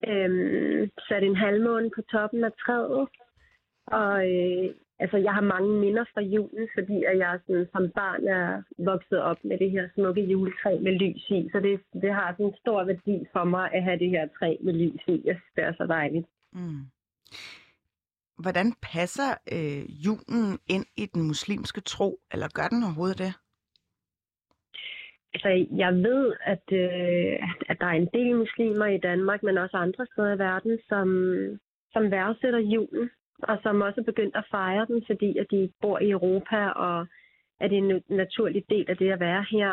øh, 0.07 0.89
sat 1.07 1.23
en 1.23 1.35
halvmåne 1.35 1.89
på 1.95 2.01
toppen 2.01 2.43
af 2.43 2.53
træet. 2.65 3.07
Og 3.87 4.13
øh, 4.35 4.75
altså, 4.99 5.17
jeg 5.17 5.33
har 5.33 5.41
mange 5.41 5.73
minder 5.79 6.05
fra 6.13 6.21
julen, 6.21 6.67
fordi 6.77 7.03
at 7.03 7.17
jeg 7.17 7.39
sådan, 7.47 7.67
som 7.71 7.89
barn 7.89 8.27
er 8.27 8.61
vokset 8.77 9.19
op 9.21 9.37
med 9.43 9.57
det 9.57 9.71
her 9.71 9.89
smukke 9.93 10.21
juletræ 10.21 10.79
med 10.79 10.91
lys 10.91 11.29
i. 11.29 11.49
Så 11.51 11.59
det, 11.59 11.79
det 12.01 12.13
har 12.13 12.31
sådan 12.31 12.45
en 12.45 12.61
stor 12.61 12.83
værdi 12.83 13.25
for 13.33 13.43
mig 13.43 13.71
at 13.73 13.83
have 13.83 13.99
det 13.99 14.09
her 14.09 14.27
træ 14.39 14.57
med 14.61 14.73
lys 14.73 15.01
i. 15.07 15.21
Jeg 15.25 15.35
synes, 15.35 15.53
det 15.55 15.63
er 15.63 15.73
så 15.73 15.85
dejligt. 15.87 16.27
Mm. 16.53 16.81
Hvordan 18.37 18.73
passer 18.81 19.29
øh, 19.55 20.05
julen 20.05 20.59
ind 20.67 20.85
i 20.97 21.05
den 21.05 21.21
muslimske 21.27 21.81
tro, 21.81 22.19
eller 22.31 22.47
gør 22.53 22.67
den 22.67 22.83
overhovedet 22.83 23.17
det? 23.17 23.33
Altså, 25.33 25.49
jeg 25.83 25.93
ved, 25.93 26.33
at, 26.53 26.65
øh, 26.71 27.49
at- 27.69 27.79
der 27.81 27.87
er 27.87 27.97
en 28.03 28.09
del 28.13 28.35
muslimer 28.35 28.85
i 28.85 28.97
Danmark, 28.97 29.43
men 29.43 29.57
også 29.57 29.77
andre 29.77 30.05
steder 30.05 30.35
i 30.35 30.39
verden, 30.39 30.79
som, 30.89 31.07
som 31.93 32.11
værdsætter 32.11 32.59
julen, 32.59 33.09
og 33.43 33.57
som 33.63 33.81
også 33.81 34.01
er 34.01 34.05
begyndt 34.11 34.35
at 34.35 34.45
fejre 34.51 34.85
den, 34.85 35.03
fordi 35.09 35.37
at 35.37 35.47
de 35.51 35.71
bor 35.81 35.99
i 35.99 36.09
Europa, 36.09 36.59
og 36.69 37.07
at 37.59 37.69
det 37.71 37.77
er 37.77 37.83
en 37.83 38.01
naturlig 38.09 38.63
del 38.69 38.85
af 38.89 38.97
det 38.97 39.11
at 39.11 39.19
være 39.19 39.45
her. 39.51 39.71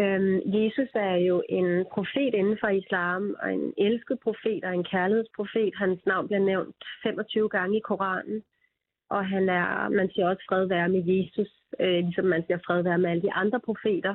Øhm, 0.00 0.36
Jesus 0.58 0.90
er 0.94 1.16
jo 1.16 1.42
en 1.48 1.86
profet 1.94 2.34
inden 2.40 2.58
for 2.60 2.68
islam, 2.68 3.36
og 3.42 3.54
en 3.54 3.74
elsket 3.78 4.18
profet 4.20 4.64
og 4.64 4.72
en 4.74 4.84
kærlighedsprofet. 4.84 5.72
Hans 5.76 6.00
navn 6.06 6.26
bliver 6.26 6.44
nævnt 6.52 6.76
25 7.02 7.48
gange 7.48 7.76
i 7.76 7.86
Koranen. 7.88 8.42
Og 9.10 9.26
han 9.26 9.48
er, 9.48 9.88
man 9.88 10.08
siger 10.10 10.28
også 10.28 10.44
fred 10.48 10.66
være 10.66 10.88
med 10.88 11.02
Jesus, 11.12 11.50
øh, 11.80 11.98
ligesom 12.04 12.24
man 12.24 12.44
siger 12.46 12.58
fred 12.66 12.82
være 12.82 12.98
med 12.98 13.10
alle 13.10 13.22
de 13.22 13.32
andre 13.32 13.60
profeter. 13.60 14.14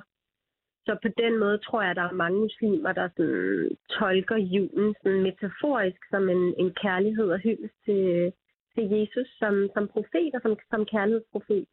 Så 0.86 0.98
på 1.04 1.10
den 1.24 1.40
måde 1.40 1.58
tror 1.58 1.82
jeg, 1.82 1.92
at 1.92 1.96
der 1.96 2.08
er 2.08 2.22
mange 2.24 2.40
muslimer, 2.40 2.92
der 2.92 3.10
sådan, 3.18 3.78
tolker 3.90 4.38
julen 4.38 4.96
sådan 5.02 5.24
metaforisk 5.28 6.02
som 6.10 6.30
en, 6.30 6.44
en 6.62 6.72
kærlighed 6.84 7.28
og 7.36 7.40
hyldest 7.40 7.78
til, 7.86 8.34
til 8.74 8.84
Jesus 8.96 9.28
som, 9.42 9.54
som 9.74 9.88
profet 9.94 10.32
og 10.36 10.42
som, 10.42 10.58
som 10.72 10.86
kærlighedsprofet. 10.86 11.68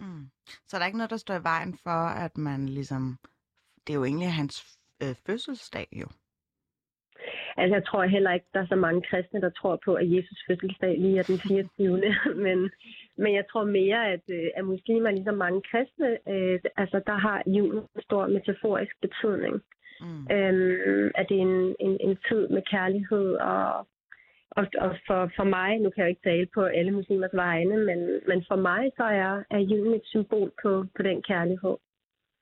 Mm. 0.00 0.24
Så 0.68 0.72
der 0.76 0.82
er 0.82 0.86
ikke 0.86 1.02
noget, 1.02 1.10
der 1.16 1.24
står 1.24 1.34
i 1.34 1.48
vejen 1.52 1.78
for, 1.84 2.00
at 2.24 2.38
man 2.38 2.60
ligesom... 2.68 3.18
Det 3.86 3.92
er 3.92 3.98
jo 3.98 4.04
egentlig 4.04 4.32
hans 4.32 4.78
øh, 5.02 5.14
fødselsdag, 5.26 5.88
jo. 5.92 6.06
Altså, 7.56 7.74
jeg 7.76 7.84
tror 7.84 8.04
heller 8.04 8.32
ikke, 8.32 8.46
der 8.54 8.60
er 8.60 8.66
så 8.66 8.76
mange 8.76 9.02
kristne, 9.02 9.40
der 9.40 9.50
tror 9.50 9.78
på, 9.84 9.94
at 9.94 10.10
Jesus 10.16 10.38
fødselsdag 10.48 10.98
lige 10.98 11.18
er 11.18 11.22
den 11.22 11.38
24. 11.38 12.02
men, 12.46 12.70
men 13.16 13.34
jeg 13.34 13.44
tror 13.50 13.64
mere, 13.64 14.12
at, 14.12 14.24
øh, 14.30 14.48
at 14.56 14.64
muslimer, 14.64 15.10
ligesom 15.10 15.34
mange 15.34 15.62
kristne, 15.70 16.10
øh, 16.32 16.60
altså, 16.76 17.00
der 17.06 17.16
har 17.26 17.42
julen 17.46 17.78
en 17.78 18.02
stor 18.02 18.26
metaforisk 18.26 18.94
betydning. 19.00 19.54
Mm. 20.00 20.26
Øhm, 20.34 21.10
at 21.14 21.26
det 21.28 21.36
er 21.36 21.46
en, 21.52 21.76
en, 21.80 21.96
en 22.00 22.18
tid 22.28 22.48
med 22.48 22.62
kærlighed, 22.70 23.28
og, 23.34 23.86
og, 24.50 24.64
og 24.78 24.90
for, 25.06 25.30
for 25.36 25.44
mig, 25.44 25.78
nu 25.78 25.90
kan 25.90 26.00
jeg 26.02 26.06
jo 26.06 26.14
ikke 26.14 26.28
tale 26.30 26.46
på 26.54 26.62
alle 26.64 26.90
muslimers 26.90 27.34
vegne, 27.34 27.76
men, 27.88 28.20
men 28.28 28.44
for 28.48 28.56
mig 28.56 28.82
så 28.96 29.04
er, 29.04 29.42
er 29.50 29.58
julen 29.58 29.94
et 29.94 30.04
symbol 30.04 30.52
på, 30.62 30.84
på 30.96 31.02
den 31.02 31.22
kærlighed, 31.22 31.76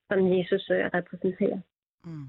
som 0.08 0.18
Jesus 0.38 0.70
øh, 0.70 0.90
repræsenterer. 0.94 1.60
Mm. 2.04 2.28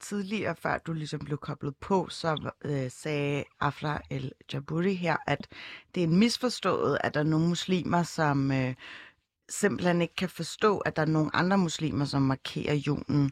Tidligere, 0.00 0.56
før 0.56 0.78
du 0.78 0.92
ligesom 0.92 1.20
blev 1.20 1.38
koblet 1.38 1.76
på, 1.76 2.08
så 2.08 2.50
øh, 2.64 2.90
sagde 2.90 3.44
Afra 3.60 4.00
El 4.10 4.32
Jaburi 4.52 4.94
her, 4.94 5.16
at 5.26 5.48
det 5.94 6.02
er 6.02 6.06
en 6.06 6.18
misforstået, 6.18 6.98
at 7.04 7.14
der 7.14 7.20
er 7.20 7.24
nogle 7.24 7.48
muslimer, 7.48 8.02
som 8.02 8.52
øh, 8.52 8.74
simpelthen 9.48 10.02
ikke 10.02 10.14
kan 10.14 10.28
forstå, 10.28 10.78
at 10.78 10.96
der 10.96 11.02
er 11.02 11.06
nogle 11.06 11.36
andre 11.36 11.58
muslimer, 11.58 12.04
som 12.04 12.22
markerer 12.22 12.74
julen. 12.74 13.30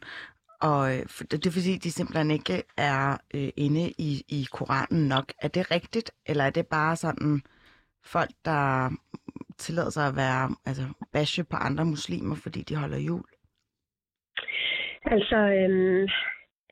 Og 0.61 0.97
øh, 0.97 1.05
det 1.31 1.45
er 1.45 1.51
fordi, 1.51 1.77
de 1.77 1.91
simpelthen 1.91 2.31
ikke 2.31 2.63
er 2.77 3.17
øh, 3.33 3.49
inde 3.55 3.93
i, 3.97 4.25
i 4.27 4.47
Koranen 4.51 5.07
nok. 5.07 5.33
Er 5.41 5.47
det 5.47 5.71
rigtigt, 5.71 6.11
eller 6.25 6.43
er 6.43 6.49
det 6.49 6.67
bare 6.67 6.95
sådan 6.95 7.41
folk, 8.03 8.31
der 8.45 8.89
tillade 9.57 9.91
sig 9.91 10.07
at 10.07 10.15
være, 10.15 10.43
altså 10.65 10.83
bashe 11.13 11.43
på 11.43 11.57
andre 11.67 11.85
muslimer, 11.85 12.35
fordi 12.35 12.61
de 12.61 12.75
holder 12.75 12.97
jul? 12.97 13.25
Altså, 15.13 15.37
øhm, 15.59 16.07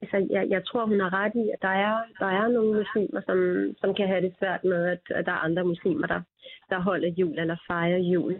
altså 0.01 0.17
jeg, 0.35 0.43
jeg 0.49 0.61
tror, 0.65 0.85
hun 0.85 0.99
har 0.99 1.13
ret 1.13 1.35
i, 1.35 1.45
at 1.55 1.61
der 1.61 1.75
er, 1.87 1.95
der 2.19 2.29
er 2.39 2.47
nogle 2.47 2.77
muslimer, 2.81 3.21
som, 3.27 3.39
som 3.81 3.95
kan 3.95 4.07
have 4.07 4.21
det 4.21 4.33
svært 4.39 4.63
med, 4.63 4.81
at, 4.93 5.03
at 5.17 5.25
der 5.25 5.31
er 5.31 5.45
andre 5.47 5.63
muslimer, 5.63 6.07
der, 6.07 6.21
der 6.69 6.79
holder 6.79 7.09
jul 7.17 7.39
eller 7.39 7.57
fejrer 7.67 7.97
jul. 8.13 8.35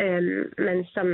Øhm, 0.00 0.44
men 0.58 0.84
som, 0.94 1.08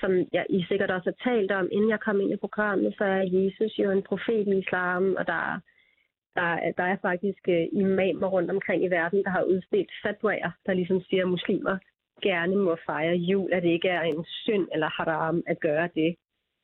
som 0.00 0.10
jeg, 0.32 0.46
I 0.50 0.64
sikkert 0.68 0.90
også 0.90 1.12
har 1.12 1.30
talt 1.30 1.52
om, 1.52 1.68
inden 1.72 1.90
jeg 1.90 2.00
kom 2.00 2.20
ind 2.20 2.32
i 2.32 2.44
programmet, 2.44 2.94
så 2.98 3.04
er 3.04 3.22
Jesus 3.36 3.78
jo 3.78 3.90
en 3.90 4.02
profet 4.02 4.46
i 4.48 4.58
islam, 4.58 5.14
og 5.18 5.26
der, 5.26 5.60
der, 6.36 6.72
der 6.78 6.84
er 6.92 6.96
faktisk 7.02 7.42
øh, 7.48 7.66
imamer 7.72 8.26
rundt 8.26 8.50
omkring 8.50 8.84
i 8.84 8.88
verden, 8.88 9.24
der 9.24 9.30
har 9.30 9.42
udstedt 9.42 9.90
fatwaer, 10.02 10.50
der 10.66 10.72
ligesom 10.74 11.00
siger, 11.00 11.22
at 11.22 11.28
muslimer 11.28 11.76
gerne 12.20 12.56
må 12.56 12.76
fejre 12.86 13.16
jul, 13.16 13.52
at 13.52 13.62
det 13.62 13.68
ikke 13.68 13.88
er 13.88 14.02
en 14.02 14.24
synd 14.24 14.68
eller 14.72 14.88
haram 14.88 15.42
at 15.46 15.60
gøre 15.60 15.88
det. 15.94 16.16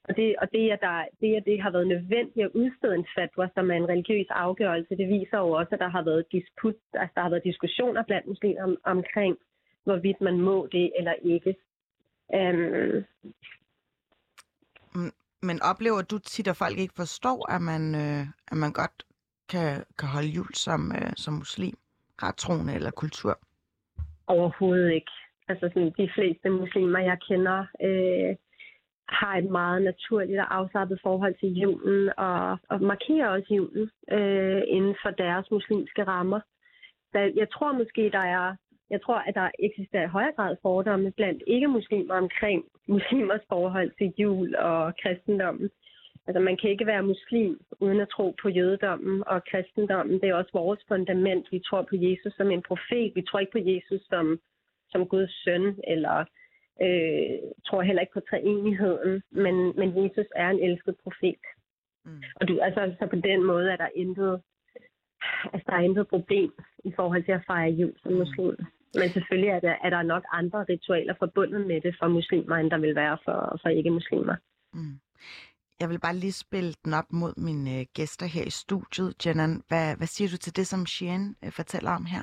Og 0.08 0.16
det, 0.16 0.36
og 0.42 0.52
det, 0.52 0.70
at 0.70 0.80
der, 0.80 1.04
det, 1.20 1.34
at 1.36 1.44
det 1.46 1.62
har 1.62 1.70
været 1.70 1.88
nødvendigt 1.88 2.44
at 2.46 2.50
udstede 2.54 2.94
en 2.94 3.06
fatwa, 3.18 3.48
som 3.54 3.70
er 3.70 3.74
en 3.74 3.88
religiøs 3.88 4.26
afgørelse, 4.30 4.96
det 4.96 5.08
viser 5.08 5.38
jo 5.38 5.50
også, 5.50 5.70
at 5.72 5.78
der 5.78 5.88
har 5.88 6.02
været 6.02 6.24
disput, 6.32 6.74
altså 6.94 7.12
der 7.14 7.22
har 7.22 7.30
været 7.30 7.44
diskussioner 7.44 8.02
blandt 8.02 8.26
muslimer 8.26 8.62
om, 8.62 8.76
omkring, 8.84 9.36
hvorvidt 9.84 10.20
man 10.20 10.40
må 10.40 10.68
det 10.72 10.92
eller 10.98 11.12
ikke. 11.12 11.56
Øhm, 12.34 13.04
Men 15.42 15.62
oplever 15.62 16.02
du 16.02 16.18
tit, 16.18 16.48
at 16.48 16.56
folk 16.56 16.78
ikke 16.78 16.94
forstår, 16.96 17.52
at 17.54 17.62
man, 17.62 17.94
øh, 17.94 18.26
at 18.50 18.56
man 18.56 18.72
godt 18.72 19.06
kan, 19.48 19.84
kan 19.98 20.08
holde 20.08 20.28
jul 20.28 20.54
som, 20.54 20.92
øh, 20.92 21.12
som 21.16 21.34
muslim, 21.34 21.76
rettroende 22.22 22.74
eller 22.74 22.90
kultur? 22.90 23.38
Overhovedet 24.26 24.92
ikke. 24.92 25.12
Altså 25.48 25.68
sådan, 25.68 25.92
de 25.98 26.10
fleste 26.14 26.50
muslimer, 26.50 26.98
jeg 26.98 27.18
kender, 27.28 27.58
øh, 27.86 28.36
har 29.08 29.36
et 29.36 29.50
meget 29.50 29.82
naturligt 29.82 30.40
og 30.40 30.54
afslappet 30.56 30.98
forhold 31.02 31.34
til 31.40 31.48
julen, 31.62 32.12
og, 32.16 32.58
og 32.68 32.82
markerer 32.82 33.28
også 33.28 33.54
julen 33.54 33.90
øh, 34.10 34.62
inden 34.68 34.96
for 35.02 35.10
deres 35.10 35.50
muslimske 35.50 36.04
rammer. 36.04 36.40
Så 37.12 37.18
jeg 37.18 37.50
tror 37.50 37.72
måske, 37.72 38.10
der 38.10 38.24
er, 38.36 38.56
jeg 38.90 39.02
tror, 39.02 39.18
at 39.28 39.34
der 39.34 39.50
eksisterer 39.58 40.04
i 40.04 40.14
højere 40.16 40.32
grad 40.36 40.56
fordomme 40.62 41.12
blandt 41.12 41.42
ikke-muslimer 41.46 42.14
omkring 42.14 42.64
muslimers 42.94 43.44
forhold 43.48 43.90
til 43.98 44.12
jul 44.18 44.54
og 44.56 44.92
kristendommen. 45.02 45.70
Altså 46.26 46.40
man 46.40 46.56
kan 46.56 46.70
ikke 46.70 46.86
være 46.86 47.02
muslim 47.02 47.60
uden 47.80 48.00
at 48.00 48.08
tro 48.08 48.34
på 48.42 48.48
jødedommen 48.48 49.22
og 49.26 49.44
kristendommen. 49.50 50.20
Det 50.20 50.28
er 50.28 50.34
også 50.34 50.50
vores 50.54 50.80
fundament. 50.88 51.46
Vi 51.50 51.60
tror 51.68 51.82
på 51.82 51.96
Jesus 51.96 52.32
som 52.36 52.50
en 52.50 52.62
profet. 52.62 53.12
Vi 53.14 53.22
tror 53.22 53.38
ikke 53.38 53.56
på 53.58 53.64
Jesus 53.72 54.02
som, 54.08 54.38
som 54.90 55.08
Guds 55.08 55.34
søn, 55.44 55.64
eller 55.92 56.16
øh, 56.84 57.36
tror 57.66 57.82
heller 57.82 58.02
ikke 58.02 58.16
på 58.18 58.26
treenigheden. 58.30 59.22
Men, 59.30 59.56
men 59.78 59.88
Jesus 60.00 60.28
er 60.36 60.48
en 60.50 60.62
elsket 60.66 60.96
profet. 61.02 61.44
Mm. 62.04 62.22
Og 62.36 62.48
du, 62.48 62.58
altså, 62.58 62.94
så 62.98 63.06
på 63.06 63.16
den 63.16 63.44
måde 63.44 63.72
er 63.72 63.76
der 63.76 63.88
intet, 63.94 64.42
altså, 65.52 65.64
der 65.66 65.76
er 65.76 65.86
intet 65.88 66.08
problem 66.08 66.52
i 66.84 66.92
forhold 66.96 67.24
til 67.24 67.32
at 67.32 67.46
fejre 67.46 67.70
jul 67.70 67.94
som 68.02 68.12
muslim. 68.12 68.56
Men 68.94 69.08
selvfølgelig 69.08 69.50
er 69.50 69.60
der, 69.60 69.74
er 69.84 69.90
der 69.90 70.02
nok 70.02 70.24
andre 70.32 70.64
ritualer 70.68 71.14
forbundet 71.18 71.66
med 71.66 71.80
det 71.80 71.96
for 71.98 72.08
muslimer, 72.08 72.56
end 72.56 72.70
der 72.70 72.78
vil 72.78 72.94
være 72.94 73.18
for, 73.24 73.58
for 73.62 73.68
ikke-muslimer. 73.68 74.36
Mm. 74.72 74.98
Jeg 75.80 75.88
vil 75.88 76.00
bare 76.00 76.16
lige 76.16 76.32
spille 76.32 76.72
den 76.84 76.92
op 76.94 77.12
mod 77.12 77.34
mine 77.36 77.80
øh, 77.80 77.86
gæster 77.94 78.26
her 78.26 78.44
i 78.44 78.50
studiet. 78.50 79.26
Jenan, 79.26 79.62
hvad, 79.68 79.96
hvad 79.96 80.06
siger 80.06 80.28
du 80.28 80.36
til 80.36 80.56
det, 80.56 80.66
som 80.66 80.86
Shien 80.86 81.36
øh, 81.44 81.52
fortæller 81.52 81.90
om 81.90 82.04
her? 82.04 82.22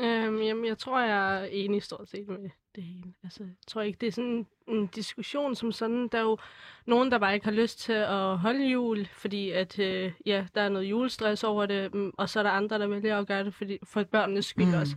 Øhm, 0.00 0.42
jamen, 0.42 0.64
jeg 0.64 0.78
tror, 0.78 1.00
jeg 1.00 1.40
er 1.40 1.44
enig 1.44 1.82
stort 1.82 2.08
set 2.08 2.28
med 2.28 2.50
det 2.74 2.84
hele. 2.84 3.12
Altså, 3.24 3.42
jeg 3.42 3.52
tror 3.66 3.82
ikke, 3.82 3.98
det 4.00 4.06
er 4.06 4.12
sådan 4.12 4.46
en 4.68 4.86
diskussion 4.86 5.54
som 5.54 5.72
sådan. 5.72 6.08
Der 6.08 6.18
er 6.18 6.22
jo 6.22 6.38
nogen, 6.86 7.10
der 7.10 7.18
bare 7.18 7.34
ikke 7.34 7.46
har 7.46 7.52
lyst 7.52 7.78
til 7.78 7.92
at 7.92 8.38
holde 8.38 8.66
jul, 8.66 9.06
fordi 9.12 9.50
at, 9.50 9.78
øh, 9.78 10.12
ja, 10.26 10.46
der 10.54 10.60
er 10.60 10.68
noget 10.68 10.86
julestress 10.86 11.44
over 11.44 11.66
det, 11.66 11.94
mm, 11.94 12.12
og 12.18 12.28
så 12.28 12.38
er 12.38 12.42
der 12.42 12.50
andre, 12.50 12.78
der 12.78 12.86
vælger 12.86 13.18
at 13.18 13.26
gøre 13.26 13.44
det 13.44 13.54
fordi, 13.54 13.78
for 13.84 14.02
børnenes 14.04 14.46
skyld 14.46 14.66
Mm. 14.66 14.74
også. 14.80 14.96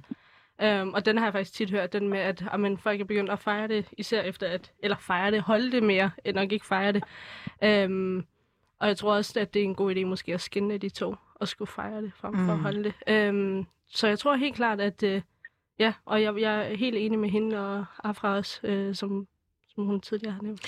Um, 0.81 0.93
og 0.93 1.05
den 1.05 1.17
har 1.17 1.25
jeg 1.25 1.33
faktisk 1.33 1.53
tit 1.53 1.71
hørt, 1.71 1.93
den 1.93 2.07
med, 2.09 2.19
at 2.19 2.43
amen, 2.51 2.77
folk 2.77 3.01
er 3.01 3.05
begyndt 3.05 3.29
at 3.31 3.39
fejre 3.39 3.67
det, 3.67 3.85
især 3.97 4.21
efter 4.21 4.47
at, 4.47 4.71
eller 4.79 4.97
fejre 4.97 5.31
det, 5.31 5.41
holde 5.41 5.71
det 5.71 5.83
mere, 5.83 6.11
end 6.25 6.35
nok 6.35 6.51
ikke 6.51 6.65
fejre 6.65 6.91
det. 6.91 7.03
Um, 7.89 8.25
og 8.79 8.87
jeg 8.87 8.97
tror 8.97 9.13
også, 9.15 9.39
at 9.39 9.53
det 9.53 9.59
er 9.59 9.63
en 9.63 9.75
god 9.75 9.95
idé 9.95 10.03
måske 10.05 10.33
at 10.33 10.41
skinne 10.41 10.77
de 10.77 10.89
to, 10.89 11.15
og 11.39 11.47
skulle 11.47 11.71
fejre 11.71 12.01
det, 12.01 12.11
frem 12.15 12.33
for 12.35 12.41
Mm. 12.43 12.49
at 12.49 12.57
holde 12.57 12.93
det. 13.07 13.29
Um, 13.29 13.67
så 13.87 14.07
jeg 14.07 14.19
tror 14.19 14.35
helt 14.35 14.55
klart, 14.55 14.79
at 14.81 15.03
uh, 15.03 15.21
ja, 15.79 15.93
og 16.05 16.21
jeg, 16.21 16.41
jeg 16.41 16.71
er 16.71 16.75
helt 16.75 16.97
enig 16.97 17.19
med 17.19 17.29
hende 17.29 17.59
og 17.59 17.85
Afra 18.03 18.35
også, 18.35 18.59
uh, 18.63 18.95
som, 18.95 19.27
som 19.67 19.85
hun 19.85 20.01
tidligere 20.01 20.33
har 20.33 20.41
nævnt. 20.41 20.67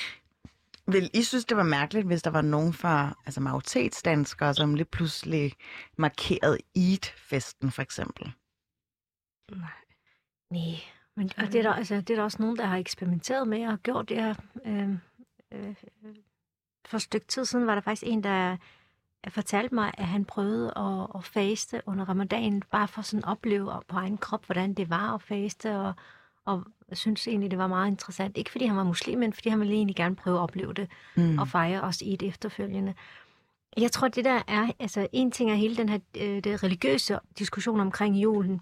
Vil 0.88 1.09
I 1.13 1.24
synes, 1.24 1.45
det 1.45 1.57
var 1.57 1.63
mærkeligt, 1.63 2.07
hvis 2.07 2.22
der 2.22 2.30
var 2.30 2.41
nogen 2.41 2.74
fra 2.74 3.17
altså 3.26 3.41
majoritetsdanskere, 3.41 4.53
som 4.53 4.76
lige 4.76 4.86
pludselig 4.86 5.53
markerede 5.97 6.57
Eid-festen, 6.78 7.72
for 7.72 7.82
eksempel? 7.82 8.32
Nej. 9.51 9.59
Nej, 10.49 10.76
men 11.15 11.30
og 11.38 11.43
det, 11.47 11.55
er 11.55 11.61
der, 11.61 11.74
altså, 11.74 11.95
det 11.95 12.09
er 12.09 12.15
der 12.15 12.24
også 12.24 12.41
nogen, 12.41 12.57
der 12.57 12.65
har 12.65 12.78
eksperimenteret 12.78 13.47
med 13.47 13.67
og 13.67 13.80
gjort 13.80 14.09
det 14.09 14.17
her. 14.17 14.36
Øh, 14.65 14.89
øh, 15.51 15.76
for 16.86 16.97
et 16.97 17.01
stykke 17.01 17.28
tid 17.28 17.45
siden 17.45 17.67
var 17.67 17.76
der 17.76 17.82
faktisk 17.82 18.03
en, 18.05 18.24
der 18.24 18.57
fortalte 19.30 19.76
mig, 19.76 19.91
at 19.97 20.05
han 20.05 20.26
prøvede 20.26 20.74
at, 20.78 21.07
at 21.15 21.24
faste 21.24 21.82
under 21.86 22.05
ramadan, 22.09 22.61
bare 22.72 22.88
for 22.88 23.01
sådan 23.01 23.24
at 23.24 23.32
opleve 23.32 23.72
på 23.88 23.95
egen 23.97 24.17
krop, 24.17 24.45
hvordan 24.45 24.74
det 24.74 24.89
var 24.89 25.13
at 25.15 25.22
faste, 25.22 25.76
og, 25.78 25.93
og 26.45 26.63
synes 26.93 27.28
egentlig, 27.28 27.51
det 27.51 27.59
var 27.59 27.67
meget 27.67 27.88
interessant. 27.91 28.38
Ikke 28.38 28.51
fordi 28.51 28.65
han 28.65 28.78
var 28.78 28.84
muslim, 28.84 29.19
men 29.19 29.34
fordi 29.34 29.49
han 29.49 29.59
ville 29.59 29.74
egentlig 29.74 29.95
gerne 29.95 30.15
prøve 30.15 30.38
at 30.38 30.41
opleve 30.41 30.74
det, 30.74 30.88
Mm. 31.15 31.39
og 31.39 31.47
fejre 31.47 31.82
os 31.82 32.01
i 32.01 32.15
det 32.15 32.28
efterfølgende. 32.28 32.93
Jeg 33.78 33.91
tror, 33.91 34.07
det 34.07 34.26
der 34.26 34.41
er, 34.47 34.72
altså 34.80 35.07
en 35.13 35.32
ting 35.32 35.51
er 35.51 35.55
hele 35.55 35.78
den 35.78 35.89
her 35.89 35.99
øh, 36.22 36.43
det 36.43 36.63
religiøse 36.63 37.19
diskussion 37.39 37.80
omkring 37.80 38.15
julen. 38.15 38.61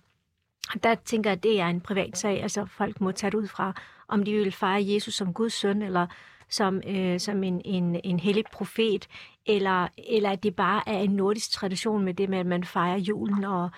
Der 0.84 0.95
tænker 0.95 1.30
jeg, 1.30 1.38
at 1.38 1.43
det 1.43 1.60
er 1.62 1.68
en 1.68 1.82
privat 1.82 2.18
sag. 2.18 2.43
Altså 2.43 2.66
folk 2.66 3.01
må 3.01 3.12
tage 3.12 3.32
det 3.32 3.38
ud 3.38 3.47
fra, 3.47 3.74
om 4.07 4.24
de 4.24 4.32
vil 4.34 4.51
fejre 4.51 4.86
Jesus 4.93 5.14
som 5.16 5.34
Guds 5.34 5.53
søn, 5.53 5.82
eller 5.82 6.07
som, 6.50 6.82
øh, 6.88 7.20
som 7.20 7.43
en, 7.43 7.62
en, 7.66 8.00
en 8.04 8.20
hellig 8.20 8.43
profet, 8.54 9.08
eller, 9.45 9.88
eller 9.97 10.30
at 10.30 10.43
det 10.43 10.56
bare 10.56 10.84
er 10.89 11.00
en 11.00 11.12
nordisk 11.12 11.52
tradition 11.52 12.06
med 12.06 12.14
det 12.14 12.30
med, 12.30 12.38
at 12.38 12.45
man 12.45 12.64
fejrer 12.64 12.97
julen 12.97 13.43
og, 13.43 13.70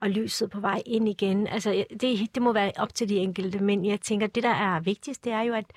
og 0.00 0.10
lyset 0.10 0.50
på 0.50 0.60
vej 0.60 0.82
ind 0.86 1.08
igen. 1.08 1.46
Altså, 1.46 1.84
det, 2.00 2.34
det 2.34 2.42
må 2.42 2.52
være 2.52 2.72
op 2.76 2.94
til 2.94 3.08
de 3.08 3.16
enkelte, 3.16 3.58
men 3.58 3.84
jeg 3.84 4.00
tænker, 4.00 4.26
det, 4.26 4.42
der 4.42 4.54
er 4.54 4.80
vigtigst, 4.80 5.24
det 5.24 5.32
er 5.32 5.42
jo, 5.42 5.54
at 5.54 5.72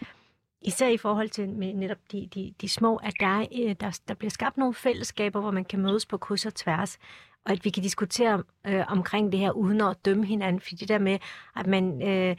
især 0.62 0.88
i 0.88 0.98
forhold 0.98 1.30
til 1.30 1.50
med 1.50 1.74
netop 1.74 1.98
de, 2.12 2.30
de, 2.34 2.54
de 2.62 2.70
små, 2.70 2.96
at 2.96 3.14
der, 3.20 3.40
øh, 3.40 3.76
der, 3.80 4.00
der 4.08 4.14
bliver 4.14 4.32
skabt 4.32 4.58
nogle 4.58 4.74
fællesskaber, 4.74 5.42
hvor 5.42 5.52
man 5.52 5.66
kan 5.66 5.80
mødes 5.80 6.06
på 6.06 6.18
kryds 6.18 6.46
og 6.46 6.56
tværs, 6.56 6.98
og 7.46 7.52
at 7.52 7.66
vi 7.66 7.70
kan 7.70 7.84
diskutere 7.84 8.44
øh, 8.68 8.84
omkring 8.88 9.32
det 9.32 9.40
her, 9.40 9.52
uden 9.52 9.82
at 9.82 10.06
dømme 10.06 10.26
hinanden, 10.26 10.62
for 10.62 10.70
det 10.70 10.90
der 10.90 11.00
med, 11.00 11.20
at 11.56 11.68
man 11.68 12.08
øh, 12.08 12.36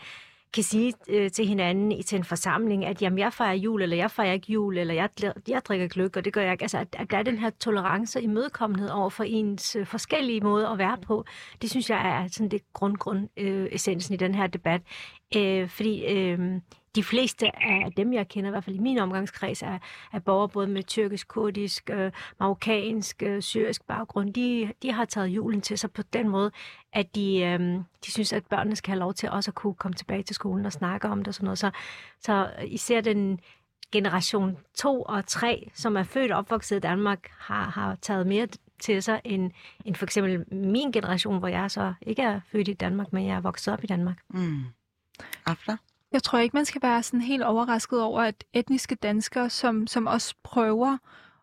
kan 0.54 0.62
sige 0.62 0.92
øh, 1.08 1.30
til 1.30 1.46
hinanden 1.46 1.92
i 1.92 2.02
til 2.02 2.16
en 2.16 2.24
forsamling, 2.24 2.84
at 2.84 3.02
jamen, 3.02 3.18
jeg 3.18 3.32
fejrer 3.32 3.54
jul, 3.54 3.82
eller 3.82 3.96
jeg 3.96 4.10
fejrer 4.10 4.32
ikke 4.32 4.52
jul, 4.52 4.78
eller 4.78 4.94
jeg, 4.94 5.08
jeg 5.48 5.62
drikker 5.64 5.88
gløk, 5.88 6.16
og 6.16 6.24
det 6.24 6.32
gør 6.32 6.42
jeg 6.42 6.52
ikke. 6.52 6.62
Altså, 6.62 6.78
at, 6.78 6.96
at 6.98 7.10
der 7.10 7.18
er 7.18 7.22
den 7.22 7.38
her 7.38 7.50
tolerance 7.50 8.18
og 8.18 8.22
imødekommenhed 8.22 8.88
over 8.88 9.10
for 9.10 9.24
ens 9.24 9.76
øh, 9.76 9.86
forskellige 9.86 10.40
måder 10.40 10.68
at 10.68 10.78
være 10.78 10.98
på, 11.02 11.24
det 11.62 11.70
synes 11.70 11.90
jeg 11.90 12.08
er 12.08 12.28
sådan 12.28 12.48
det 12.48 12.72
grund, 12.72 12.96
grund 12.96 13.28
øh, 13.36 13.68
essensen 13.72 14.14
i 14.14 14.16
den 14.16 14.34
her 14.34 14.46
debat. 14.46 14.80
Øh, 15.36 15.68
fordi 15.68 16.04
øh, 16.04 16.60
de 16.94 17.04
fleste 17.04 17.62
af 17.62 17.92
dem, 17.96 18.12
jeg 18.12 18.28
kender, 18.28 18.50
i 18.50 18.52
hvert 18.52 18.64
fald 18.64 18.76
i 18.76 18.78
min 18.78 18.98
omgangskreds, 18.98 19.62
er, 19.62 19.78
er 20.12 20.18
borgere 20.18 20.48
både 20.48 20.66
med 20.66 20.82
tyrkisk, 20.82 21.28
kurdisk, 21.28 21.90
øh, 21.92 22.12
marokkansk, 22.40 23.22
øh, 23.22 23.42
syrisk 23.42 23.82
baggrund. 23.86 24.34
De, 24.34 24.72
de 24.82 24.92
har 24.92 25.04
taget 25.04 25.28
julen 25.28 25.60
til 25.60 25.78
sig 25.78 25.92
på 25.92 26.02
den 26.02 26.28
måde, 26.28 26.50
at 26.92 27.14
de, 27.14 27.40
øh, 27.40 27.60
de 28.06 28.12
synes, 28.12 28.32
at 28.32 28.46
børnene 28.46 28.76
skal 28.76 28.90
have 28.90 29.00
lov 29.00 29.14
til 29.14 29.30
også 29.30 29.50
at 29.50 29.54
kunne 29.54 29.74
komme 29.74 29.94
tilbage 29.94 30.22
til 30.22 30.34
skolen 30.34 30.66
og 30.66 30.72
snakke 30.72 31.08
om 31.08 31.18
det 31.18 31.28
og 31.28 31.34
sådan 31.34 31.44
noget. 31.44 31.58
Så, 31.58 31.70
så 32.20 32.50
især 32.66 33.00
den 33.00 33.40
generation 33.92 34.56
2 34.74 35.02
og 35.02 35.26
3, 35.26 35.70
som 35.74 35.96
er 35.96 36.02
født 36.02 36.32
og 36.32 36.38
opvokset 36.38 36.76
i 36.76 36.80
Danmark, 36.80 37.30
har, 37.38 37.70
har 37.70 37.94
taget 38.02 38.26
mere 38.26 38.48
til 38.80 39.02
sig 39.02 39.20
end, 39.24 39.50
end 39.84 39.94
for 39.94 40.04
eksempel 40.04 40.44
min 40.54 40.92
generation, 40.92 41.38
hvor 41.38 41.48
jeg 41.48 41.70
så 41.70 41.94
ikke 42.02 42.22
er 42.22 42.40
født 42.52 42.68
i 42.68 42.72
Danmark, 42.72 43.12
men 43.12 43.26
jeg 43.26 43.36
er 43.36 43.40
vokset 43.40 43.74
op 43.74 43.84
i 43.84 43.86
Danmark. 43.86 44.16
Mm. 44.28 44.64
After? 45.46 45.76
Jeg 46.12 46.22
tror 46.22 46.38
ikke, 46.38 46.56
man 46.56 46.64
skal 46.64 46.82
være 46.82 47.02
sådan 47.02 47.20
helt 47.20 47.42
overrasket 47.42 48.02
over, 48.02 48.20
at 48.22 48.44
etniske 48.52 48.94
danskere, 48.94 49.50
som, 49.50 49.86
som 49.86 50.06
også 50.06 50.34
prøver 50.42 50.98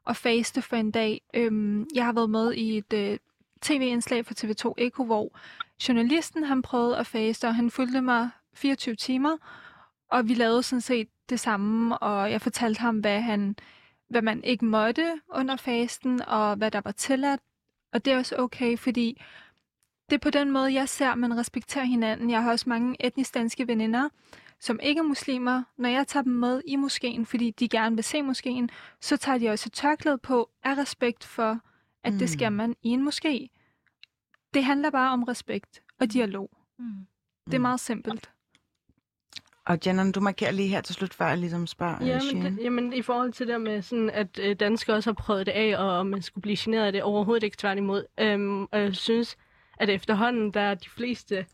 at 0.07 0.17
faste 0.17 0.61
for 0.61 0.75
en 0.75 0.91
dag. 0.91 1.21
Øhm, 1.33 1.87
jeg 1.95 2.05
har 2.05 2.13
været 2.13 2.29
med 2.29 2.53
i 2.53 2.77
et 2.77 2.93
øh, 2.93 3.17
tv-indslag 3.61 4.25
for 4.25 4.33
TV2 4.33 4.73
Eko, 4.77 5.03
hvor 5.03 5.39
journalisten 5.87 6.43
han 6.43 6.61
prøvede 6.61 6.97
at 6.97 7.07
faste, 7.07 7.47
og 7.47 7.55
han 7.55 7.71
fulgte 7.71 8.01
mig 8.01 8.29
24 8.53 8.95
timer, 8.95 9.37
og 10.11 10.27
vi 10.27 10.33
lavede 10.33 10.63
sådan 10.63 10.81
set 10.81 11.07
det 11.29 11.39
samme, 11.39 11.97
og 11.97 12.31
jeg 12.31 12.41
fortalte 12.41 12.79
ham, 12.79 12.99
hvad, 12.99 13.21
han, 13.21 13.55
hvad 14.09 14.21
man 14.21 14.43
ikke 14.43 14.65
måtte 14.65 15.21
under 15.29 15.55
fasten, 15.55 16.21
og 16.27 16.55
hvad 16.55 16.71
der 16.71 16.81
var 16.83 16.91
tilladt. 16.91 17.41
Og 17.93 18.05
det 18.05 18.13
er 18.13 18.17
også 18.17 18.35
okay, 18.37 18.77
fordi 18.77 19.21
det 20.09 20.15
er 20.15 20.19
på 20.19 20.29
den 20.29 20.51
måde, 20.51 20.73
jeg 20.73 20.89
ser, 20.89 21.09
at 21.09 21.17
man 21.17 21.37
respekterer 21.37 21.85
hinanden. 21.85 22.29
Jeg 22.29 22.43
har 22.43 22.51
også 22.51 22.69
mange 22.69 23.05
etnisk 23.05 23.33
danske 23.33 23.67
veninder, 23.67 24.09
som 24.59 24.79
ikke 24.83 24.99
er 24.99 25.03
muslimer. 25.03 25.63
Når 25.77 25.89
jeg 25.89 26.07
tager 26.07 26.23
dem 26.23 26.33
med 26.33 26.61
i 26.67 26.75
moskeen, 26.75 27.25
fordi 27.25 27.51
de 27.51 27.69
gerne 27.69 27.95
vil 27.95 28.03
se 28.03 28.21
moskeen, 28.21 28.69
så 29.01 29.17
tager 29.17 29.37
de 29.37 29.49
også 29.49 29.67
et 29.67 29.73
tørklæde 29.73 30.17
på 30.17 30.49
af 30.63 30.77
respekt 30.77 31.23
for, 31.23 31.59
at 32.03 32.13
mm. 32.13 32.19
det 32.19 32.29
skal 32.29 32.51
man 32.51 32.75
i 32.83 32.89
en 32.89 33.07
moské. 33.07 33.47
Det 34.53 34.63
handler 34.63 34.89
bare 34.89 35.13
om 35.13 35.23
respekt 35.23 35.81
og 35.99 36.13
dialog. 36.13 36.49
Mm. 36.79 37.07
Det 37.45 37.53
er 37.53 37.59
meget 37.59 37.79
simpelt. 37.79 38.29
Og 39.65 39.79
Jenna, 39.85 40.11
du 40.11 40.19
markerer 40.19 40.51
lige 40.51 40.67
her 40.67 40.81
til 40.81 40.95
slut, 40.95 41.13
før 41.13 41.27
jeg 41.27 41.37
ligesom 41.37 41.67
spørger 41.67 42.05
Jamen, 42.05 42.21
Shane. 42.21 42.49
det, 42.49 42.63
jamen, 42.63 42.93
i 42.93 43.01
forhold 43.01 43.33
til 43.33 43.47
det 43.47 43.61
med, 43.61 43.81
sådan, 43.81 44.09
at 44.09 44.39
øh, 44.39 44.55
danskere 44.55 44.95
også 44.95 45.09
har 45.09 45.13
prøvet 45.13 45.45
det 45.45 45.51
af, 45.51 45.77
og 45.77 45.89
om 45.89 46.05
man 46.07 46.21
skulle 46.21 46.41
blive 46.41 46.57
generet 46.59 46.85
af 46.85 46.91
det, 46.91 47.03
overhovedet 47.03 47.43
ikke 47.43 47.57
tværtimod. 47.57 48.05
Øhm, 48.19 48.63
og 48.63 48.79
jeg 48.79 48.95
synes, 48.95 49.37
at 49.79 49.89
efterhånden, 49.89 50.51
der 50.51 50.61
er 50.61 50.73
de 50.73 50.89
fleste 50.89 51.45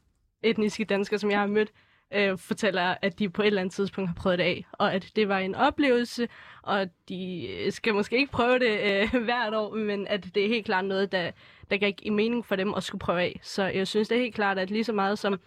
etniske 0.41 0.85
danskere, 0.85 1.19
som 1.19 1.31
jeg 1.31 1.39
har 1.39 1.47
mødt, 1.47 1.71
øh, 2.13 2.37
fortæller, 2.37 2.95
at 3.01 3.19
de 3.19 3.29
på 3.29 3.41
et 3.41 3.47
eller 3.47 3.61
andet 3.61 3.73
tidspunkt 3.73 4.09
har 4.09 4.15
prøvet 4.15 4.39
det 4.39 4.43
af, 4.43 4.65
og 4.71 4.93
at 4.93 5.11
det 5.15 5.29
var 5.29 5.39
en 5.39 5.55
oplevelse, 5.55 6.27
og 6.61 6.87
de 7.09 7.47
skal 7.69 7.93
måske 7.93 8.17
ikke 8.17 8.31
prøve 8.31 8.59
det 8.59 8.79
øh, 8.79 9.23
hvert 9.25 9.53
år, 9.53 9.75
men 9.75 10.07
at 10.07 10.35
det 10.35 10.45
er 10.45 10.47
helt 10.47 10.65
klart 10.65 10.85
noget, 10.85 11.11
der, 11.11 11.31
der 11.71 11.77
gav 11.77 11.87
ikke 11.87 12.11
mening 12.11 12.45
for 12.45 12.55
dem 12.55 12.73
at 12.73 12.83
skulle 12.83 12.99
prøve 12.99 13.21
af. 13.21 13.39
Så 13.43 13.63
jeg 13.63 13.87
synes, 13.87 14.07
det 14.07 14.17
er 14.17 14.21
helt 14.21 14.35
klart, 14.35 14.59
at 14.59 14.71
lige 14.71 14.83
så 14.83 14.93
meget 14.93 15.19
som 15.19 15.39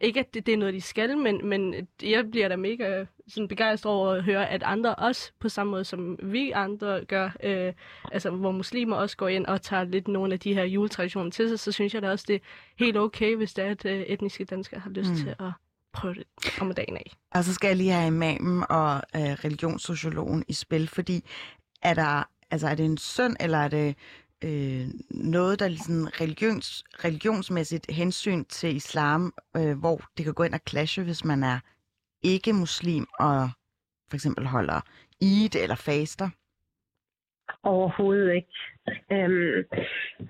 ikke 0.00 0.20
at 0.20 0.34
det, 0.34 0.46
det 0.46 0.52
er 0.52 0.56
noget, 0.56 0.74
de 0.74 0.80
skal, 0.80 1.18
men, 1.18 1.48
men 1.48 1.88
jeg 2.02 2.30
bliver 2.30 2.48
da 2.48 2.56
mega 2.56 3.04
sådan 3.28 3.48
begejstret 3.48 3.92
over 3.92 4.10
at 4.10 4.24
høre, 4.24 4.50
at 4.50 4.62
andre 4.62 4.94
også, 4.94 5.32
på 5.40 5.48
samme 5.48 5.70
måde 5.70 5.84
som 5.84 6.18
vi 6.22 6.50
andre 6.50 7.04
gør, 7.04 7.30
øh, 7.42 7.72
altså 8.12 8.30
hvor 8.30 8.50
muslimer 8.50 8.96
også 8.96 9.16
går 9.16 9.28
ind 9.28 9.46
og 9.46 9.62
tager 9.62 9.84
lidt 9.84 10.08
nogle 10.08 10.32
af 10.32 10.40
de 10.40 10.54
her 10.54 10.64
juletraditioner 10.64 11.30
til 11.30 11.48
sig, 11.48 11.58
så 11.58 11.72
synes 11.72 11.94
jeg 11.94 12.02
da 12.02 12.10
også, 12.10 12.24
det 12.28 12.34
er 12.34 12.40
helt 12.78 12.96
okay, 12.96 13.36
hvis 13.36 13.54
det 13.54 13.64
er, 13.64 13.70
at 13.70 13.84
øh, 13.84 14.00
etniske 14.00 14.44
danskere 14.44 14.80
har 14.80 14.90
lyst 14.90 15.10
mm. 15.10 15.16
til 15.16 15.28
at 15.28 15.52
prøve 16.00 16.14
det 16.14 16.26
om 16.60 16.74
dagen 16.74 16.96
af. 16.96 17.12
Og 17.34 17.44
så 17.44 17.54
skal 17.54 17.68
jeg 17.68 17.76
lige 17.76 17.92
have 17.92 18.06
imamen 18.06 18.64
og 18.70 18.92
øh, 19.16 19.32
religionssociologen 19.44 20.44
i 20.48 20.52
spil, 20.52 20.88
fordi 20.88 21.24
er, 21.82 21.94
der, 21.94 22.28
altså, 22.50 22.68
er 22.68 22.74
det 22.74 22.84
en 22.84 22.98
synd, 22.98 23.36
eller 23.40 23.58
er 23.58 23.68
det 23.68 23.96
øh, 24.44 24.86
noget, 25.10 25.60
der 25.60 25.66
er 25.66 25.74
sådan 25.86 26.20
religions, 26.20 26.84
religionsmæssigt 27.04 27.90
hensyn 27.90 28.44
til 28.44 28.76
islam, 28.76 29.34
øh, 29.56 29.78
hvor 29.78 30.00
det 30.16 30.24
kan 30.24 30.34
gå 30.34 30.42
ind 30.42 30.54
og 30.54 30.60
clashe, 30.68 31.02
hvis 31.02 31.24
man 31.24 31.42
er 31.42 31.58
ikke 32.22 32.52
muslim 32.52 33.06
og 33.18 33.50
for 34.08 34.14
eksempel 34.14 34.46
holder 34.46 34.80
Eid 35.22 35.54
eller 35.54 35.76
faster? 35.76 36.28
Overhovedet 37.62 38.34
ikke. 38.34 38.54
Øhm, 39.12 39.64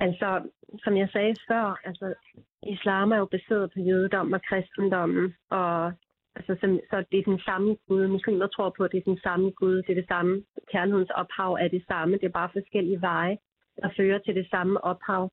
altså, 0.01 0.51
som 0.79 0.97
jeg 0.97 1.09
sagde 1.13 1.35
før, 1.49 1.81
altså, 1.85 2.15
islam 2.63 3.13
er 3.13 3.17
jo 3.17 3.25
baseret 3.25 3.73
på 3.73 3.81
jødedom 3.81 4.33
og 4.33 4.43
kristendommen, 4.43 5.35
og 5.51 5.93
altså, 6.37 6.53
så, 6.61 6.81
så 6.91 7.05
det 7.11 7.19
er 7.19 7.31
den 7.33 7.41
samme 7.41 7.77
Gud. 7.89 8.07
Muslimer 8.07 8.47
tror 8.47 8.75
på, 8.77 8.85
at 8.85 8.93
det 8.93 8.99
er 8.99 9.11
den 9.13 9.21
samme 9.23 9.51
Gud, 9.51 9.77
det 9.77 9.91
er 9.91 10.01
det 10.03 10.09
samme. 10.09 10.45
Kærlighedens 10.73 11.11
ophav 11.11 11.53
er 11.53 11.69
det 11.69 11.85
samme, 11.89 12.15
det 12.15 12.25
er 12.25 12.39
bare 12.41 12.51
forskellige 12.53 13.01
veje, 13.01 13.39
der 13.83 13.89
fører 13.97 14.19
til 14.19 14.35
det 14.35 14.47
samme 14.51 14.85
ophav. 14.85 15.31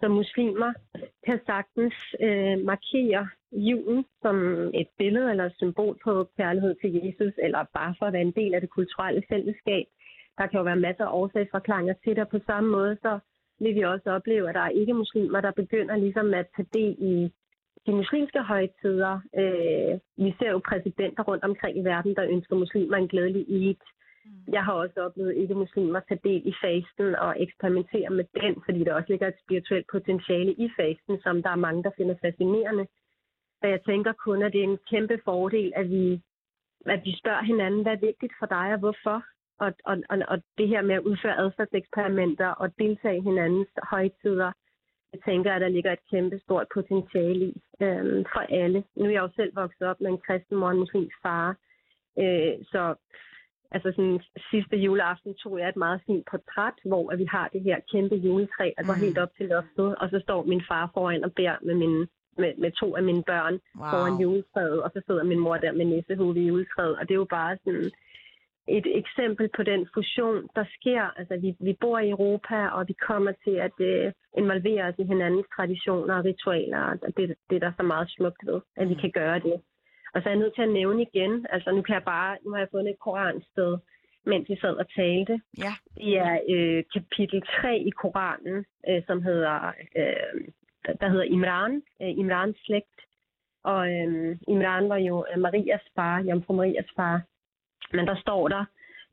Så 0.00 0.08
muslimer 0.08 0.72
kan 1.26 1.40
sagtens 1.46 1.94
øh, 2.20 2.58
markere 2.64 3.28
julen 3.52 4.04
som 4.22 4.36
et 4.74 4.88
billede 4.98 5.30
eller 5.30 5.44
et 5.44 5.56
symbol 5.56 5.98
på 6.04 6.28
kærlighed 6.36 6.74
til 6.80 6.90
Jesus, 6.94 7.34
eller 7.42 7.64
bare 7.74 7.94
for 7.98 8.06
at 8.06 8.12
være 8.12 8.22
en 8.22 8.38
del 8.40 8.54
af 8.54 8.60
det 8.60 8.70
kulturelle 8.70 9.22
fællesskab. 9.28 9.84
Der 10.38 10.46
kan 10.46 10.58
jo 10.58 10.64
være 10.64 10.84
masser 10.86 11.04
af 11.04 11.14
årsagsforklaringer 11.20 11.94
til 12.04 12.16
det, 12.16 12.18
og 12.18 12.28
på 12.28 12.38
samme 12.46 12.70
måde 12.70 12.96
så 13.02 13.18
vil 13.60 13.74
vi 13.74 13.82
også 13.82 14.10
opleve, 14.10 14.48
at 14.48 14.54
der 14.54 14.60
er 14.60 14.78
ikke 14.80 14.94
muslimer, 14.94 15.40
der 15.40 15.50
begynder 15.50 15.96
ligesom 15.96 16.34
at 16.34 16.46
tage 16.56 16.68
del 16.74 16.96
i 16.98 17.32
de 17.86 17.92
muslimske 17.92 18.42
højtider. 18.42 19.20
Øh, 19.40 20.24
vi 20.24 20.34
ser 20.38 20.50
jo 20.50 20.60
præsidenter 20.68 21.22
rundt 21.22 21.44
omkring 21.44 21.78
i 21.78 21.84
verden, 21.84 22.16
der 22.16 22.30
ønsker 22.34 22.56
muslimer 22.56 22.96
en 22.96 23.08
glædelig 23.08 23.44
Eid. 23.48 23.82
Jeg 24.48 24.64
har 24.64 24.72
også 24.72 25.00
oplevet 25.00 25.34
ikke-muslimer 25.36 26.00
tage 26.00 26.20
del 26.24 26.42
i 26.46 26.54
fasten 26.62 27.14
og 27.14 27.42
eksperimentere 27.42 28.10
med 28.10 28.24
den, 28.40 28.54
fordi 28.64 28.84
der 28.84 28.94
også 28.94 29.08
ligger 29.08 29.28
et 29.28 29.40
spirituelt 29.44 29.86
potentiale 29.92 30.52
i 30.52 30.68
fasten, 30.76 31.20
som 31.22 31.42
der 31.42 31.50
er 31.50 31.64
mange, 31.66 31.82
der 31.82 31.90
finder 31.96 32.14
fascinerende. 32.24 32.86
Og 33.62 33.70
jeg 33.70 33.80
tænker 33.86 34.12
kun, 34.12 34.42
at 34.42 34.52
det 34.52 34.60
er 34.60 34.68
en 34.72 34.78
kæmpe 34.90 35.20
fordel, 35.24 35.72
at 35.76 35.90
vi, 35.90 36.20
at 36.86 37.00
vi 37.04 37.12
spørger 37.18 37.42
hinanden, 37.42 37.82
hvad 37.82 37.92
er 37.92 38.06
vigtigt 38.10 38.32
for 38.38 38.46
dig 38.46 38.72
og 38.74 38.78
hvorfor? 38.78 39.24
Og, 39.60 39.72
og, 39.84 39.96
og, 40.10 40.18
og 40.28 40.38
det 40.58 40.68
her 40.68 40.82
med 40.82 40.94
at 40.94 41.02
udføre 41.10 41.38
adfærdseksperimenter 41.38 42.48
og 42.48 42.78
deltage 42.78 43.18
i 43.18 43.20
hinandens 43.20 43.68
højtider, 43.82 44.52
jeg 45.12 45.20
tænker, 45.24 45.52
at 45.52 45.60
der 45.60 45.68
ligger 45.68 45.92
et 45.92 46.08
kæmpe 46.10 46.38
stort 46.38 46.66
potentiale 46.74 47.44
i 47.44 47.62
øhm, 47.80 48.24
for 48.32 48.40
alle. 48.62 48.84
Nu 48.96 49.04
er 49.04 49.10
jeg 49.10 49.22
jo 49.22 49.30
selv 49.36 49.56
vokset 49.56 49.82
op 49.82 50.00
med 50.00 50.10
en 50.10 50.18
kristen 50.26 50.56
mor 50.56 50.66
og 50.66 50.72
en 50.72 50.78
muslimsk 50.78 51.16
far, 51.22 51.56
øh, 52.18 52.54
så 52.72 52.94
altså 53.70 53.92
sådan, 53.96 54.20
sidste 54.50 54.76
juleaften 54.76 55.34
tog 55.34 55.58
jeg 55.58 55.68
et 55.68 55.76
meget 55.76 56.00
fint 56.06 56.24
portræt, 56.30 56.74
hvor 56.84 57.10
at 57.12 57.18
vi 57.18 57.24
har 57.24 57.48
det 57.48 57.62
her 57.62 57.78
kæmpe 57.92 58.16
juletræ, 58.16 58.70
der 58.76 58.84
går 58.86 58.94
Mm. 58.94 59.00
helt 59.00 59.18
op 59.18 59.32
til 59.36 59.46
loftet, 59.46 59.96
og 59.96 60.10
så 60.10 60.18
står 60.20 60.42
min 60.44 60.62
far 60.68 60.90
foran 60.94 61.24
og 61.24 61.32
beder 61.32 61.56
med, 61.62 61.74
mine, 61.74 62.06
med, 62.38 62.52
med 62.58 62.70
to 62.70 62.96
af 62.96 63.02
mine 63.02 63.22
børn 63.22 63.54
wow. 63.76 63.90
foran 63.90 64.20
juletræet, 64.22 64.82
og 64.82 64.90
så 64.94 65.00
sidder 65.06 65.22
min 65.24 65.38
mor 65.38 65.56
der 65.56 65.72
med 65.72 65.84
nissehue 65.84 66.34
ved 66.34 66.42
juletræet, 66.42 66.96
og 66.98 67.02
det 67.08 67.14
er 67.14 67.22
jo 67.24 67.34
bare 67.38 67.56
sådan 67.64 67.90
et 68.68 68.86
eksempel 69.00 69.48
på 69.56 69.62
den 69.62 69.88
fusion, 69.94 70.48
der 70.56 70.64
sker. 70.76 71.02
Altså, 71.18 71.36
vi, 71.36 71.56
vi 71.60 71.72
bor 71.80 71.98
i 71.98 72.10
Europa, 72.10 72.66
og 72.68 72.88
vi 72.88 72.92
kommer 72.92 73.32
til 73.44 73.54
at 73.66 73.76
øh, 73.80 74.12
involvere 74.38 74.84
os 74.88 74.94
i 74.98 75.04
hinandens 75.04 75.46
traditioner 75.56 76.14
og 76.18 76.24
ritualer, 76.24 76.78
og 76.78 77.16
det, 77.16 77.34
det 77.50 77.56
er 77.56 77.60
der 77.66 77.72
så 77.76 77.82
meget 77.82 78.10
smukt 78.16 78.46
ved, 78.46 78.60
at 78.76 78.88
vi 78.88 78.94
Mm. 78.94 79.00
kan 79.00 79.10
gøre 79.10 79.38
det. 79.38 79.56
Og 80.14 80.22
så 80.22 80.28
er 80.28 80.32
jeg 80.32 80.38
nødt 80.42 80.54
til 80.54 80.62
at 80.62 80.68
nævne 80.80 81.02
igen, 81.02 81.46
altså 81.50 81.70
nu 81.70 81.82
kan 81.82 81.94
jeg 81.94 82.04
bare, 82.04 82.36
nu 82.44 82.50
har 82.50 82.58
jeg 82.58 82.68
fundet 82.70 82.90
et 82.92 82.98
koransted, 82.98 83.78
mens 84.26 84.48
vi 84.48 84.56
sad 84.60 84.74
og 84.82 84.86
talte. 84.96 85.40
Ja. 85.58 85.72
Det 85.94 86.18
er 86.18 86.38
øh, 86.54 86.84
kapitel 86.94 87.42
3 87.60 87.78
i 87.78 87.90
Koranen, 87.90 88.64
øh, 88.88 89.02
som 89.06 89.22
hedder, 89.22 89.72
øh, 89.96 90.40
der- 90.86 90.96
der 91.00 91.08
hedder 91.08 91.24
Imran, 91.24 91.82
øh, 92.02 92.10
Imrans 92.18 92.56
slægt. 92.66 92.98
Og 93.64 93.80
øh, 93.92 94.36
Imran 94.48 94.88
var 94.88 94.96
jo 94.96 95.24
øh, 95.32 95.38
Marias 95.40 95.84
far, 95.94 96.22
Jomfru 96.22 96.52
Marias 96.54 96.90
far. 96.96 97.22
Men 97.92 98.06
der 98.06 98.16
står 98.16 98.48
der, 98.48 98.64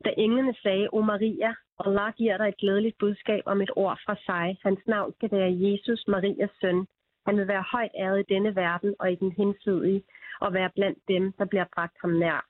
da 0.04 0.10
englene 0.16 0.54
sagde, 0.62 0.88
O 0.92 1.00
Maria, 1.00 1.54
Allah 1.84 2.12
giver 2.14 2.36
dig 2.36 2.48
et 2.48 2.56
glædeligt 2.56 2.98
budskab 2.98 3.42
om 3.46 3.62
et 3.62 3.70
ord 3.76 3.98
fra 4.06 4.16
sig. 4.26 4.58
Hans 4.62 4.80
navn 4.86 5.12
skal 5.14 5.30
være 5.30 5.56
Jesus, 5.64 6.04
Marias 6.08 6.50
søn. 6.60 6.86
Han 7.26 7.36
vil 7.36 7.48
være 7.48 7.64
højt 7.72 7.90
æret 7.94 8.20
i 8.20 8.32
denne 8.34 8.56
verden 8.56 8.94
og 8.98 9.12
i 9.12 9.14
den 9.14 9.32
hensidige, 9.32 10.02
og 10.40 10.52
være 10.52 10.70
blandt 10.74 10.98
dem, 11.08 11.32
der 11.38 11.44
bliver 11.44 11.64
bragt 11.74 11.96
ham 12.02 12.10
nær. 12.10 12.46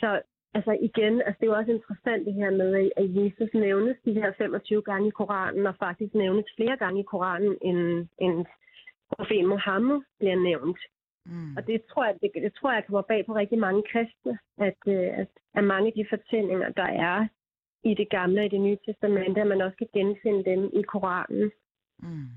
Så 0.00 0.22
altså 0.54 0.72
igen, 0.88 1.22
altså 1.22 1.36
det 1.40 1.46
er 1.46 1.50
jo 1.52 1.58
også 1.58 1.72
interessant 1.72 2.26
det 2.26 2.34
her 2.34 2.50
med, 2.50 2.90
at- 2.96 3.16
Jesus 3.16 3.54
nævnes 3.54 3.96
de 4.04 4.12
her 4.12 4.32
25 4.38 4.82
gange 4.82 5.08
i 5.08 5.10
Koranen, 5.10 5.66
og 5.66 5.74
faktisk 5.76 6.14
nævnes 6.14 6.46
flere 6.56 6.76
gange 6.76 7.00
i 7.00 7.10
Koranen, 7.12 7.56
end, 7.62 8.08
end 8.18 8.46
profeten 9.16 9.46
Mohammed 9.46 10.00
bliver 10.18 10.36
nævnt. 10.36 10.78
Mm. 11.28 11.56
Og 11.56 11.66
det 11.66 11.78
tror 11.90 12.04
jeg, 12.04 12.14
det, 12.22 12.30
det 12.34 12.52
tror 12.54 12.72
jeg 12.72 12.84
kommer 12.86 13.02
bag 13.02 13.26
på 13.26 13.34
rigtig 13.34 13.58
mange 13.58 13.82
kristne, 13.92 14.38
at, 14.58 14.80
øh, 14.86 15.08
at, 15.22 15.30
at 15.54 15.64
mange 15.64 15.86
af 15.86 15.92
de 15.96 16.06
fortællinger, 16.12 16.68
der 16.68 16.88
er 17.08 17.28
i 17.84 17.94
det 17.94 18.08
gamle 18.10 18.40
og 18.40 18.46
i 18.46 18.48
det 18.48 18.60
nye 18.60 18.78
testamente, 18.86 19.40
at 19.40 19.46
man 19.46 19.60
også 19.60 19.76
kan 19.76 19.88
genfinde 19.92 20.44
dem 20.50 20.70
i 20.80 20.82
Koranen. 20.82 21.50
Mm. 21.98 22.28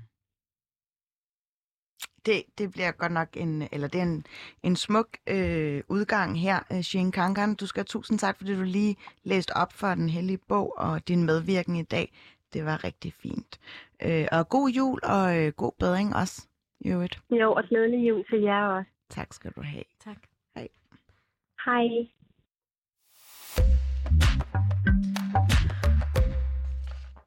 Det, 2.26 2.42
det 2.58 2.70
bliver 2.72 2.92
godt 2.92 3.12
nok 3.12 3.28
en, 3.36 3.68
eller 3.72 3.88
det 3.88 3.98
er 3.98 4.02
en, 4.02 4.24
en 4.62 4.76
smuk 4.76 5.08
øh, 5.28 5.82
udgang 5.88 6.40
her, 6.40 6.58
øh, 6.72 6.80
Shane 6.80 7.12
Kankan. 7.12 7.54
Du 7.54 7.66
skal 7.66 7.80
have 7.80 7.84
tusind 7.84 8.18
tak, 8.18 8.36
fordi 8.36 8.54
du 8.54 8.62
lige 8.62 8.96
læste 9.24 9.56
op 9.56 9.72
for 9.72 9.94
den 9.94 10.08
hellige 10.08 10.38
bog 10.48 10.74
og 10.78 11.08
din 11.08 11.24
medvirken 11.24 11.76
i 11.76 11.82
dag. 11.82 12.12
Det 12.52 12.64
var 12.64 12.84
rigtig 12.84 13.12
fint. 13.12 13.60
Øh, 14.02 14.26
og 14.32 14.48
god 14.48 14.68
jul 14.70 15.00
og 15.02 15.38
øh, 15.38 15.52
god 15.52 15.72
bedring 15.78 16.16
også, 16.16 16.48
i 16.84 16.88
øvrigt. 16.88 17.18
Jo, 17.30 17.52
og 17.52 17.64
glædelig 17.68 18.08
jul 18.08 18.24
til 18.30 18.40
jer 18.42 18.66
også. 18.66 18.90
Tak 19.10 19.32
skal 19.32 19.50
du 19.56 19.62
have. 19.62 19.84
Tak. 20.04 20.16
Hej. 21.64 21.88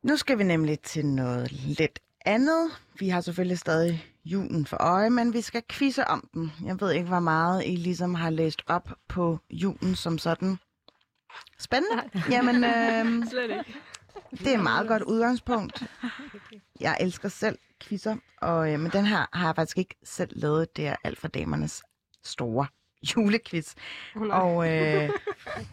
Nu 0.03 0.17
skal 0.17 0.37
vi 0.37 0.43
nemlig 0.43 0.79
til 0.79 1.05
noget 1.05 1.51
lidt 1.51 1.99
andet. 2.25 2.69
Vi 2.99 3.09
har 3.09 3.21
selvfølgelig 3.21 3.59
stadig 3.59 4.05
julen 4.25 4.65
for 4.65 4.77
øje, 4.77 5.09
men 5.09 5.33
vi 5.33 5.41
skal 5.41 5.63
quizze 5.69 6.07
om 6.07 6.29
den. 6.33 6.51
Jeg 6.65 6.81
ved 6.81 6.91
ikke, 6.91 7.07
hvor 7.07 7.19
meget 7.19 7.63
I 7.65 7.75
ligesom 7.75 8.15
har 8.15 8.29
læst 8.29 8.61
op 8.67 8.89
på 9.07 9.39
julen 9.49 9.95
som 9.95 10.17
sådan. 10.17 10.57
Spændende. 11.59 12.03
Jamen, 12.31 12.55
øh, 12.73 13.27
Slet 13.29 13.43
ikke. 13.43 13.75
det 14.31 14.47
er 14.47 14.57
et 14.57 14.63
meget 14.63 14.87
godt 14.87 15.03
udgangspunkt. 15.03 15.83
Jeg 16.79 16.97
elsker 16.99 17.29
selv 17.29 17.57
quizzer, 17.81 18.17
og 18.41 18.73
øh, 18.73 18.79
men 18.79 18.91
den 18.91 19.05
her 19.05 19.25
har 19.33 19.45
jeg 19.47 19.55
faktisk 19.55 19.77
ikke 19.77 19.95
selv 20.03 20.31
lavet. 20.39 20.77
Det 20.77 20.87
er 20.87 20.95
alt 21.03 21.19
for 21.19 21.27
damernes 21.27 21.83
store 22.23 22.67
julequiz. 23.15 23.75
Oh. 24.15 24.21
Og, 24.21 24.71
øh, 24.71 25.09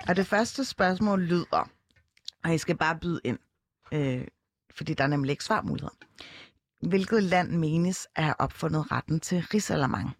og 0.08 0.16
det 0.16 0.26
første 0.26 0.64
spørgsmål 0.64 1.20
lyder, 1.22 1.70
og 2.44 2.54
I 2.54 2.58
skal 2.58 2.76
bare 2.76 2.98
byde 2.98 3.20
ind, 3.24 3.38
øh, 3.92 4.26
fordi 4.74 4.94
der 4.94 5.04
er 5.04 5.08
nemlig 5.08 5.30
ikke 5.30 5.44
svarmuligheder. 5.44 5.94
Hvilket 6.88 7.22
land 7.22 7.50
menes 7.50 8.08
at 8.14 8.24
have 8.24 8.40
opfundet 8.40 8.92
retten 8.92 9.20
til 9.20 9.42
risalamang? 9.54 10.10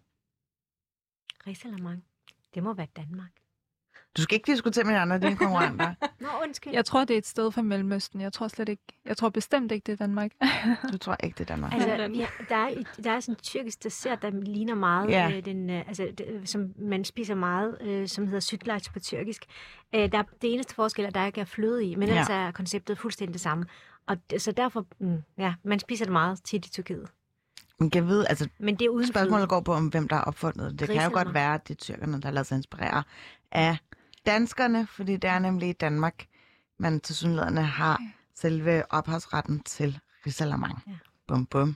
Risalamang. 1.47 2.05
Det 2.53 2.63
må 2.63 2.73
være 2.73 2.87
Danmark. 2.95 3.31
Du 4.17 4.21
skal 4.21 4.35
ikke 4.35 4.51
diskutere 4.51 4.83
med 4.83 4.95
andre 4.95 5.19
dine 5.19 5.35
konkurrenter. 5.35 5.93
Nå, 6.19 6.27
undskyld. 6.43 6.73
Jeg 6.73 6.85
tror, 6.85 7.03
det 7.05 7.13
er 7.13 7.17
et 7.17 7.27
sted 7.27 7.51
fra 7.51 7.61
Mellemøsten. 7.61 8.21
Jeg 8.21 8.33
tror 8.33 8.47
slet 8.47 8.69
ikke, 8.69 8.83
jeg 9.05 9.17
tror 9.17 9.29
bestemt 9.29 9.71
ikke, 9.71 9.85
det 9.85 9.91
er 9.91 9.95
Danmark. 10.05 10.31
Du 10.93 10.97
tror 10.97 11.15
ikke, 11.23 11.35
det 11.37 11.41
er 11.41 11.45
Danmark. 11.45 11.73
Altså, 11.73 11.89
ja, 11.89 12.27
der, 12.49 12.55
er, 12.55 12.69
der 13.03 13.11
er 13.11 13.19
sådan 13.19 13.31
en 13.33 13.39
tyrkisk 13.43 13.83
dessert, 13.83 14.21
der 14.21 14.29
ligner 14.29 14.75
meget, 14.75 15.09
Ja. 15.09 15.31
øh, 15.37 15.45
den, 15.45 15.69
øh, 15.69 15.87
altså, 15.87 16.07
det, 16.17 16.41
som 16.49 16.73
man 16.79 17.05
spiser 17.05 17.35
meget, 17.35 17.77
øh, 17.81 18.07
som 18.07 18.27
hedder 18.27 18.39
sütlaç 18.39 18.93
på 18.93 18.99
tyrkisk. 18.99 19.45
Øh, 19.95 20.11
der, 20.11 20.17
er- 20.17 20.23
det 20.41 20.53
eneste 20.53 20.75
forskel 20.75 21.03
er, 21.03 21.07
at 21.09 21.15
der 21.15 21.25
ikke 21.25 21.41
er 21.41 21.45
fløde 21.45 21.85
i, 21.85 21.95
men 21.95 22.09
ellers 22.09 22.29
Ja. 22.29 22.35
er 22.35 22.51
konceptet 22.51 22.97
fuldstændig 22.99 23.33
det 23.33 23.41
samme. 23.41 23.65
Og 24.07 24.17
så 24.37 24.51
derfor, 24.51 24.85
mm, 24.99 25.17
ja, 25.37 25.53
man 25.63 25.79
spiser 25.79 26.05
det 26.05 26.11
meget 26.11 26.39
tit 26.43 26.65
i 26.65 26.69
Tyrkiet. 26.69 27.07
Man 27.79 27.89
kan 27.89 28.07
vide, 28.07 28.27
altså 28.27 28.49
Men 28.59 28.75
det 28.75 28.85
er 28.85 28.89
uden 28.89 29.07
spørgsmålet 29.07 29.39
fløde. 29.39 29.47
går 29.47 29.59
på, 29.59 29.73
om 29.73 29.87
hvem 29.87 30.07
der 30.07 30.15
har 30.15 30.23
opfundet 30.23 30.71
det. 30.71 30.79
Det 30.79 30.89
kan 30.89 31.03
jo 31.03 31.09
godt 31.13 31.33
være, 31.33 31.53
at 31.53 31.67
det 31.67 31.73
er 31.73 31.77
tyrkerne, 31.77 32.21
der 32.21 32.31
lader 32.31 32.43
sig 32.43 32.55
inspirere 32.55 33.03
af 33.51 33.77
danskerne, 34.25 34.87
fordi 34.87 35.17
det 35.17 35.29
er 35.29 35.39
nemlig 35.39 35.69
i 35.69 35.73
Danmark, 35.73 36.25
man 36.77 36.99
til 36.99 37.15
synligheden 37.15 37.57
har 37.57 38.01
selve 38.35 38.91
ophavsretten 38.91 39.63
til 39.63 39.99
risalamang. 40.25 40.83
Ja. 40.87 40.91
Bum, 41.27 41.45
bum. 41.45 41.75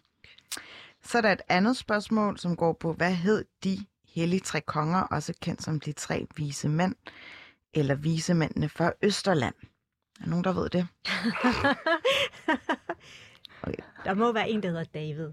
Så 1.03 1.17
er 1.17 1.21
der 1.21 1.31
et 1.31 1.41
andet 1.49 1.77
spørgsmål, 1.77 2.39
som 2.39 2.55
går 2.55 2.73
på, 2.73 2.93
hvad 2.93 3.13
hed 3.13 3.45
de 3.63 3.85
hellige 4.15 4.39
tre 4.39 4.61
konger, 4.61 4.99
også 4.99 5.33
kendt 5.41 5.63
som 5.63 5.79
de 5.79 5.91
tre 5.91 6.27
vise 6.35 6.69
mænd, 6.69 6.95
eller 7.73 7.95
vise 7.95 8.33
mændene 8.33 8.69
fra 8.69 8.91
Østerland? 9.01 9.55
Er 10.19 10.23
der 10.23 10.29
nogen, 10.29 10.43
der 10.43 10.53
ved 10.53 10.69
det? 10.69 10.87
Okay. 13.63 13.83
Der 14.05 14.13
må 14.13 14.31
være 14.31 14.49
en, 14.49 14.63
der 14.63 14.69
hedder 14.69 14.83
David. 14.83 15.29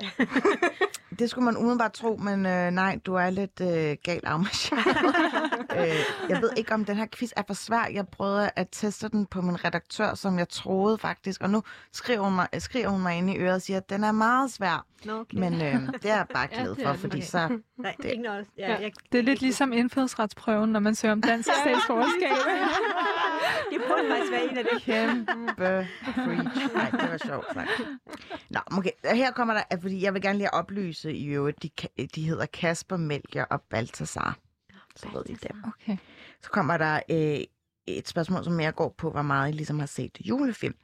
Det 1.18 1.30
skulle 1.30 1.44
man 1.44 1.56
umiddelbart 1.56 1.92
tro, 1.92 2.16
men 2.16 2.46
øh, 2.46 2.70
nej, 2.70 3.00
du 3.06 3.14
er 3.14 3.30
lidt 3.30 3.60
øh, 3.60 3.96
gal 4.04 4.20
afmarcheret. 4.24 4.86
øh, 5.76 5.86
jeg 6.28 6.42
ved 6.42 6.50
ikke, 6.56 6.74
om 6.74 6.84
den 6.84 6.96
her 6.96 7.06
quiz 7.12 7.30
er 7.36 7.42
for 7.46 7.54
svær. 7.54 7.86
Jeg 7.92 8.08
prøvede 8.08 8.50
at 8.56 8.68
teste 8.72 9.08
den 9.08 9.26
på 9.26 9.40
min 9.42 9.64
redaktør, 9.64 10.14
som 10.14 10.38
jeg 10.38 10.48
troede 10.48 10.98
faktisk, 10.98 11.40
og 11.42 11.50
nu 11.50 11.62
skriver 11.92 12.20
hun 12.20 12.34
mig, 12.34 12.48
skriver 12.58 12.88
hun 12.88 13.02
mig 13.02 13.18
ind 13.18 13.30
i 13.30 13.36
øret 13.36 13.54
og 13.54 13.62
siger, 13.62 13.76
at 13.76 13.90
den 13.90 14.04
er 14.04 14.12
meget 14.12 14.50
svær. 14.52 14.86
Nå, 15.04 15.20
okay. 15.20 15.36
Men 15.38 15.54
øh, 15.54 15.60
det 16.02 16.10
er 16.10 16.16
jeg 16.16 16.26
bare 16.34 16.48
Ja, 16.52 16.60
glad 16.60 16.74
det 16.74 16.86
for, 16.86 16.92
fordi 16.94 17.16
Okay. 17.16 17.26
så... 17.26 17.48
Nej, 17.78 17.94
det- 18.02 18.10
ikke 18.10 18.22
noget. 18.22 18.46
Ja, 18.58 18.70
Ja. 18.72 18.80
jeg, 18.80 18.92
Det 19.12 19.18
er 19.18 19.22
lidt 19.22 19.40
ligesom 19.40 19.72
indfødsretsprøven, 19.72 20.70
når 20.72 20.80
man 20.80 20.94
søger 20.94 21.12
om 21.12 21.20
dansk 21.22 21.48
statsborgerskab. 21.64 22.30
Det 23.72 23.80
burde 23.88 24.02
faktisk 24.10 24.32
være 24.32 24.44
en 24.50 24.58
af 24.58 24.64
dem. 24.70 24.80
Kæmpe 24.80 25.88
preach. 26.04 26.74
Nej, 26.74 26.90
det 26.90 27.10
var 27.10 27.18
sjovt 27.26 27.46
sagt. 27.54 27.70
Nå, 28.50 28.60
okay. 28.78 28.90
Her 29.14 29.30
kommer 29.30 29.54
der, 29.54 29.62
fordi 29.80 30.02
jeg 30.04 30.14
vil 30.14 30.22
gerne 30.22 30.38
lige 30.38 30.54
oplyse 30.54 31.12
i 31.14 31.26
øvrigt, 31.26 31.62
de, 31.62 31.70
de 32.14 32.22
hedder 32.28 32.46
Kasper, 32.46 32.96
Melchior 32.96 33.44
og 33.44 33.60
Balthasar. 33.70 34.36
Så 34.96 35.08
ved 35.12 35.24
I 35.28 35.34
det. 35.34 35.50
Okay. 35.64 35.96
Så 36.42 36.50
kommer 36.50 36.76
der 36.76 37.00
øh, 37.10 37.44
et 37.86 38.08
spørgsmål, 38.08 38.44
som 38.44 38.52
mere 38.52 38.72
går 38.72 38.94
på, 38.98 39.10
hvor 39.10 39.22
meget 39.22 39.48
I 39.48 39.52
ligesom 39.52 39.78
har 39.78 39.86
set 39.86 40.18
julefilm. 40.20 40.74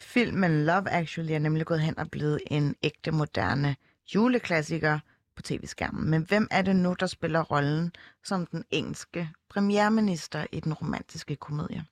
Filmen 0.00 0.64
Love 0.64 0.90
Actually 0.90 1.32
er 1.32 1.38
nemlig 1.38 1.66
gået 1.66 1.80
hen 1.80 1.98
og 1.98 2.10
blevet 2.10 2.40
en 2.46 2.76
ægte 2.82 3.10
moderne 3.10 3.76
juleklassiker 4.14 4.98
på 5.36 5.42
tv-skærmen. 5.42 6.10
Men 6.10 6.22
hvem 6.22 6.48
er 6.50 6.62
det 6.62 6.76
nu, 6.76 6.94
der 7.00 7.06
spiller 7.06 7.42
rollen 7.42 7.92
som 8.24 8.46
den 8.46 8.64
engelske 8.70 9.30
premierminister 9.48 10.46
i 10.52 10.60
den 10.60 10.74
romantiske 10.74 11.36
komedie? 11.36 11.84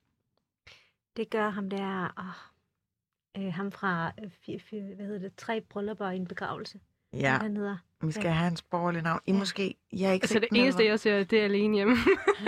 Det 1.17 1.29
gør 1.29 1.49
ham 1.49 1.69
der, 1.69 2.13
åh, 2.19 3.43
øh, 3.43 3.53
ham 3.53 3.71
fra, 3.71 4.11
øh, 4.23 4.95
hvad 4.95 5.05
hedder 5.05 5.19
det, 5.19 5.35
tre 5.35 5.61
bryllupper 5.61 6.05
og 6.05 6.15
en 6.15 6.27
begravelse. 6.27 6.79
Ja, 7.13 7.37
Han 7.37 7.57
hedder, 7.57 7.77
Vi 8.07 8.11
skal 8.11 8.23
have 8.31 8.43
hans 8.43 8.61
borgerlige 8.61 9.03
navn. 9.03 9.19
I 9.25 9.31
måske... 9.31 9.75
Jeg 9.93 10.09
er 10.09 10.13
ikke 10.13 10.23
Altså, 10.23 10.39
det 10.39 10.47
eneste, 10.51 10.85
jeg 10.85 10.99
ser, 10.99 11.23
det 11.23 11.39
er 11.39 11.43
alene 11.43 11.75
hjemme. 11.75 11.95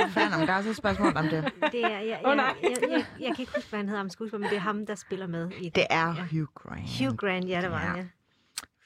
Fanden, 0.09 0.39
men 0.39 0.47
der 0.47 0.53
er 0.53 0.57
også 0.57 0.69
et 0.69 0.75
spørgsmål 0.75 1.13
om 1.17 1.23
det. 1.23 1.51
Det 1.71 1.85
er, 1.85 1.89
jeg, 1.89 2.07
jeg, 2.07 2.19
jeg, 2.23 2.35
nej. 2.35 2.53
jeg, 2.63 2.71
jeg, 2.81 3.05
jeg, 3.19 3.35
kan 3.35 3.39
ikke 3.39 3.51
huske, 3.55 3.69
hvad 3.69 3.79
han 3.79 3.87
hedder 3.89 4.01
om 4.01 4.09
skuespiller, 4.09 4.39
men 4.39 4.49
det 4.49 4.55
er 4.55 4.59
ham, 4.61 4.85
der 4.85 4.95
spiller 4.95 5.27
med 5.27 5.51
i 5.51 5.69
Det 5.69 5.83
er 5.89 6.07
Ja. 6.07 6.13
Hugh 6.31 6.47
Grant. 6.55 6.99
Hugh 6.99 7.15
Grant, 7.17 7.49
ja, 7.49 7.61
det 7.61 7.71
var 7.71 7.81
Ja. 7.81 7.91
ja. 7.91 7.97
ja. 7.97 8.05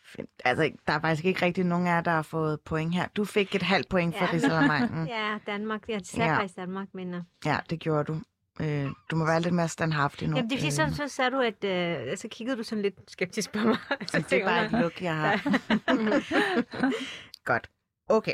Fint. 0.05 0.29
Altså, 0.45 0.71
der 0.87 0.93
er 0.93 0.99
faktisk 1.01 1.25
ikke 1.25 1.45
rigtig 1.45 1.63
nogen 1.63 1.87
af 1.87 1.91
jer, 1.91 2.01
der 2.01 2.11
har 2.11 2.21
fået 2.21 2.59
point 2.61 2.95
her. 2.95 3.07
Du 3.15 3.25
fik 3.25 3.55
et 3.55 3.61
halvt 3.61 3.89
point 3.89 4.17
for 4.17 4.25
Ja. 4.25 4.33
Risalamanden. 4.33 5.07
Ja, 5.17 5.37
Danmark. 5.47 5.81
Jeg 5.89 6.01
sagde 6.03 6.25
Ja. 6.25 6.31
ja. 6.33 6.39
faktisk 6.39 6.55
Danmark, 6.57 6.87
men... 6.93 7.13
Uh, 7.13 7.21
Ja, 7.45 7.57
det 7.69 7.79
gjorde 7.79 8.03
du. 8.03 8.21
Øh, 8.61 8.87
du 9.11 9.15
må 9.15 9.25
være 9.25 9.41
lidt 9.41 9.53
mere 9.53 9.67
standhaftig 9.67 10.27
nu. 10.27 10.35
jamen, 10.35 10.49
det 10.49 10.55
er 10.55 10.59
fordi, 10.59 10.71
så, 10.71 10.93
så 10.95 11.07
sagde 11.07 11.31
du, 11.31 11.39
at... 11.39 12.09
Uh, 12.11 12.17
så 12.17 12.27
kiggede 12.31 12.57
du 12.57 12.63
sådan 12.63 12.81
lidt 12.81 13.11
skeptisk 13.11 13.51
på 13.51 13.59
mig. 13.59 13.77
så 14.07 14.17
Øh, 14.17 14.29
det 14.29 14.41
er 14.41 14.45
bare 14.45 14.65
et 14.65 14.71
look, 14.71 15.01
jeg 15.01 15.15
har. 15.15 15.59
Godt. 17.51 17.69
Okay. 18.09 18.33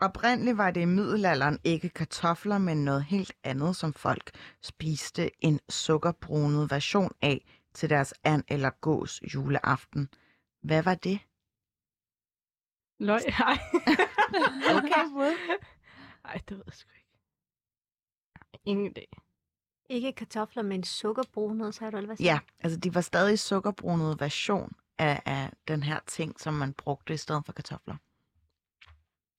Oprindeligt 0.00 0.56
var 0.56 0.70
det 0.70 0.80
i 0.80 0.84
middelalderen 0.84 1.58
ikke 1.64 1.88
kartofler, 1.88 2.58
men 2.58 2.84
noget 2.84 3.04
helt 3.04 3.32
andet, 3.44 3.76
som 3.76 3.92
folk 3.92 4.30
spiste 4.62 5.30
en 5.44 5.60
sukkerbrunet 5.68 6.70
version 6.70 7.12
af 7.22 7.44
til 7.74 7.90
deres 7.90 8.14
and 8.24 8.44
eller 8.48 8.70
gås 8.80 9.20
juleaften. 9.34 10.08
Hvad 10.62 10.82
var 10.82 10.94
det? 10.94 11.18
Løg, 13.00 13.20
ej. 13.26 13.58
Okay. 14.76 15.34
Ej, 16.24 16.40
det 16.48 16.56
ved 16.56 16.62
jeg 16.66 16.74
sgu 16.74 16.90
ikke. 16.96 17.01
Ingen 18.64 18.92
idé. 18.96 19.04
Ikke 19.88 20.12
kartofler, 20.12 20.62
men 20.62 20.84
sukkerbrunet, 20.84 21.74
sagde 21.74 21.92
du, 21.92 21.96
eller 21.96 22.06
hvad 22.06 22.16
sagde 22.16 22.32
Ja, 22.32 22.38
altså 22.60 22.78
de 22.78 22.94
var 22.94 23.00
stadig 23.00 23.38
sukkerbrunet 23.38 24.20
version 24.20 24.72
af, 24.98 25.22
af 25.24 25.52
den 25.68 25.82
her 25.82 26.00
ting, 26.06 26.40
som 26.40 26.54
man 26.54 26.72
brugte 26.72 27.14
i 27.14 27.16
stedet 27.16 27.46
for 27.46 27.52
kartofler. 27.52 27.96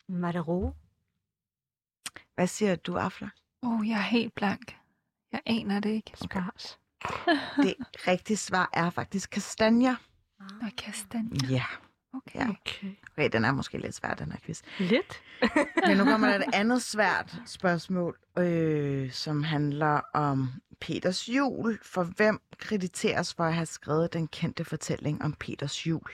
du? 0.10 0.20
Var 0.20 0.32
det 0.32 0.48
roe? 0.48 0.74
Hvad 2.36 2.48
siger 2.48 2.76
du, 2.76 2.96
Afler? 2.96 3.30
Oh, 3.62 3.88
jeg 3.88 3.98
er 3.98 4.02
helt 4.02 4.36
blank. 4.36 4.78
Jeg 5.32 5.42
aner 5.46 5.80
det 5.80 5.90
ikke. 5.90 6.12
Spars. 6.16 6.80
Det 7.58 7.76
rigtige 8.08 8.38
svar 8.38 8.70
er 8.74 8.90
faktisk 8.90 9.30
kastanjer. 9.30 9.96
Nå, 10.40 10.68
kastanje. 10.78 11.48
Ja, 11.50 11.66
Okay. 12.14 12.40
Ja. 12.40 12.50
Okay. 12.50 12.96
okay, 13.12 13.30
den 13.32 13.46
er 13.46 13.52
måske 13.52 13.78
lidt 13.78 13.96
svær, 13.96 14.14
den 14.14 14.32
her 14.32 14.40
quiz. 14.40 14.62
Lidt? 14.80 15.22
Men 15.88 15.98
nu 15.98 16.04
kommer 16.04 16.28
der 16.28 16.36
et 16.36 16.56
andet 16.62 16.82
svært 16.82 17.42
spørgsmål, 17.46 18.18
øh, 18.38 19.12
som 19.12 19.44
handler 19.44 20.02
om 20.14 20.50
Peters 20.82 21.30
jul. 21.30 21.80
For 21.84 22.04
hvem 22.04 22.42
krediteres 22.58 23.34
for 23.34 23.44
at 23.44 23.54
have 23.54 23.66
skrevet 23.66 24.14
den 24.14 24.28
kendte 24.28 24.66
fortælling 24.66 25.24
om 25.24 25.34
Peters 25.34 25.88
jul? 25.88 26.10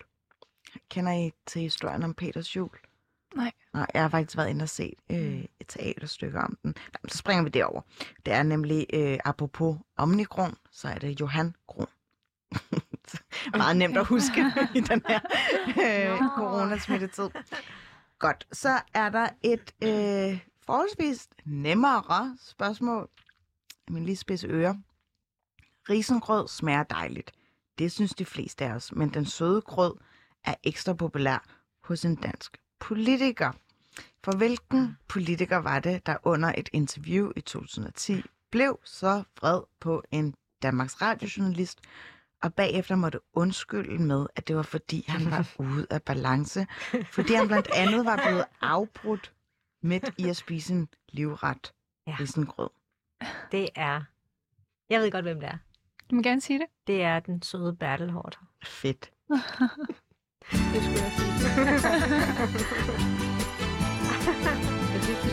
Kender 0.89 1.11
I 1.11 1.31
til 1.45 1.61
historien 1.61 2.03
om 2.03 2.13
Peters 2.13 2.55
jul? 2.55 2.69
Nej. 3.35 3.51
Nej, 3.73 3.87
jeg 3.93 4.01
har 4.01 4.09
faktisk 4.09 4.37
været 4.37 4.49
inde 4.49 4.63
og 4.63 4.69
set 4.69 4.93
øh, 5.09 5.43
et 5.59 5.67
teaterstykke 5.67 6.39
om 6.39 6.57
den. 6.63 6.75
Nå, 6.93 7.09
så 7.09 7.17
springer 7.17 7.43
vi 7.43 7.49
derover. 7.49 7.81
Det 8.25 8.33
er 8.33 8.43
nemlig, 8.43 8.85
øh, 8.93 9.17
apropos 9.25 9.77
Omnikron, 9.97 10.55
så 10.71 10.87
er 10.87 10.97
det 10.97 11.19
Johan 11.21 11.55
Kron. 11.67 11.87
Meget 13.57 13.77
nemt 13.77 13.97
at 13.97 14.05
huske 14.05 14.45
i 14.75 14.79
den 14.79 15.01
her 15.07 15.19
øh, 15.67 16.19
coronasmittetid. 16.35 17.29
Godt, 18.19 18.47
så 18.51 18.81
er 18.93 19.09
der 19.09 19.29
et 19.41 19.73
øh, 19.83 20.39
forholdsvis 20.65 21.27
nemmere 21.45 22.37
spørgsmål. 22.41 23.09
Min 23.89 24.05
lige 24.05 24.15
spidse 24.15 24.47
ører. 24.47 24.75
Risengrød 25.89 26.47
smager 26.47 26.83
dejligt. 26.83 27.31
Det 27.79 27.91
synes 27.91 28.13
de 28.13 28.25
fleste 28.25 28.65
af 28.65 28.73
os, 28.73 28.91
men 28.91 29.09
den 29.09 29.25
søde 29.25 29.61
grød 29.61 29.93
er 30.45 30.53
ekstra 30.63 30.93
populær 30.93 31.45
hos 31.83 32.05
en 32.05 32.15
dansk 32.15 32.57
politiker. 32.79 33.51
For 34.23 34.37
hvilken 34.37 34.97
politiker 35.07 35.57
var 35.57 35.79
det, 35.79 36.05
der 36.05 36.15
under 36.23 36.53
et 36.57 36.69
interview 36.73 37.31
i 37.35 37.41
2010 37.41 38.23
blev 38.51 38.79
så 38.83 39.23
vred 39.39 39.61
på 39.79 40.03
en 40.11 40.35
Danmarks 40.61 41.01
radiojournalist, 41.01 41.79
og 42.41 42.53
bagefter 42.53 42.95
måtte 42.95 43.19
undskylde 43.33 44.03
med, 44.03 44.25
at 44.35 44.47
det 44.47 44.55
var 44.55 44.61
fordi, 44.61 45.05
han 45.07 45.31
var 45.31 45.49
ude 45.59 45.87
af 45.89 46.03
balance, 46.03 46.67
fordi 47.11 47.33
han 47.33 47.47
blandt 47.47 47.67
andet 47.75 48.05
var 48.05 48.15
blevet 48.27 48.45
afbrudt 48.61 49.33
midt 49.81 50.09
i 50.17 50.29
at 50.29 50.37
spise 50.37 50.73
en 50.73 50.89
livret 51.09 51.73
Ja. 52.07 52.15
risengrød. 52.19 52.69
Det 53.51 53.69
er... 53.75 54.01
Jeg 54.89 55.01
ved 55.01 55.11
godt, 55.11 55.25
hvem 55.25 55.39
det 55.39 55.49
er. 55.49 55.57
Du 56.11 56.15
må 56.15 56.21
gerne 56.21 56.41
sige 56.41 56.59
det. 56.59 56.67
Det 56.87 57.03
er 57.03 57.19
den 57.19 57.41
søde 57.41 57.75
Bertel. 57.75 58.13
Fedt. 58.63 59.11
Det 60.51 60.83
skulle 60.83 61.03
jeg 61.03 61.11
sige. 61.11 61.29
jeg 64.93 65.03
synes, 65.03 65.29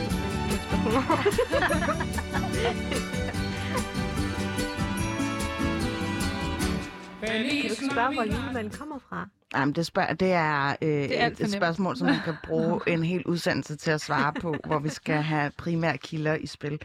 spørge, 7.97 8.15
hvor 8.15 8.23
julemanden 8.25 8.79
kommer 8.79 8.99
fra? 8.99 9.29
Jamen, 9.55 9.75
det, 9.75 9.87
spørg- 9.87 10.15
det 10.21 10.33
er, 10.33 10.77
øh, 10.83 10.89
Det 10.89 11.21
er 11.23 11.27
et, 11.27 11.53
spørgsmål, 11.53 11.97
som 11.97 12.07
man 12.07 12.21
kan 12.25 12.35
bruge 12.45 12.81
en 12.95 13.03
hel 13.05 13.27
udsendelse 13.27 13.77
til 13.77 13.91
at 13.91 14.01
svare 14.01 14.33
på, 14.33 14.57
hvor 14.67 14.79
vi 14.79 14.89
skal 14.89 15.23
have 15.23 15.51
primære 15.59 15.99
kilder 15.99 16.35
i 16.35 16.47
spil. 16.47 16.81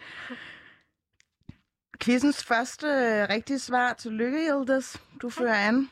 Quizens 2.03 2.43
første 2.43 2.87
øh, 2.87 3.27
rigtige 3.29 3.59
svar. 3.59 3.93
Tillykke, 3.93 4.37
Yildiz. 4.37 4.95
Du 5.21 5.29
fører 5.29 5.53
an. 5.67 5.89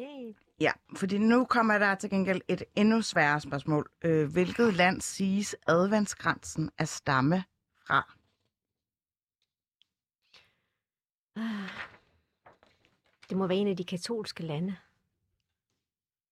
Yay. 0.00 0.34
Ja, 0.60 0.72
fordi 0.96 1.18
nu 1.18 1.44
kommer 1.44 1.78
der 1.78 1.94
til 1.94 2.10
gengæld 2.10 2.40
et 2.48 2.64
endnu 2.76 3.02
sværere 3.02 3.40
spørgsmål. 3.40 3.90
Øh, 4.04 4.32
hvilket 4.32 4.74
land 4.74 5.00
siges 5.00 5.56
adventsgrænsen 5.66 6.70
at 6.78 6.88
stamme 6.88 7.44
fra? 7.86 8.12
Det 13.32 13.38
må 13.38 13.46
være 13.46 13.58
en 13.58 13.68
af 13.68 13.76
de 13.76 13.84
katolske 13.84 14.42
lande. 14.42 14.76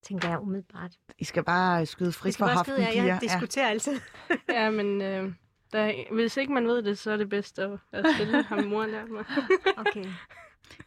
Tænker 0.03 0.28
jeg 0.28 0.40
umiddelbart. 0.40 0.98
I 1.18 1.24
skal 1.24 1.44
bare 1.44 1.86
skyde 1.86 2.12
frit 2.12 2.36
for 2.36 2.46
bare 2.46 2.57
hoften, 2.57 2.74
skide, 2.74 3.05
jeg, 3.05 3.18
diskuterer 3.22 3.68
altid. 3.68 4.01
Ja, 4.48 4.70
men 4.70 5.03
øh, 5.03 5.32
der, 5.72 5.80
er- 5.80 6.14
hvis 6.14 6.36
ikke 6.36 6.53
man 6.53 6.66
ved 6.66 6.82
det, 6.82 6.98
så 6.98 7.11
er 7.11 7.16
det 7.16 7.28
bedst 7.28 7.59
at, 7.59 7.78
at 7.92 8.07
stille 8.14 8.42
ham 8.42 8.64
mor 8.64 8.86
mig. 9.09 9.24
Okay. 9.86 10.05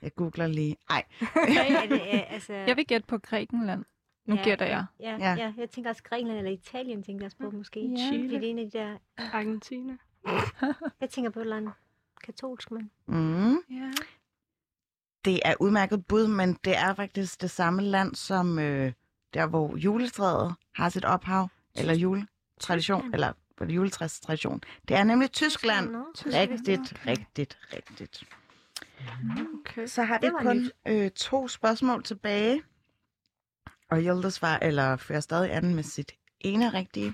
Jeg 0.02 0.16
googler 0.16 0.48
lige. 0.48 0.76
Ej, 0.90 1.04
er 1.22 1.88
det, 1.90 2.02
altså, 2.30 2.54
Jeg 2.54 2.78
vil 2.78 2.86
gætte 2.86 3.08
på 3.08 3.18
Grækenland. 3.18 3.86
Nu 4.26 4.36
ja, 4.36 4.44
gætter 4.44 4.66
jeg. 4.66 4.86
Ja, 5.00 5.12
Ja. 5.12 5.18
ja. 5.30 5.36
ja, 5.36 5.54
jeg 5.58 5.70
tænker 5.70 5.90
også 5.90 6.04
Grækenland 6.04 6.38
eller 6.38 6.52
Italien, 6.52 7.04
tænker 7.04 7.24
jeg 7.24 7.26
også 7.26 7.38
på 7.38 7.50
måske. 7.58 7.80
Ja. 7.88 8.08
Fordi 8.08 8.28
det 8.28 8.36
er 8.46 8.50
en 8.50 8.60
af 8.60 8.72
de 8.72 8.78
der... 8.78 8.98
Argentina. 9.34 9.98
Jeg 11.02 11.10
tænker 11.10 11.32
på 11.32 11.40
et 11.40 11.44
eller 11.44 11.58
andet 11.58 11.74
katolsk, 12.24 12.72
men... 12.72 12.92
mm. 13.06 13.54
Ja. 13.54 13.92
Det 15.26 15.40
er 15.46 15.54
udmærket 15.60 16.06
bud, 16.06 16.28
men 16.28 16.54
det 16.66 16.78
er 16.78 16.94
faktisk 16.94 17.42
det 17.42 17.52
samme 17.52 17.82
land, 17.82 18.16
som 18.16 18.60
øh, 18.60 18.92
der, 19.34 19.46
hvor 19.46 19.78
juletræet 19.78 20.56
har 20.76 20.90
sit 20.90 21.06
ophav, 21.06 21.48
eller 21.76 21.94
juletradition, 21.94 23.02
Tyskland. 23.02 23.14
eller 23.14 23.34
juletræstradition. 23.70 24.62
Det 24.88 24.98
er 24.98 25.04
nemlig 25.04 25.32
Tyskland. 25.32 25.90
Nå, 25.92 26.06
Rigtigt, 26.26 26.94
rigtigt, 27.08 27.58
rigtigt. 27.74 28.24
Okay. 29.60 29.88
Så 29.88 30.04
har 30.04 30.20
vi 30.20 30.30
kun 30.42 30.58
nyt. 30.58 30.72
øh, 30.88 31.12
to 31.12 31.48
spørgsmål 31.48 32.04
tilbage. 32.04 32.62
Og 33.92 34.00
Hjelte 34.00 34.32
svar, 34.32 34.60
eller 34.62 34.96
fører 34.96 35.20
stadig 35.20 35.54
anden 35.56 35.76
med 35.76 35.84
sit 35.84 36.12
ene 36.44 36.74
rigtige. 36.74 37.14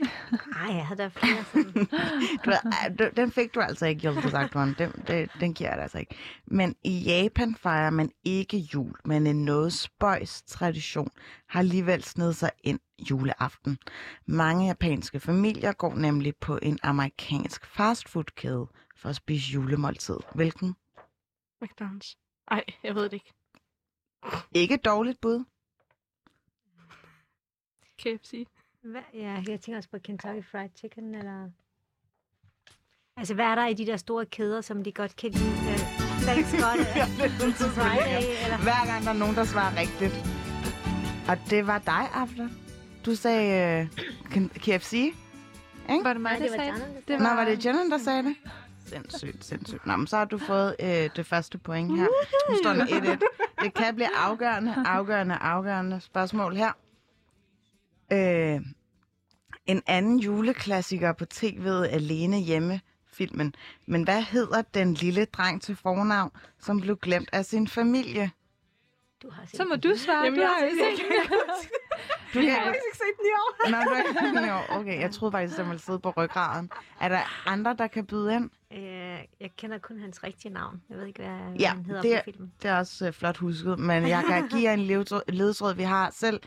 Ej, 0.62 0.74
jeg 0.74 0.86
havde 0.86 1.02
da 1.02 1.08
flere 1.08 1.44
sådan. 1.44 1.72
Du, 2.44 2.50
ved, 2.50 3.12
den 3.12 3.32
fik 3.32 3.54
du 3.54 3.60
altså 3.60 3.86
ikke, 3.86 4.00
Hjelte 4.00 4.30
sagt, 4.30 4.52
den, 4.54 4.94
den, 5.08 5.28
den 5.40 5.54
giver 5.54 5.70
jeg 5.70 5.76
dig 5.76 5.82
altså 5.82 5.98
ikke. 5.98 6.16
Men 6.46 6.76
i 6.84 6.98
Japan 6.98 7.54
fejrer 7.54 7.90
man 7.90 8.10
ikke 8.24 8.56
jul, 8.56 8.94
men 9.04 9.26
en 9.26 9.44
noget 9.44 9.72
spøjs 9.72 10.42
tradition 10.42 11.10
har 11.46 11.60
alligevel 11.60 12.04
sned 12.04 12.32
sig 12.32 12.50
ind 12.62 12.80
juleaften. 13.10 13.78
Mange 14.26 14.66
japanske 14.66 15.20
familier 15.20 15.72
går 15.72 15.94
nemlig 15.94 16.36
på 16.36 16.58
en 16.62 16.78
amerikansk 16.82 17.66
fastfoodkæde 17.66 18.66
for 18.96 19.08
at 19.08 19.16
spise 19.16 19.52
julemåltid. 19.52 20.16
Hvilken? 20.34 20.76
McDonald's. 21.64 22.14
Ej, 22.50 22.64
jeg 22.82 22.94
ved 22.94 23.02
det 23.02 23.12
ikke. 23.12 23.32
Ikke 24.54 24.74
et 24.74 24.84
dårligt 24.84 25.20
bud. 25.20 25.44
KFC. 27.98 28.46
Ja, 29.14 29.42
jeg 29.48 29.60
tænker 29.60 29.76
også 29.76 29.88
på 29.90 29.98
Kentucky 30.04 30.44
Fried 30.50 30.68
Chicken, 30.78 31.14
eller... 31.14 31.48
Altså, 33.16 33.34
hvad 33.34 33.44
er 33.44 33.54
der 33.54 33.66
i 33.66 33.74
de 33.74 33.86
der 33.86 33.96
store 33.96 34.26
kæder, 34.26 34.60
som 34.60 34.84
de 34.84 34.92
godt 34.92 35.16
kan 35.16 35.30
lide? 35.30 35.50
Uh, 35.50 36.22
thanks 36.22 36.52
God, 36.52 36.78
uh, 36.80 37.70
Friday, 37.78 38.22
eller... 38.44 38.58
Hver 38.62 38.86
gang 38.86 39.04
der 39.04 39.10
er 39.10 39.18
nogen, 39.18 39.34
der 39.36 39.44
svarer 39.44 39.76
rigtigt. 39.80 40.14
Og 41.28 41.50
det 41.50 41.66
var 41.66 41.78
dig, 41.78 42.08
Afla. 42.14 42.48
Du 43.06 43.14
sagde 43.14 43.80
øh, 43.82 43.86
K- 44.24 44.58
KFC. 44.58 45.14
Var 46.02 46.12
det 46.12 46.20
mig, 46.22 46.32
Nej, 46.32 46.38
der 46.38 46.38
det 46.38 46.50
var 46.50 46.56
sagde 46.56 46.72
det? 46.96 47.08
der 47.08 47.18
Nå, 47.18 47.24
var 47.24 47.44
det 47.44 47.66
Jenna, 47.66 47.80
der 47.90 47.98
sagde 47.98 48.22
det? 48.22 48.36
Sindssygt, 48.86 49.44
sindssygt. 49.44 49.86
Nå, 49.86 49.96
men 49.96 50.06
så 50.06 50.16
har 50.16 50.24
du 50.24 50.38
fået 50.38 50.76
øh, 50.80 51.10
det 51.16 51.26
første 51.26 51.58
point 51.58 51.96
her. 52.00 52.06
Nu 52.50 52.56
står 52.62 52.72
den 52.72 52.82
1-1. 52.82 53.64
Det 53.64 53.74
kan 53.74 53.94
blive 53.94 54.08
afgørende, 54.16 54.74
afgørende, 54.86 55.34
afgørende 55.34 56.00
spørgsmål 56.00 56.56
her. 56.56 56.72
Øh, 58.12 58.60
en 59.66 59.82
anden 59.86 60.18
juleklassiker 60.18 61.12
på 61.12 61.24
tv'et, 61.34 61.86
Alene 61.86 62.38
Hjemme, 62.40 62.80
filmen. 63.12 63.54
Men 63.86 64.02
hvad 64.04 64.22
hedder 64.22 64.62
den 64.62 64.94
lille 64.94 65.24
dreng 65.24 65.62
til 65.62 65.76
fornavn, 65.76 66.30
som 66.58 66.80
blev 66.80 66.96
glemt 66.96 67.28
af 67.32 67.44
sin 67.44 67.68
familie? 67.68 68.30
Du 69.22 69.30
har 69.30 69.44
set 69.46 69.56
Så 69.56 69.64
må 69.64 69.74
den. 69.74 69.80
du 69.80 69.96
svare. 69.96 70.24
Jamen, 70.24 70.34
du 70.34 70.40
jeg 70.40 70.48
har 70.48 70.58
har 70.58 70.66
ikke 70.66 70.78
set 70.96 71.06
den. 71.30 71.38
Du 72.34 72.38
faktisk 72.40 72.84
ikke 72.86 72.96
set 72.98 73.16
den 73.18 73.26
i 73.26 73.34
år. 73.34 73.70
Nå, 73.70 73.76
du 73.76 73.94
har 73.94 74.02
ikke 74.02 74.38
den 74.38 74.48
i 74.48 74.50
år. 74.50 74.66
Okay, 74.80 75.00
jeg 75.00 75.10
troede 75.10 75.32
faktisk, 75.32 75.54
at 75.54 75.58
den 75.62 75.68
ville 75.70 75.80
sidde 75.82 75.98
på 75.98 76.10
ryggraden. 76.10 76.70
Er 77.00 77.08
der 77.08 77.48
andre, 77.48 77.74
der 77.78 77.86
kan 77.86 78.06
byde 78.06 78.34
ind? 78.34 78.50
Øh, 78.72 78.80
jeg 79.40 79.50
kender 79.58 79.78
kun 79.78 80.00
hans 80.00 80.24
rigtige 80.24 80.52
navn. 80.52 80.82
Jeg 80.90 80.98
ved 80.98 81.06
ikke, 81.06 81.22
hvad 81.22 81.54
Ja, 81.60 81.68
han 81.68 81.84
hedder 81.84 82.02
det 82.02 82.14
er- 82.14 82.20
på 82.20 82.24
filmen. 82.24 82.52
Det 82.62 82.70
er 82.70 82.76
også 82.78 83.06
øh, 83.06 83.12
flot 83.12 83.36
husket, 83.36 83.78
men 83.78 84.08
jeg 84.08 84.24
kan 84.28 84.48
give 84.48 84.62
jer 84.62 84.72
en 84.72 84.80
ledtråd. 85.40 85.74
Vi 85.74 85.82
har 85.82 86.10
selv 86.10 86.40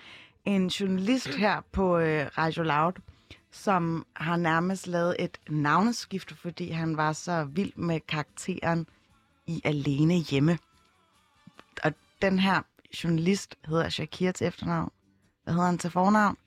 en 0.45 0.67
journalist 0.67 1.35
her 1.35 1.61
på 1.71 1.97
øh, 1.97 2.27
Radio 2.37 2.63
Loud, 2.63 2.93
som 3.51 4.05
har 4.15 4.37
nærmest 4.37 4.87
lavet 4.87 5.15
et 5.19 5.37
navneskift, 5.49 6.33
fordi 6.37 6.69
han 6.69 6.97
var 6.97 7.13
så 7.13 7.43
vild 7.43 7.73
med 7.75 7.99
karakteren 7.99 8.87
i 9.47 9.61
Alene 9.63 10.13
Hjemme. 10.13 10.57
Og 11.83 11.93
den 12.21 12.39
her 12.39 12.61
journalist 13.03 13.55
hedder 13.67 13.89
Shakir 13.89 14.31
til 14.31 14.47
efternavn. 14.47 14.91
Hvad 15.43 15.53
hedder 15.53 15.67
han 15.67 15.77
til 15.77 15.89
fornavn? 15.91 16.37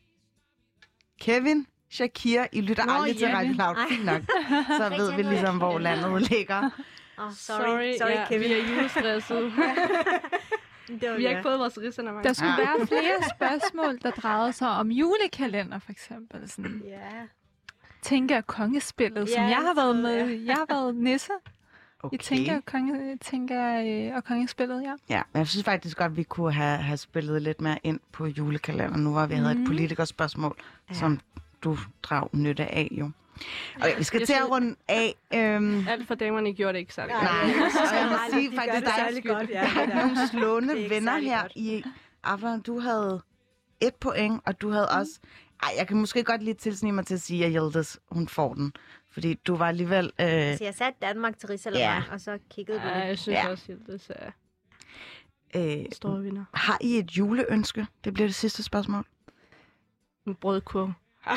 Kevin 1.20 1.66
Shakir. 1.90 2.45
I 2.53 2.61
lytter 2.61 2.84
Nå, 2.84 2.92
aldrig 2.92 3.16
til 3.16 3.28
ja. 3.28 3.38
Radio 3.38 3.53
Loud. 3.53 3.88
Fint 3.88 4.05
nok. 4.05 4.22
Så 4.78 4.95
ved 4.97 5.16
vi 5.16 5.22
ligesom, 5.22 5.57
hvor 5.59 5.78
landet 5.78 6.30
ligger. 6.30 6.70
Oh, 7.18 7.32
Sorry, 7.32 7.59
sorry 7.59 7.92
sorry 7.99 8.11
ja, 8.11 8.26
Kevin. 8.28 8.49
vi 8.49 8.53
er 8.55 8.68
julestresset. 8.68 9.53
Det 10.89 11.11
var 11.11 11.16
vi 11.16 11.22
har 11.24 11.30
ikke 11.30 11.43
fået 11.43 11.59
vores 11.59 11.78
ridser 11.78 12.03
Der 12.03 12.32
skulle 12.32 12.51
Ja. 12.53 12.57
være 12.78 12.87
flere 12.87 13.30
spørgsmål, 13.37 13.99
der 14.03 14.11
drejede 14.11 14.53
sig 14.53 14.68
om 14.70 14.91
julekalender, 14.91 15.78
for 15.78 15.91
eksempel. 15.93 16.51
Sådan, 16.51 16.82
Ja. 16.87 16.99
tænker 18.03 18.41
kongespillet, 18.41 19.28
som 19.28 19.43
Ja, 19.43 19.49
jeg 19.49 19.57
har 19.57 19.74
været 19.74 19.97
med. 19.97 20.26
Jeg 20.41 20.55
har 20.55 20.66
været 20.74 20.95
nisse. 20.95 21.32
Okay. 22.03 22.14
I 22.14 22.18
tænker, 22.18 22.61
konge, 22.66 23.16
tænker 23.16 23.80
øh, 24.11 24.16
og 24.16 24.24
kongespillet, 24.24 24.82
ja. 24.82 24.95
Ja, 25.09 25.22
men 25.32 25.39
jeg 25.39 25.47
synes 25.49 25.64
faktisk 25.64 25.97
godt, 25.97 26.16
vi 26.16 26.22
kunne 26.22 26.53
have, 26.53 26.78
have 26.78 26.97
spillet 26.97 27.43
lidt 27.43 27.61
mere 27.61 27.78
ind 27.82 28.01
på 28.12 28.26
julekalenderen 28.26 29.05
nu, 29.05 29.11
hvor 29.12 29.26
vi 29.26 29.35
havde 29.35 29.51
et 29.51 29.57
Mhm. 29.57 29.66
politikerspørgsmål, 29.66 30.57
ja. 30.91 30.95
som 30.95 31.20
du 31.64 31.76
drag 32.03 32.28
nytte 32.32 32.74
af 32.74 32.89
jo. 32.93 33.11
Okay, 33.76 33.99
vi 33.99 34.05
skal 34.05 34.18
Jeg 34.20 34.26
til 34.26 34.35
at 34.35 34.51
runde 34.51 34.76
af. 34.89 35.14
Øhm, 35.35 35.89
Alt 35.89 36.07
for 36.07 36.14
damerne 36.14 36.53
gjorde 36.55 36.72
det 36.72 36.78
ikke 36.78 36.95
særlig 36.95 37.14
Nej, 37.14 37.22
godt. 37.22 37.91
og 37.91 37.97
jeg 37.97 38.07
må 38.07 38.16
Nej, 38.16 38.30
sige 38.30 38.51
de 38.51 38.57
faktisk, 38.57 38.85
der 38.85 38.91
er, 38.93 39.35
godt, 39.39 39.51
ja, 39.51 39.61
der 39.74 39.80
er 39.82 40.07
nogle 40.07 40.28
slående 40.28 40.85
er 40.85 40.89
venner 40.89 41.18
her 41.18 41.41
godt. 41.43 41.53
i 41.57 41.85
aften. 42.24 42.61
Du 42.61 42.78
havde 42.80 43.22
et 43.80 43.95
point, 43.95 44.41
og 44.47 44.61
du 44.61 44.70
havde 44.70 44.89
også... 44.89 45.11
Ej, 45.62 45.68
jeg 45.78 45.89
kan 45.89 45.97
måske 45.97 46.24
godt 46.24 46.43
lige 46.43 46.55
tilsnige 46.55 46.93
mig 46.93 47.07
til 47.07 47.14
at 47.14 47.20
sige, 47.20 47.45
at 47.45 47.51
Hjeldes, 47.51 47.99
hun 48.11 48.28
får 48.28 48.55
den. 48.55 48.72
Fordi 49.11 49.35
du 49.35 49.57
var 49.57 49.68
alligevel... 49.68 50.05
Øh, 50.20 50.26
Så 50.28 50.59
jeg 50.64 50.74
satte 50.74 50.99
Danmark 51.03 51.39
til 51.39 51.49
Risalemang, 51.49 52.05
Ja. 52.09 52.12
og 52.12 52.20
så 52.20 52.39
kiggede 52.51 52.78
du 52.78 52.87
Ja, 52.89 52.99
jeg 52.99 53.18
synes 53.18 53.37
Ja. 53.37 53.49
også, 53.49 53.64
det 53.87 54.07
er 54.11 54.30
øh, 55.80 55.85
store 55.93 56.22
vinder. 56.22 56.45
har 56.55 56.78
I 56.80 56.99
et 56.99 57.11
juleønske? 57.11 57.87
Det 58.05 58.14
bliver 58.14 58.26
det 58.28 58.35
sidste 58.35 58.62
spørgsmål. 58.62 59.05
En 60.26 60.35
brødkurv. 60.35 60.93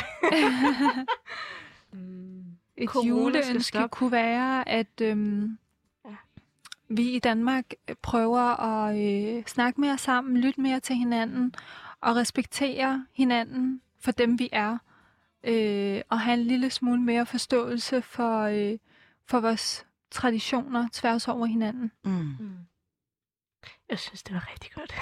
Mm. 1.98 2.44
Et 2.78 2.90
Corona 2.90 3.10
juleønske 3.10 3.88
kunne 3.92 4.12
være, 4.12 4.70
at 4.70 5.02
øhm, 5.02 5.58
Ja. 6.06 6.16
vi 6.90 7.12
i 7.12 7.20
Danmark 7.20 7.74
prøver 8.02 8.62
at 8.64 8.98
øh, 8.98 9.44
snakke 9.46 9.82
mere 9.82 9.98
sammen, 9.98 10.38
lytte 10.38 10.62
mere 10.62 10.80
til 10.80 10.96
hinanden 10.96 11.54
og 12.02 12.16
respektere 12.16 13.06
hinanden 13.14 13.82
for 14.00 14.12
dem, 14.12 14.40
vi 14.40 14.50
er. 14.52 14.78
Øh, 15.44 16.02
og 16.10 16.20
have 16.20 16.40
en 16.40 16.46
lille 16.46 16.70
smule 16.70 17.02
mere 17.02 17.26
forståelse 17.26 18.02
for, 18.02 18.42
øh, 18.42 18.78
for 19.26 19.40
vores 19.40 19.86
traditioner 20.12 20.88
tværs 20.94 21.28
over 21.28 21.46
hinanden. 21.46 21.92
Mm. 22.06 22.12
Mm. 22.12 22.50
Jeg 23.90 24.00
synes, 24.00 24.24
det 24.24 24.34
var 24.34 24.48
rigtig 24.52 24.72
godt. 24.72 24.96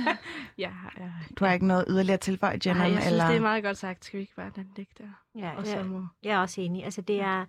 ja, 0.58 0.70
ja. 0.98 1.10
Du 1.38 1.44
har 1.44 1.52
ikke 1.52 1.66
noget 1.66 1.84
yderligere 1.88 2.14
at 2.14 2.20
tilføje, 2.20 2.58
Jenna? 2.66 2.82
Nej, 2.82 2.92
jeg 2.92 3.02
synes, 3.02 3.12
eller? 3.12 3.26
det 3.26 3.36
er 3.36 3.40
meget 3.40 3.64
godt 3.64 3.76
sagt. 3.76 4.04
Skal 4.04 4.18
vi 4.18 4.22
ikke 4.22 4.34
bare 4.36 4.52
lade 4.56 4.66
den 4.66 4.72
ligge 4.76 4.92
der? 4.98 5.08
Ja, 5.38 5.56
Og 5.56 5.66
så 5.66 5.76
ja, 5.76 5.82
må... 5.82 6.06
jeg 6.22 6.32
er 6.32 6.38
også 6.38 6.60
enig. 6.60 6.84
Altså, 6.84 7.00
det 7.00 7.20
er, 7.20 7.44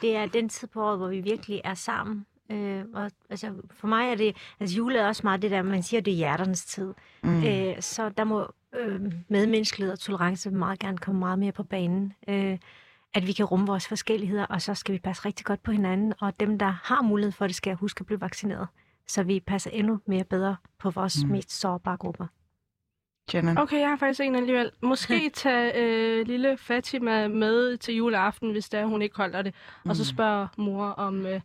det 0.00 0.16
er 0.16 0.26
den 0.26 0.48
tid 0.48 0.68
på 0.68 0.84
året, 0.84 0.98
hvor 0.98 1.08
vi 1.08 1.20
virkelig 1.20 1.60
er 1.64 1.74
sammen. 1.74 2.26
Øh, 2.50 2.84
og, 2.94 3.10
altså, 3.30 3.54
for 3.70 3.86
mig 3.86 4.10
er 4.10 4.14
det... 4.14 4.36
Altså, 4.60 4.76
jule 4.76 4.98
er 4.98 5.06
også 5.06 5.20
meget 5.24 5.42
det 5.42 5.50
der, 5.50 5.62
man 5.62 5.82
siger, 5.82 6.00
det 6.00 6.12
er 6.12 6.16
hjerternes 6.16 6.64
tid. 6.64 6.94
Mm. 7.22 7.44
Øh, 7.44 7.80
så 7.80 8.08
der 8.08 8.24
må 8.24 8.52
øh, 8.74 9.00
medmenneskelighed 9.28 9.92
og 9.92 9.98
tolerance 9.98 10.50
meget 10.50 10.78
gerne 10.78 10.98
komme 10.98 11.18
meget 11.18 11.38
mere 11.38 11.52
på 11.52 11.62
banen. 11.62 12.12
Øh, 12.28 12.58
at 13.14 13.26
vi 13.26 13.32
kan 13.32 13.44
rumme 13.44 13.66
vores 13.66 13.88
forskelligheder, 13.88 14.46
og 14.46 14.62
så 14.62 14.74
skal 14.74 14.92
vi 14.92 14.98
passe 14.98 15.24
rigtig 15.24 15.46
godt 15.46 15.62
på 15.62 15.72
hinanden. 15.72 16.14
Og 16.20 16.40
dem, 16.40 16.58
der 16.58 16.74
har 16.84 17.02
mulighed 17.02 17.32
for 17.32 17.46
det, 17.46 17.56
skal 17.56 17.74
huske 17.74 18.00
at 18.02 18.06
blive 18.06 18.20
vaccineret. 18.20 18.68
Så 19.08 19.22
vi 19.22 19.40
passer 19.40 19.70
endnu 19.70 20.00
mere 20.06 20.24
bedre 20.24 20.56
på 20.78 20.90
vores 20.90 21.22
Mm. 21.22 21.28
mm. 21.28 21.32
mest 21.32 21.50
sårbare 21.60 21.96
grupper. 21.96 22.26
Jenna? 23.34 23.54
Okay, 23.62 23.80
jeg 23.80 23.88
har 23.88 23.96
faktisk 23.96 24.20
en 24.20 24.34
alligevel. 24.34 24.70
Måske 24.82 25.30
tage 25.34 25.72
øh, 25.76 26.26
lille 26.26 26.56
Fatima 26.56 27.28
med 27.28 27.76
til 27.76 27.94
juleaften, 27.94 28.50
hvis 28.50 28.68
det 28.68 28.80
er, 28.80 28.86
hun 28.86 29.02
ikke 29.02 29.16
holder 29.16 29.42
det. 29.42 29.54
Og 29.84 29.96
så 29.96 30.02
Mm. 30.02 30.14
spørger 30.16 30.48
mor, 30.58 30.84
om, 30.86 31.26
øh, 31.26 31.40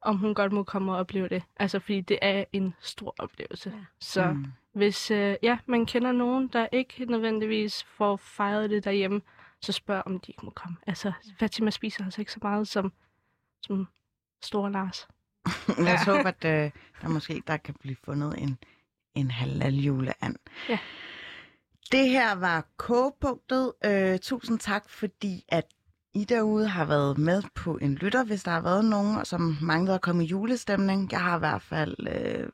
om 0.00 0.16
hun 0.16 0.34
godt 0.34 0.52
må 0.52 0.62
komme 0.62 0.92
og 0.92 0.98
opleve 0.98 1.28
det. 1.28 1.42
Altså, 1.56 1.78
fordi 1.78 2.00
det 2.00 2.18
er 2.22 2.44
en 2.52 2.74
stor 2.80 3.14
oplevelse. 3.18 3.70
Ja. 3.76 3.84
Så 4.00 4.32
Mm. 4.32 4.44
hvis 4.72 5.10
øh, 5.10 5.36
ja, 5.42 5.58
man 5.66 5.86
kender 5.86 6.12
nogen, 6.12 6.48
der 6.48 6.66
ikke 6.72 7.04
nødvendigvis 7.04 7.84
får 7.84 8.16
fejret 8.16 8.70
det 8.70 8.84
derhjemme, 8.84 9.20
så 9.60 9.72
spørg, 9.72 10.02
om 10.06 10.20
de 10.20 10.30
ikke 10.32 10.44
må 10.44 10.50
komme. 10.50 10.76
Altså, 10.86 11.12
Fatima 11.38 11.70
spiser 11.70 12.04
altså 12.04 12.20
ikke 12.20 12.32
så 12.32 12.38
meget 12.42 12.68
som, 12.68 12.92
som 13.62 13.88
store 14.42 14.72
Lars. 14.72 15.08
Lad 15.84 15.94
os 15.94 16.04
håbe, 16.04 16.28
at 16.28 16.44
øh, 16.44 16.70
der 17.02 17.08
måske 17.08 17.42
der 17.46 17.56
kan 17.56 17.74
blive 17.80 17.96
fundet 18.04 18.34
en, 18.38 18.58
en 19.14 19.30
halal 19.30 19.74
juleand. 19.74 20.36
Ja. 20.68 20.78
Det 21.92 22.08
her 22.08 22.34
var 22.34 22.66
kogepunktet. 22.76 23.72
Øh, 23.84 24.18
tusind 24.18 24.58
tak, 24.58 24.90
fordi 24.90 25.44
at 25.48 25.66
I 26.14 26.24
derude 26.24 26.68
har 26.68 26.84
været 26.84 27.18
med 27.18 27.42
på 27.54 27.76
en 27.76 27.94
lytter, 27.94 28.24
hvis 28.24 28.42
der 28.42 28.50
har 28.50 28.60
været 28.60 28.84
nogen, 28.84 29.24
som 29.24 29.56
manglede 29.62 29.94
at 29.94 30.00
komme 30.00 30.24
i 30.24 30.26
julestemning. 30.26 31.12
Jeg 31.12 31.20
har 31.20 31.36
i 31.36 31.38
hvert 31.38 31.62
fald 31.62 31.96
øh, 32.08 32.48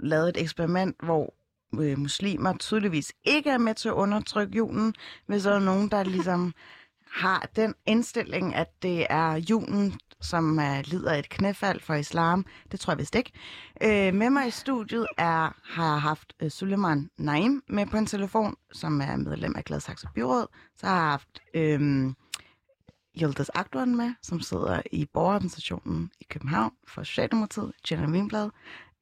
lavet 0.00 0.28
et 0.28 0.42
eksperiment, 0.42 0.96
hvor 1.02 1.34
øh, 1.80 1.98
muslimer 1.98 2.56
tydeligvis 2.56 3.12
ikke 3.24 3.50
er 3.50 3.58
med 3.58 3.74
til 3.74 3.88
at 3.88 3.94
undertrykke 3.94 4.56
julen, 4.56 4.94
hvis 5.26 5.42
der 5.42 5.54
er 5.54 5.58
nogen, 5.58 5.88
der 5.90 6.02
ligesom 6.02 6.54
har 7.22 7.48
den 7.56 7.74
indstilling, 7.86 8.54
at 8.54 8.82
det 8.82 9.06
er 9.10 9.34
julen, 9.34 10.00
som 10.20 10.58
uh, 10.58 10.80
lider 10.84 11.12
af 11.12 11.18
et 11.18 11.28
knæfald 11.28 11.80
for 11.80 11.94
islam. 11.94 12.46
Det 12.72 12.80
tror 12.80 12.92
jeg 12.92 12.98
vist 12.98 13.14
ikke. 13.14 13.32
Uh, 13.84 14.14
med 14.14 14.30
mig 14.30 14.48
i 14.48 14.50
studiet 14.50 15.06
er, 15.18 15.56
har 15.64 15.92
jeg 15.92 16.02
haft 16.02 16.32
uh, 16.42 16.48
Suleiman 16.48 17.10
Naim 17.18 17.62
med 17.68 17.86
på 17.86 17.96
en 17.96 18.06
telefon, 18.06 18.56
som 18.72 19.00
er 19.00 19.16
medlem 19.16 19.56
af 19.56 19.64
Gladsaxe 19.64 20.08
Byråd. 20.14 20.46
Så 20.76 20.86
har 20.86 20.94
jeg 20.94 21.10
haft 21.10 21.40
uh, 21.54 22.12
Yildiz 23.22 23.48
Akdogan 23.54 23.96
med, 23.96 24.14
som 24.22 24.40
sidder 24.40 24.82
i 24.92 25.06
borgerorganisationen 25.12 26.10
i 26.20 26.24
København 26.24 26.72
for 26.88 27.02
Socialdemokratiet, 27.02 27.72
Jenna 27.90 28.06
Wimblad, 28.06 28.50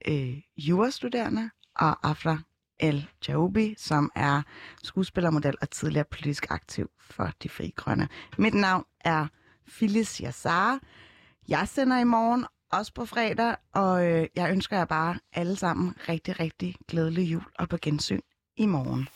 øh, 0.08 0.40
jurastuderende, 0.56 1.50
og 1.76 2.08
Afra 2.08 2.38
El 2.80 3.08
Jaubi, 3.28 3.74
som 3.78 4.10
er 4.14 4.42
skuespillermodel 4.82 5.54
og 5.60 5.70
tidligere 5.70 6.04
politisk 6.10 6.46
aktiv 6.50 6.90
for 7.00 7.30
De 7.42 7.48
Frie 7.48 7.70
Grønne. 7.76 8.08
Mit 8.38 8.54
navn 8.54 8.84
er 9.00 9.26
Phyllis 9.68 10.16
Yassar. 10.16 10.80
Jeg 11.48 11.68
sender 11.68 11.98
i 11.98 12.04
morgen, 12.04 12.46
også 12.72 12.92
på 12.94 13.06
fredag, 13.06 13.56
og 13.74 14.06
øh, 14.06 14.26
jeg 14.36 14.50
ønsker 14.50 14.76
jer 14.76 14.84
bare 14.84 15.18
alle 15.32 15.56
sammen 15.56 15.94
rigtig, 16.08 16.40
rigtig 16.40 16.74
glædelig 16.88 17.32
jul 17.32 17.42
og 17.58 17.68
på 17.68 17.76
gensyn 17.82 18.20
i 18.56 18.66
morgen. 18.66 19.08